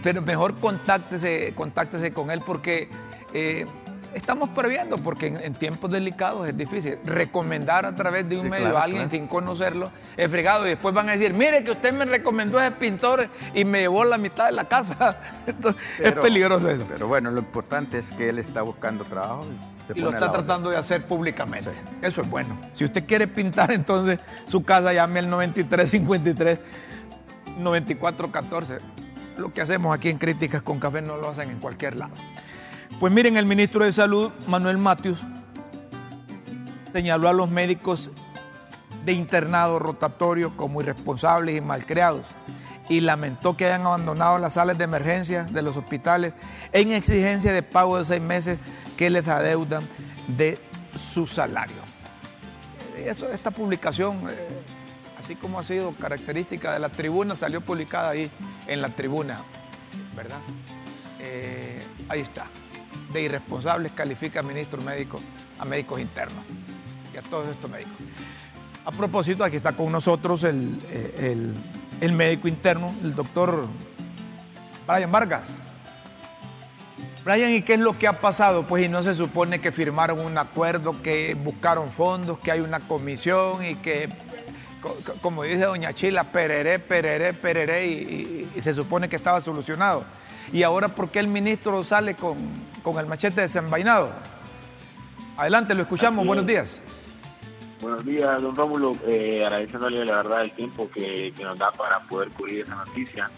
Pero, 0.03 0.23
mejor 0.23 0.59
contáctese, 0.59 1.53
contáctese 1.55 2.13
con 2.13 2.33
él 2.33 2.43
porque 2.45 2.91
eh, 3.33 3.65
estamos 4.15 4.49
previendo, 4.51 4.99
porque 4.99 5.27
en, 5.27 5.55
tiempos 5.55 5.91
delicados 5.91 6.49
es 6.49 6.57
difícil. 6.57 6.99
Recomendar 7.05 7.87
a 7.87 7.95
través 7.95 8.29
de 8.29 8.39
un 8.39 8.49
medio 8.49 8.77
a 8.77 8.83
alguien 8.83 9.11
sin 9.11 9.27
conocerlo 9.27 9.91
es 10.17 10.31
fregado. 10.31 10.67
Y 10.67 10.71
después 10.71 10.95
van 10.95 11.09
a 11.09 11.13
decir, 11.13 11.35
mire 11.35 11.63
que 11.65 11.71
usted 11.71 11.93
me 11.93 12.05
recomendó 12.05 12.59
a 12.59 12.67
ese 12.67 12.77
pintor 12.77 13.29
y 13.55 13.65
me 13.65 13.81
llevó 13.81 14.05
la 14.05 14.19
mitad 14.19 14.47
de 14.47 14.53
la 14.53 14.65
casa. 14.65 15.19
es 15.99 16.13
peligroso 16.13 16.69
eso. 16.69 16.85
Pero 16.89 17.09
bueno, 17.09 17.31
lo 17.31 17.41
importante 17.41 17.99
es 17.99 18.11
que 18.13 18.29
él 18.29 18.39
está 18.39 18.63
buscando 18.63 19.05
trabajo. 19.05 19.47
Y, 19.95 20.01
lo 20.01 20.11
está 20.11 20.31
tratando 20.31 20.69
de 20.71 20.77
hacer 20.77 21.07
públicamente. 21.07 21.71
Eso 22.03 22.21
es 22.21 22.29
bueno. 22.29 22.59
Si 22.73 22.85
usted 22.85 23.07
quiere 23.07 23.27
pintar 23.27 23.73
entonces 23.73 24.21
su 24.45 24.63
casa, 24.63 24.93
llame 24.93 25.21
al 25.21 25.31
9353 25.31 26.59
9414. 27.59 28.79
Lo 29.39 29.53
que 29.53 29.61
hacemos 29.61 29.95
aquí 29.95 30.11
en 30.11 30.19
Críticas 30.19 30.63
con 30.63 30.81
Café 30.81 31.01
no 31.01 31.17
lo 31.17 31.29
hacen 31.31 31.51
en 31.51 31.59
cualquier 31.59 31.97
lado. 31.97 32.13
Pues 33.01 33.13
miren, 33.13 33.37
el 33.37 33.47
ministro 33.47 33.85
de 33.85 33.93
Salud, 33.93 34.33
Manuel 34.49 34.77
Matius, 34.77 35.21
señaló 36.93 37.29
a 37.29 37.33
los 37.33 37.49
médicos 37.49 38.11
de 39.05 39.13
internado 39.13 39.79
rotatorio 39.79 40.57
como 40.57 40.81
irresponsables 40.81 41.57
y 41.57 41.61
malcriados 41.61 42.35
y 42.89 43.01
lamentó 43.01 43.57
que 43.57 43.67
hayan 43.67 43.83
abandonado 43.83 44.39
las 44.39 44.55
salas 44.55 44.79
de 44.79 44.85
emergencia 44.85 45.45
de 45.45 45.63
los 45.63 45.77
hospitales 45.77 46.35
en 46.73 46.91
exigencia 46.91 47.53
de 47.53 47.63
pago 47.63 47.99
de 47.99 48.05
seis 48.05 48.21
meses 48.21 48.59
que 48.97 49.11
les 49.11 49.29
adeudan 49.29 49.85
de 50.27 50.59
su 50.97 51.29
salario. 51.29 51.83
Eso, 52.97 53.29
esta 53.29 53.53
publicación, 53.53 54.29
eh, 54.29 54.49
así 55.21 55.37
como 55.37 55.61
ha 55.61 55.63
sido 55.63 55.93
característica 55.93 56.73
de 56.73 56.81
la 56.81 56.89
tribuna, 56.89 57.37
salió 57.37 57.61
publicada 57.61 58.11
ahí 58.11 58.29
en 58.67 58.83
la 58.83 58.89
tribuna, 58.89 59.45
¿verdad? 60.17 60.41
Eh, 61.21 61.79
ahí 62.09 62.23
está 62.23 62.47
de 63.13 63.23
irresponsables 63.23 63.93
califica 63.93 64.41
a 64.41 64.43
ministro 64.43 64.83
médico, 64.83 65.21
a 65.59 65.65
médicos 65.65 66.01
internos 66.01 66.45
y 67.13 67.17
a 67.17 67.23
todos 67.23 67.49
estos 67.49 67.71
médicos. 67.71 67.97
A 68.85 68.91
propósito, 68.91 69.45
aquí 69.45 69.57
está 69.57 69.73
con 69.73 69.93
nosotros 69.93 70.45
el, 70.45 70.79
eh, 70.91 72.11
médico 72.11 72.49
interno, 72.49 72.95
el 73.03 73.15
doctor 73.15 73.67
Brian 74.87 75.13
Vargas. 75.13 75.63
Brian, 77.25 77.51
¿y 77.51 77.63
qué 77.63 77.75
es 77.75 77.81
lo 77.81 77.99
que 77.99 78.07
ha 78.07 78.21
pasado? 78.21 78.65
Pues 78.65 78.87
y 78.87 78.89
no 78.89 79.03
se 79.03 79.15
supone 79.15 79.61
que 79.61 79.73
firmaron 79.73 80.21
un 80.21 80.39
acuerdo, 80.39 81.03
que 81.03 81.35
buscaron 81.35 81.91
fondos, 81.91 82.39
que 82.39 82.51
hay 82.51 82.61
una 82.61 82.81
comisión 82.81 83.63
y 83.63 83.75
que, 83.75 84.09
como 85.21 85.43
dice 85.43 85.65
doña 85.65 85.93
Chila, 85.93 86.25
pereré, 86.25 86.79
pereré, 86.79 87.35
pereré 87.35 87.87
y 87.87 88.63
se 88.63 88.73
supone 88.73 89.09
que 89.09 89.17
estaba 89.17 89.41
solucionado. 89.43 90.05
Y 90.53 90.63
ahora 90.63 90.89
por 90.89 91.11
qué 91.11 91.19
el 91.21 91.29
ministro 91.29 91.83
sale 91.85 92.15
con, 92.15 92.37
con 92.83 92.99
el 92.99 93.07
machete 93.07 93.43
desenvainado. 93.43 94.11
Adelante, 95.37 95.75
lo 95.75 95.83
escuchamos. 95.83 96.27
Buenos 96.27 96.47
días. 96.47 96.83
Buenos 97.81 98.05
días, 98.05 98.43
don 98.43 98.57
Rómulo. 98.57 98.93
Eh, 99.07 99.45
agradeciéndole 99.45 100.05
la 100.05 100.17
verdad 100.17 100.43
el 100.43 100.51
tiempo 100.53 100.91
que, 100.91 101.33
nos 101.41 101.57
da 101.59 101.71
para 101.71 102.01
poder 102.01 102.29
cubrir 102.31 102.61
esa 102.63 102.75
noticia. 102.75 103.31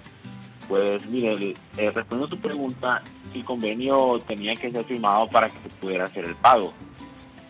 Pues 0.67 1.05
mire, 1.07 1.55
eh, 1.77 1.91
respondiendo 1.91 2.27
a 2.27 2.31
su 2.31 2.39
pregunta, 2.39 3.03
el 3.35 3.45
convenio 3.45 4.19
tenía 4.27 4.55
que 4.55 4.71
ser 4.71 4.85
firmado 4.87 5.29
para 5.29 5.49
que 5.51 5.59
se 5.69 5.77
pudiera 5.77 6.05
hacer 6.05 6.25
el 6.25 6.35
pago. 6.37 6.73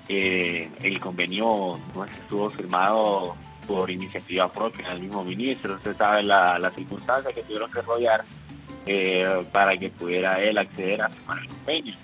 Eh, 0.08 0.68
el 0.82 1.00
convenio 1.00 1.78
no 1.94 2.04
estuvo 2.04 2.50
firmado 2.50 3.36
por 3.68 3.88
iniciativa 3.88 4.50
propia 4.50 4.88
del 4.88 5.02
mismo 5.02 5.22
ministro. 5.22 5.76
Usted 5.76 5.96
sabe 5.96 6.24
la, 6.24 6.58
la 6.58 6.70
circunstancia 6.72 7.32
que 7.32 7.42
tuvieron 7.42 7.70
que 7.70 7.82
rodear 7.82 8.24
eh, 8.86 9.44
para 9.52 9.76
que 9.76 9.90
pudiera 9.90 10.42
él 10.42 10.58
acceder 10.58 11.02
a 11.02 11.08
firmar 11.08 11.38
el 11.38 11.48
convenio 11.48 11.94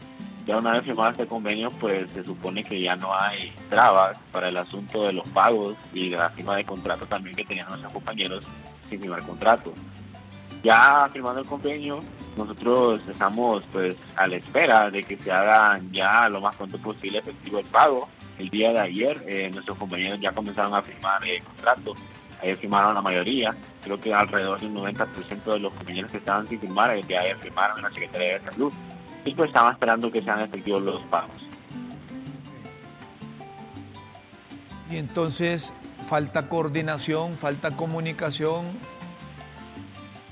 ya 0.47 0.57
una 0.57 0.75
vez 0.75 0.85
firmado 0.85 1.11
este 1.11 1.27
convenio, 1.27 1.69
pues 1.81 2.09
se 2.13 2.23
supone 2.23 2.63
que 2.63 2.81
ya 2.81 2.95
no 2.95 3.13
hay 3.19 3.53
trabas 3.69 4.17
para 4.31 4.47
el 4.47 4.57
asunto 4.57 5.03
de 5.03 5.13
los 5.13 5.29
pagos 5.31 5.77
y 5.93 6.11
la 6.11 6.31
firma 6.31 6.57
de 6.57 6.65
contrato 6.65 7.05
también 7.07 7.35
que 7.35 7.45
tenían 7.45 7.67
nuestros 7.67 7.93
compañeros 7.93 8.45
sin 8.89 9.01
firmar 9.01 9.27
contrato. 9.27 9.73
Ya 10.63 11.09
firmando 11.13 11.41
el 11.41 11.49
convenio, 11.49 11.99
nosotros 12.37 13.01
estamos 13.09 13.65
pues 13.73 13.97
a 14.15 14.29
la 14.29 14.37
espera 14.37 14.89
de 14.89 15.03
que 15.03 15.17
se 15.17 15.33
hagan 15.33 15.93
ya 15.93 16.29
lo 16.29 16.41
más 16.41 16.55
pronto 16.55 16.79
posible 16.79 17.19
efectivo 17.19 17.59
el 17.59 17.67
pago. 17.67 18.09
El 18.39 18.49
día 18.49 18.71
de 18.71 18.79
ayer 18.79 19.25
eh, 19.27 19.51
nuestros 19.53 19.77
compañeros 19.77 20.21
ya 20.21 20.31
comenzaron 20.31 20.75
a 20.75 20.83
firmar 20.83 21.27
el 21.27 21.43
contrato. 21.43 21.95
Ayer 22.43 22.57
firmaron 22.59 22.95
la 22.95 23.03
mayoría, 23.03 23.57
creo 23.83 24.01
que 24.01 24.13
alrededor 24.13 24.61
del 24.61 24.75
90% 24.75 25.45
de 25.45 25.59
los 25.59 25.73
compañeros 25.73 26.11
que 26.11 26.19
estaban 26.19 26.47
sin 26.47 26.61
firmar, 26.61 26.91
de 27.05 27.17
ayer 27.17 27.37
firmaron 27.39 27.79
en 27.79 27.85
la 27.85 27.91
Secretaría 27.91 28.39
de 28.39 28.51
Salud 28.51 28.73
y 29.25 29.35
pues 29.35 29.49
estaba 29.49 29.73
esperando 29.73 30.11
que 30.11 30.21
sean 30.21 30.41
efectivos 30.41 30.83
los 30.83 31.01
pagos. 31.03 31.37
Y 34.91 34.99
entonces 34.99 35.73
falta 36.07 36.49
coordinación, 36.49 37.37
falta 37.37 37.73
comunicación 37.73 38.67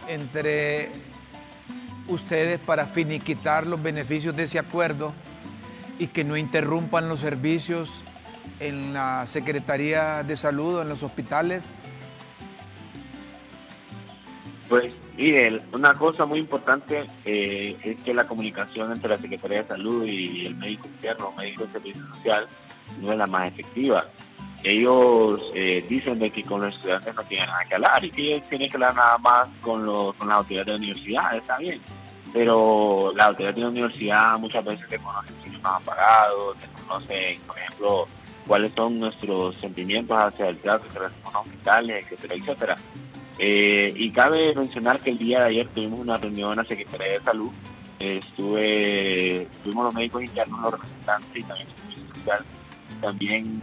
entre 0.06 0.92
ustedes 2.08 2.60
para 2.60 2.86
finiquitar 2.86 3.66
los 3.66 3.82
beneficios 3.82 4.36
de 4.36 4.44
ese 4.44 4.58
acuerdo 4.58 5.12
y 5.98 6.08
que 6.08 6.24
no 6.24 6.36
interrumpan 6.36 7.08
los 7.08 7.20
servicios 7.20 8.04
en 8.60 8.92
la 8.94 9.26
Secretaría 9.26 10.22
de 10.22 10.36
Salud 10.36 10.76
o 10.76 10.82
en 10.82 10.88
los 10.88 11.02
hospitales. 11.02 11.70
Pues 14.68 14.92
Mire, 15.16 15.58
una 15.72 15.94
cosa 15.94 16.24
muy 16.24 16.40
importante 16.40 17.06
eh, 17.24 17.76
es 17.82 18.00
que 18.00 18.12
la 18.12 18.26
comunicación 18.26 18.90
entre 18.90 19.10
la 19.10 19.18
Secretaría 19.18 19.58
de 19.58 19.68
Salud 19.68 20.04
y 20.04 20.46
el 20.46 20.56
médico 20.56 20.88
interno, 20.88 21.32
médico 21.38 21.66
de 21.66 21.72
servicio 21.72 22.02
social, 22.14 22.48
no 23.00 23.12
es 23.12 23.18
la 23.18 23.26
más 23.26 23.46
efectiva. 23.48 24.00
Ellos 24.64 25.40
eh, 25.54 25.84
dicen 25.88 26.18
de 26.18 26.30
que 26.30 26.42
con 26.42 26.62
los 26.62 26.74
estudiantes 26.74 27.14
no 27.14 27.22
tienen 27.24 27.46
nada 27.46 27.64
que 27.68 27.74
hablar 27.76 28.04
y 28.04 28.10
que 28.10 28.22
ellos 28.32 28.48
tienen 28.48 28.68
que 28.68 28.76
hablar 28.76 28.94
nada 28.96 29.18
más 29.18 29.48
con, 29.60 29.84
los, 29.84 30.16
con 30.16 30.28
las 30.28 30.38
autoridades 30.38 30.66
de 30.66 30.72
la 30.72 30.78
universidad, 30.78 31.36
está 31.36 31.58
bien. 31.58 31.80
Pero 32.32 33.12
la 33.14 33.26
autoridad 33.26 33.54
de 33.54 33.60
la 33.60 33.68
universidad 33.68 34.38
muchas 34.38 34.64
veces 34.64 34.88
desconocen 34.88 35.34
si 35.44 35.50
nos 35.50 35.64
han 35.64 35.82
pagado, 35.84 36.54
desconocen, 36.54 37.40
por 37.42 37.56
ejemplo, 37.56 38.08
cuáles 38.48 38.72
son 38.72 38.98
nuestros 38.98 39.54
sentimientos 39.60 40.18
hacia 40.18 40.48
el 40.48 40.58
trato 40.58 40.88
que 40.88 40.98
recibimos 40.98 41.30
en 41.30 41.36
hospitales, 41.36 42.04
etcétera, 42.10 42.34
etcétera. 42.34 42.76
Eh, 43.38 43.92
y 43.96 44.10
cabe 44.10 44.54
mencionar 44.54 45.00
que 45.00 45.10
el 45.10 45.18
día 45.18 45.40
de 45.40 45.46
ayer 45.46 45.68
tuvimos 45.68 46.00
una 46.00 46.16
reunión 46.16 46.52
en 46.52 46.58
la 46.58 46.64
Secretaría 46.64 47.14
de 47.14 47.20
Salud. 47.20 47.50
estuve, 47.98 49.48
tuvimos 49.62 49.84
los 49.86 49.94
médicos 49.94 50.22
internos, 50.22 50.60
los 50.60 50.72
representantes 50.72 51.36
y 51.36 51.42
también 51.42 51.68
el. 51.68 53.00
También 53.00 53.60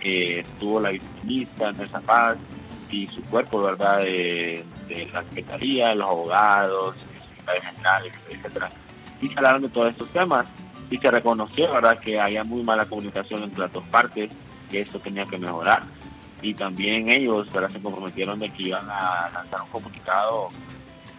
eh, 0.00 0.40
estuvo 0.40 0.80
la 0.80 0.90
viceministra 0.90 1.68
Andrés 1.68 1.90
Paz 2.06 2.38
y 2.90 3.06
su 3.08 3.22
cuerpo, 3.24 3.62
¿verdad?, 3.62 3.98
de, 3.98 4.64
la 5.12 5.22
Secretaría, 5.24 5.94
los 5.94 6.08
abogados, 6.08 6.96
el 7.14 7.20
secretario 7.20 7.62
general, 7.62 8.02
etcétera. 8.28 8.68
Y 9.20 9.28
se 9.28 9.34
hablaron 9.36 9.62
de 9.62 9.68
todos 9.68 9.90
estos 9.90 10.08
temas 10.08 10.46
y 10.90 10.96
se 10.96 11.10
reconoció, 11.10 11.72
¿verdad?, 11.72 12.00
que 12.00 12.18
había 12.18 12.42
muy 12.42 12.62
mala 12.62 12.86
comunicación 12.86 13.44
entre 13.44 13.60
las 13.60 13.72
dos 13.72 13.84
partes, 13.84 14.30
que 14.70 14.80
esto 14.80 14.98
tenía 14.98 15.26
que 15.26 15.38
mejorar 15.38 15.82
y 16.42 16.54
también 16.54 17.08
ellos 17.10 17.46
se 17.50 17.80
comprometieron 17.80 18.38
de 18.38 18.50
que 18.50 18.68
iban 18.68 18.88
a 18.88 19.30
lanzar 19.32 19.62
un 19.62 19.68
comunicado 19.68 20.48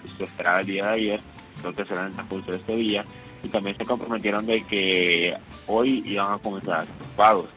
que 0.01 0.09
se 0.17 0.23
esperaba 0.23 0.61
el 0.61 0.65
día 0.65 0.85
de 0.87 0.93
ayer, 0.93 1.21
creo 1.59 1.73
que 1.73 1.85
será 1.85 2.01
en 2.01 2.07
el 2.07 2.13
transcurso 2.13 2.51
de 2.51 2.57
este 2.57 2.75
día, 2.75 3.05
y 3.43 3.47
también 3.49 3.77
se 3.77 3.85
comprometieron 3.85 4.45
de 4.45 4.63
que 4.63 5.37
hoy 5.67 6.03
iban 6.05 6.33
a 6.33 6.37
comenzar 6.37 6.85
los 6.99 7.07
pagos. 7.15 7.49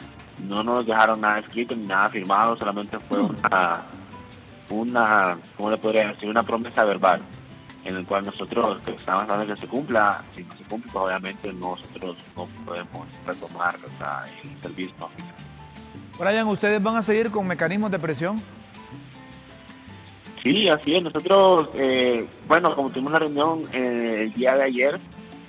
No 0.46 0.62
nos 0.62 0.86
dejaron 0.86 1.20
nada 1.20 1.38
escrito 1.38 1.74
ni 1.76 1.86
nada 1.86 2.08
firmado, 2.08 2.56
solamente 2.56 2.98
fue 3.00 3.20
una, 3.20 3.82
una 4.70 5.38
¿cómo 5.56 5.70
le 5.70 5.76
podría 5.78 6.08
decir? 6.08 6.28
Una 6.28 6.42
promesa 6.42 6.84
verbal 6.84 7.22
en 7.84 7.96
el 7.96 8.06
cual 8.06 8.24
nosotros 8.24 8.78
estamos 8.86 9.22
hablando 9.22 9.54
que 9.54 9.60
se 9.60 9.66
cumpla, 9.66 10.24
si 10.30 10.42
no 10.42 10.56
se 10.56 10.64
cumple, 10.64 10.90
pues 10.90 11.04
obviamente 11.04 11.52
nosotros 11.52 12.16
no 12.36 12.46
podemos 12.64 13.08
retomar 13.26 13.76
el 13.76 14.62
servicio 14.62 15.10
Brian, 16.18 16.46
¿ustedes 16.46 16.82
van 16.82 16.96
a 16.96 17.02
seguir 17.02 17.30
con 17.30 17.46
mecanismos 17.46 17.90
de 17.90 17.98
presión? 17.98 18.40
Sí, 20.42 20.68
así 20.68 20.94
es. 20.94 21.02
Nosotros, 21.02 21.70
eh, 21.74 22.28
bueno, 22.46 22.74
como 22.76 22.90
tuvimos 22.90 23.10
una 23.10 23.18
reunión 23.18 23.62
eh, 23.72 24.24
el 24.24 24.34
día 24.34 24.54
de 24.54 24.64
ayer, 24.64 25.00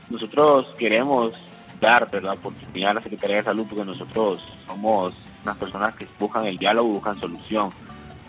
nosotros 0.09 0.67
queremos 0.77 1.33
dar 1.79 2.07
la 2.23 2.33
oportunidad 2.33 2.91
a 2.91 2.93
la 2.95 3.01
Secretaría 3.01 3.37
de 3.37 3.43
Salud 3.43 3.65
porque 3.69 3.85
nosotros 3.85 4.41
somos 4.67 5.13
unas 5.43 5.57
personas 5.57 5.95
que 5.95 6.07
buscan 6.17 6.45
el 6.45 6.57
diálogo, 6.57 6.89
buscan 6.89 7.19
solución, 7.19 7.69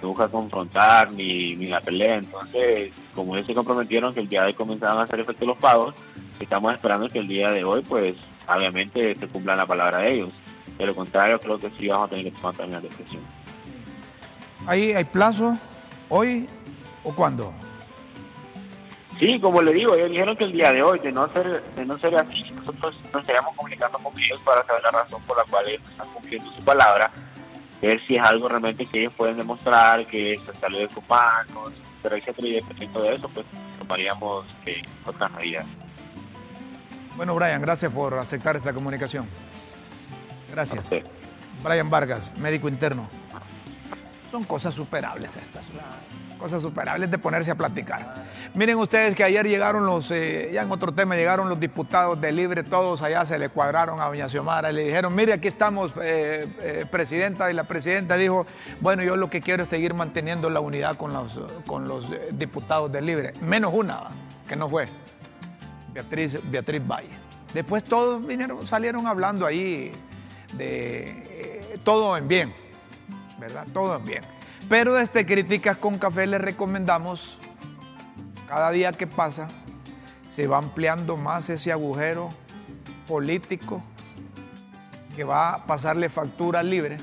no 0.02 0.08
buscan 0.08 0.30
confrontar 0.30 1.12
ni, 1.12 1.54
ni 1.54 1.66
la 1.66 1.80
pelea. 1.80 2.16
Entonces, 2.16 2.92
como 3.14 3.34
ellos 3.34 3.46
se 3.46 3.54
comprometieron 3.54 4.12
que 4.12 4.20
el 4.20 4.28
día 4.28 4.42
de 4.42 4.48
hoy 4.48 4.54
comenzaban 4.54 4.98
a 4.98 5.02
hacer 5.02 5.20
efecto 5.20 5.46
los 5.46 5.56
pagos, 5.56 5.94
estamos 6.38 6.74
esperando 6.74 7.08
que 7.08 7.20
el 7.20 7.28
día 7.28 7.50
de 7.50 7.64
hoy, 7.64 7.82
pues, 7.88 8.14
obviamente 8.46 9.14
se 9.14 9.28
cumpla 9.28 9.56
la 9.56 9.66
palabra 9.66 10.00
de 10.00 10.14
ellos. 10.14 10.32
De 10.78 10.86
lo 10.86 10.94
contrario, 10.94 11.38
creo 11.38 11.58
que 11.58 11.70
sí 11.70 11.88
vamos 11.88 12.06
a 12.06 12.10
tener 12.10 12.24
que 12.24 12.30
tomar 12.32 12.54
también 12.54 12.82
la 12.82 12.88
decisión. 12.88 13.22
¿Hay, 14.66 14.92
¿Hay 14.92 15.04
plazo 15.04 15.56
hoy 16.08 16.48
o 17.04 17.14
cuándo? 17.14 17.52
Sí, 19.18 19.40
como 19.40 19.62
le 19.62 19.72
digo, 19.72 19.94
ellos 19.94 20.10
dijeron 20.10 20.36
que 20.36 20.44
el 20.44 20.52
día 20.52 20.70
de 20.72 20.82
hoy, 20.82 20.98
de 20.98 21.10
no 21.10 21.32
ser, 21.32 21.62
de 21.74 21.86
no 21.86 21.98
ser 21.98 22.14
así, 22.16 22.42
nosotros 22.54 22.94
nos 23.12 23.22
estaríamos 23.22 23.54
comunicando 23.56 23.98
con 23.98 24.12
ellos 24.18 24.38
para 24.44 24.64
saber 24.66 24.82
la 24.82 24.90
razón 24.90 25.22
por 25.22 25.38
la 25.38 25.44
cual 25.44 25.66
ellos 25.68 25.88
están 25.88 26.08
cumpliendo 26.12 26.52
su 26.52 26.62
palabra, 26.62 27.10
ver 27.80 27.98
si 28.06 28.16
es 28.16 28.22
algo 28.26 28.48
realmente 28.48 28.84
que 28.84 29.00
ellos 29.00 29.14
pueden 29.16 29.38
demostrar, 29.38 30.06
que 30.06 30.34
se 30.34 30.60
salió 30.60 30.80
de 30.80 30.88
sus 30.90 31.02
manos, 31.08 31.72
pero 32.02 32.16
etcétera, 32.16 32.48
y 32.48 32.52
dependiendo 32.54 33.02
de 33.02 33.14
eso, 33.14 33.28
pues 33.30 33.46
tomaríamos 33.78 34.44
eh, 34.66 34.82
otras 35.06 35.32
medidas. 35.32 35.64
Bueno, 37.16 37.34
Brian, 37.34 37.62
gracias 37.62 37.90
por 37.90 38.12
aceptar 38.18 38.56
esta 38.56 38.74
comunicación. 38.74 39.26
Gracias. 40.50 40.90
Brian 41.62 41.90
Vargas, 41.90 42.36
médico 42.38 42.68
interno. 42.68 43.06
Son 44.30 44.44
cosas 44.44 44.74
superables 44.74 45.36
estas, 45.36 45.66
cosas 46.36 46.60
superables 46.60 47.10
de 47.10 47.18
ponerse 47.18 47.50
a 47.50 47.54
platicar. 47.54 48.24
Miren 48.54 48.76
ustedes 48.76 49.14
que 49.14 49.22
ayer 49.22 49.46
llegaron 49.46 49.86
los, 49.86 50.10
eh, 50.10 50.50
ya 50.52 50.62
en 50.62 50.70
otro 50.70 50.92
tema, 50.92 51.14
llegaron 51.14 51.48
los 51.48 51.58
diputados 51.60 52.20
de 52.20 52.32
Libre, 52.32 52.64
todos 52.64 53.02
allá 53.02 53.24
se 53.24 53.38
le 53.38 53.48
cuadraron 53.48 54.00
a 54.00 54.06
doña 54.06 54.28
Xiomara 54.28 54.70
y 54.72 54.74
le 54.74 54.84
dijeron, 54.84 55.14
mire, 55.14 55.32
aquí 55.32 55.48
estamos, 55.48 55.92
eh, 56.02 56.46
eh, 56.60 56.86
presidenta, 56.90 57.50
y 57.50 57.54
la 57.54 57.64
presidenta 57.64 58.16
dijo, 58.16 58.46
bueno, 58.80 59.02
yo 59.04 59.16
lo 59.16 59.30
que 59.30 59.40
quiero 59.40 59.62
es 59.62 59.70
seguir 59.70 59.94
manteniendo 59.94 60.50
la 60.50 60.60
unidad 60.60 60.96
con 60.96 61.12
los, 61.12 61.40
con 61.66 61.86
los 61.86 62.10
diputados 62.32 62.90
de 62.90 63.02
Libre, 63.02 63.32
menos 63.40 63.72
una, 63.72 64.02
que 64.48 64.56
no 64.56 64.68
fue, 64.68 64.88
Beatriz, 65.94 66.38
Beatriz 66.50 66.86
Valle. 66.86 67.10
Después 67.54 67.84
todos 67.84 68.26
vinieron, 68.26 68.66
salieron 68.66 69.06
hablando 69.06 69.46
ahí 69.46 69.92
de 70.54 71.04
eh, 71.28 71.78
todo 71.84 72.16
en 72.16 72.28
bien, 72.28 72.54
¿verdad? 73.38 73.66
Todo 73.72 73.96
en 73.96 74.04
bien. 74.04 74.24
Pero 74.68 74.94
desde 74.94 75.24
Críticas 75.24 75.76
con 75.76 75.98
Café 75.98 76.26
les 76.26 76.40
recomendamos, 76.40 77.38
cada 78.48 78.70
día 78.70 78.92
que 78.92 79.06
pasa, 79.06 79.48
se 80.28 80.46
va 80.46 80.58
ampliando 80.58 81.16
más 81.16 81.48
ese 81.48 81.72
agujero 81.72 82.30
político 83.06 83.82
que 85.14 85.24
va 85.24 85.54
a 85.54 85.66
pasarle 85.66 86.08
factura 86.08 86.62
libre. 86.62 86.98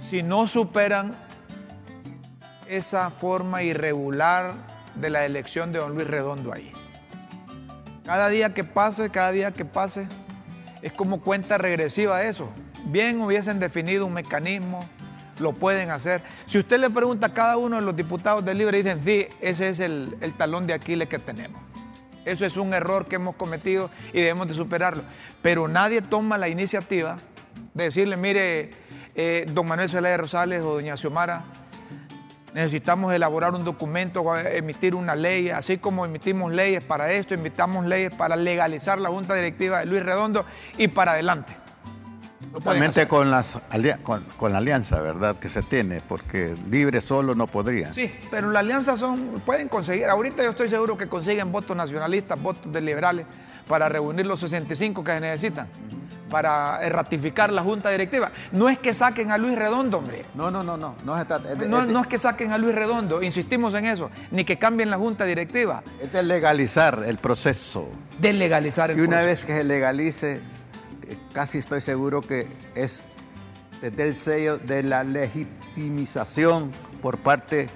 Si 0.00 0.22
no 0.22 0.46
superan 0.46 1.14
esa 2.68 3.10
forma 3.10 3.62
irregular 3.62 4.54
de 4.94 5.10
la 5.10 5.24
elección 5.24 5.72
de 5.72 5.80
don 5.80 5.94
Luis 5.94 6.06
Redondo 6.06 6.52
ahí. 6.52 6.72
Cada 8.04 8.28
día 8.28 8.54
que 8.54 8.64
pase, 8.64 9.10
cada 9.10 9.32
día 9.32 9.52
que 9.52 9.64
pase, 9.64 10.08
es 10.84 10.92
como 10.92 11.22
cuenta 11.22 11.56
regresiva 11.56 12.22
eso. 12.24 12.50
Bien 12.84 13.18
hubiesen 13.22 13.58
definido 13.58 14.04
un 14.04 14.12
mecanismo, 14.12 14.80
lo 15.38 15.54
pueden 15.54 15.88
hacer. 15.90 16.20
Si 16.44 16.58
usted 16.58 16.78
le 16.78 16.90
pregunta 16.90 17.28
a 17.28 17.32
cada 17.32 17.56
uno 17.56 17.76
de 17.76 17.82
los 17.82 17.96
diputados 17.96 18.44
del 18.44 18.58
Libre, 18.58 18.82
dicen, 18.82 19.02
sí, 19.02 19.26
ese 19.40 19.70
es 19.70 19.80
el, 19.80 20.14
talón 20.36 20.66
de 20.66 20.74
Aquiles 20.74 21.08
que 21.08 21.18
tenemos. 21.18 21.58
Eso 22.26 22.44
es 22.44 22.58
un 22.58 22.74
error 22.74 23.06
que 23.06 23.16
hemos 23.16 23.34
cometido 23.34 23.88
y 24.12 24.18
debemos 24.18 24.46
de 24.46 24.52
superarlo. 24.52 25.02
Pero 25.40 25.68
nadie 25.68 26.02
toma 26.02 26.36
la 26.36 26.48
iniciativa 26.48 27.16
de 27.72 27.84
decirle, 27.84 28.18
mire, 28.18 28.70
eh, 29.14 29.46
don 29.54 29.66
Manuel 29.66 29.88
Zelaya 29.88 30.18
Rosales 30.18 30.60
o 30.62 30.74
doña 30.74 30.98
Xiomara, 30.98 31.44
necesitamos 32.54 33.12
elaborar 33.12 33.52
un 33.52 33.64
documento, 33.64 34.36
emitir 34.38 34.94
una 34.94 35.14
ley, 35.16 35.50
así 35.50 35.78
como 35.78 36.06
emitimos 36.06 36.52
leyes 36.52 36.84
para 36.84 37.12
esto, 37.12 37.34
emitimos 37.34 37.84
leyes 37.84 38.14
para 38.14 38.36
legalizar 38.36 38.98
la 39.00 39.10
Junta 39.10 39.34
Directiva 39.34 39.80
de 39.80 39.86
Luis 39.86 40.02
Redondo 40.02 40.44
y 40.78 40.88
para 40.88 41.12
adelante. 41.12 41.54
Totalmente 42.52 43.08
con, 43.08 43.32
las, 43.32 43.58
con, 44.04 44.52
la 44.52 44.58
alianza, 44.58 45.00
¿verdad? 45.00 45.36
Que 45.36 45.48
se 45.48 45.62
tiene, 45.62 46.00
porque 46.08 46.54
libre 46.70 47.00
solo 47.00 47.34
no 47.34 47.48
podría. 47.48 47.92
Sí, 47.92 48.14
pero 48.30 48.48
la 48.52 48.60
alianza 48.60 48.96
son, 48.96 49.42
pueden 49.44 49.68
conseguir, 49.68 50.06
ahorita 50.06 50.44
yo 50.44 50.50
estoy 50.50 50.68
seguro 50.68 50.96
que 50.96 51.08
consiguen 51.08 51.50
votos 51.50 51.76
nacionalistas, 51.76 52.40
votos 52.40 52.72
de 52.72 52.80
liberales, 52.80 53.26
para 53.66 53.88
reunir 53.88 54.26
los 54.26 54.38
65 54.38 55.02
que 55.02 55.12
se 55.12 55.20
necesitan, 55.20 55.66
para 56.34 56.84
eh, 56.84 56.88
ratificar 56.88 57.52
la 57.52 57.62
junta 57.62 57.90
directiva. 57.90 58.32
No 58.50 58.68
es 58.68 58.80
que 58.80 58.92
saquen 58.92 59.30
a 59.30 59.38
Luis 59.38 59.56
Redondo, 59.56 59.98
hombre. 59.98 60.24
No, 60.34 60.50
no, 60.50 60.64
no, 60.64 60.76
no. 60.76 60.96
No, 61.04 61.86
no, 61.86 62.00
es 62.00 62.06
que 62.08 62.18
saquen 62.18 62.50
a 62.50 62.58
Luis 62.58 62.74
Redondo, 62.74 63.22
insistimos 63.22 63.72
en 63.74 63.84
eso, 63.84 64.10
ni 64.32 64.44
que 64.44 64.56
cambien 64.56 64.90
la 64.90 64.96
junta 64.96 65.24
directiva. 65.26 65.84
Es 66.02 66.12
de 66.12 66.24
legalizar 66.24 67.04
el 67.06 67.18
proceso. 67.18 67.88
De 68.18 68.32
legalizar 68.32 68.90
el 68.90 68.96
proceso. 68.96 69.12
Y 69.12 69.16
una 69.16 69.24
vez 69.24 69.44
que 69.44 69.56
se 69.56 69.62
legalice, 69.62 70.40
casi 71.32 71.58
estoy 71.58 71.80
seguro 71.80 72.20
que 72.20 72.48
es 72.74 73.02
desde 73.80 74.08
el 74.08 74.16
sello 74.16 74.58
de 74.58 74.82
la 74.82 75.04
legitimización 75.04 76.72
por 77.00 77.18
parte 77.18 77.56
de 77.56 77.70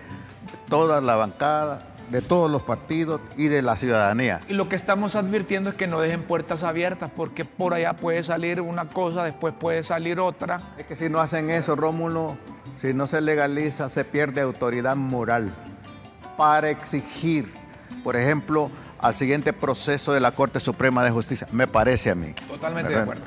toda 0.68 1.00
la 1.00 1.14
bancada, 1.14 1.78
de 2.10 2.22
todos 2.22 2.50
los 2.50 2.62
partidos 2.62 3.20
y 3.36 3.48
de 3.48 3.62
la 3.62 3.76
ciudadanía. 3.76 4.40
Y 4.48 4.54
lo 4.54 4.68
que 4.68 4.76
estamos 4.76 5.14
advirtiendo 5.14 5.70
es 5.70 5.76
que 5.76 5.86
no 5.86 6.00
dejen 6.00 6.22
puertas 6.22 6.62
abiertas, 6.62 7.10
porque 7.14 7.44
por 7.44 7.74
allá 7.74 7.94
puede 7.94 8.22
salir 8.22 8.60
una 8.60 8.86
cosa, 8.86 9.24
después 9.24 9.54
puede 9.58 9.82
salir 9.82 10.20
otra. 10.20 10.60
Es 10.78 10.86
que 10.86 10.96
si 10.96 11.08
no 11.08 11.20
hacen 11.20 11.50
eso, 11.50 11.76
Rómulo, 11.76 12.36
si 12.80 12.94
no 12.94 13.06
se 13.06 13.20
legaliza, 13.20 13.88
se 13.90 14.04
pierde 14.04 14.40
autoridad 14.40 14.96
moral 14.96 15.52
para 16.36 16.70
exigir, 16.70 17.52
por 18.04 18.16
ejemplo, 18.16 18.70
al 18.98 19.14
siguiente 19.14 19.52
proceso 19.52 20.12
de 20.12 20.20
la 20.20 20.32
Corte 20.32 20.60
Suprema 20.60 21.04
de 21.04 21.10
Justicia, 21.10 21.46
me 21.52 21.66
parece 21.66 22.10
a 22.10 22.14
mí. 22.14 22.34
Totalmente 22.46 22.92
de 22.92 23.00
acuerdo. 23.00 23.24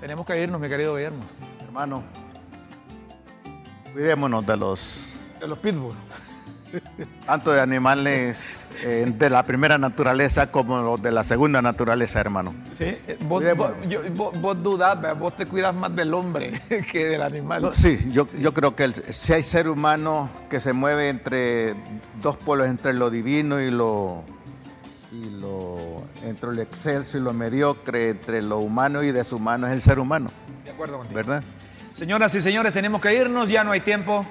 Tenemos 0.00 0.26
que 0.26 0.40
irnos, 0.40 0.60
mi 0.60 0.68
querido 0.68 0.94
Guillermo. 0.94 1.24
Hermano, 1.64 2.02
cuidémonos 3.92 4.46
de 4.46 4.56
los... 4.56 5.16
De 5.40 5.48
los 5.48 5.58
pitbull. 5.58 5.94
Tanto 7.26 7.52
de 7.52 7.60
animales 7.60 8.40
eh, 8.82 9.12
de 9.16 9.30
la 9.30 9.42
primera 9.42 9.78
naturaleza 9.78 10.50
como 10.50 10.80
los 10.80 11.02
de 11.02 11.10
la 11.10 11.24
segunda 11.24 11.60
naturaleza, 11.62 12.20
hermano. 12.20 12.54
Sí, 12.72 12.84
eh, 12.84 13.18
vos, 13.24 13.42
vos, 14.40 14.62
dudás, 14.62 15.18
vos 15.18 15.36
te 15.36 15.46
cuidas 15.46 15.74
más 15.74 15.94
del 15.94 16.14
hombre 16.14 16.60
que 16.92 17.06
del 17.06 17.22
animal. 17.22 17.72
sí, 17.76 18.08
yo, 18.10 18.26
yo 18.38 18.54
creo 18.54 18.76
que 18.76 18.92
si 19.12 19.32
hay 19.32 19.42
ser 19.42 19.68
humano 19.68 20.30
que 20.48 20.60
se 20.60 20.72
mueve 20.72 21.08
entre 21.08 21.74
dos 22.22 22.36
polos, 22.36 22.66
entre 22.66 22.92
lo 22.92 23.10
divino 23.10 23.60
y 23.60 23.70
lo, 23.70 24.22
y 25.12 25.30
lo 25.40 26.04
entre 26.24 26.52
lo 26.52 26.62
excelso 26.62 27.18
y 27.18 27.20
lo 27.20 27.32
mediocre, 27.32 28.10
entre 28.10 28.42
lo 28.42 28.58
humano 28.58 29.02
y 29.02 29.12
deshumano 29.12 29.66
es 29.66 29.72
el 29.72 29.82
ser 29.82 29.98
humano. 29.98 30.30
De 30.64 30.70
acuerdo 30.70 30.98
contigo. 30.98 31.16
¿Verdad? 31.16 31.42
Señoras 31.94 32.34
y 32.34 32.42
señores, 32.42 32.72
tenemos 32.72 33.00
que 33.00 33.12
irnos, 33.14 33.48
ya 33.48 33.64
no 33.64 33.72
hay 33.72 33.80
tiempo. 33.80 34.24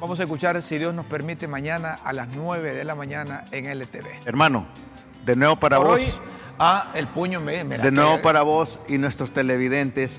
Vamos 0.00 0.20
a 0.20 0.22
escuchar, 0.22 0.62
si 0.62 0.78
Dios 0.78 0.94
nos 0.94 1.06
permite, 1.06 1.48
mañana 1.48 1.96
a 2.04 2.12
las 2.12 2.28
9 2.28 2.72
de 2.72 2.84
la 2.84 2.94
mañana 2.94 3.44
en 3.50 3.66
LTV. 3.66 4.26
Hermano, 4.26 4.68
de 5.26 5.34
nuevo 5.34 5.56
para 5.56 5.78
vos. 5.78 6.00
a 6.56 6.92
el 6.94 7.08
puño 7.08 7.40
me, 7.40 7.64
De 7.64 7.90
nuevo 7.90 8.22
para 8.22 8.42
vos 8.42 8.78
y 8.88 8.96
nuestros 8.98 9.32
televidentes, 9.34 10.16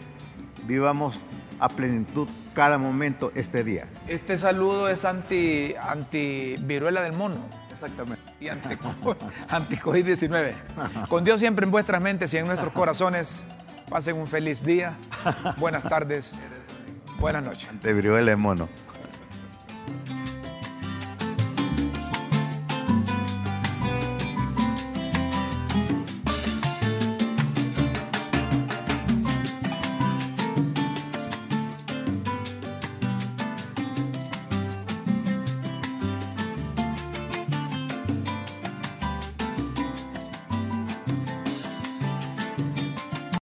vivamos 0.65 1.17
a 1.61 1.69
plenitud 1.69 2.27
cada 2.53 2.77
momento 2.77 3.32
este 3.36 3.63
día. 3.63 3.88
Este 4.05 4.38
saludo 4.38 4.89
es 4.89 5.05
anti, 5.05 5.73
anti 5.82 6.57
viruela 6.59 7.01
del 7.01 7.13
mono. 7.13 7.38
Exactamente. 7.71 8.21
Y 8.41 8.49
anti 8.49 8.75
COVID-19. 9.77 11.07
Con 11.07 11.23
Dios 11.23 11.39
siempre 11.39 11.63
en 11.63 11.71
vuestras 11.71 12.01
mentes 12.01 12.34
y 12.34 12.38
en 12.38 12.47
nuestros 12.47 12.73
corazones. 12.73 13.43
Pasen 13.89 14.17
un 14.17 14.27
feliz 14.27 14.61
día. 14.61 14.95
Buenas 15.57 15.84
tardes. 15.84 16.34
Buenas 17.17 17.43
noches. 17.43 17.69
Ante 17.69 17.93
viruela 17.93 18.30
del 18.30 18.38
mono. 18.38 18.67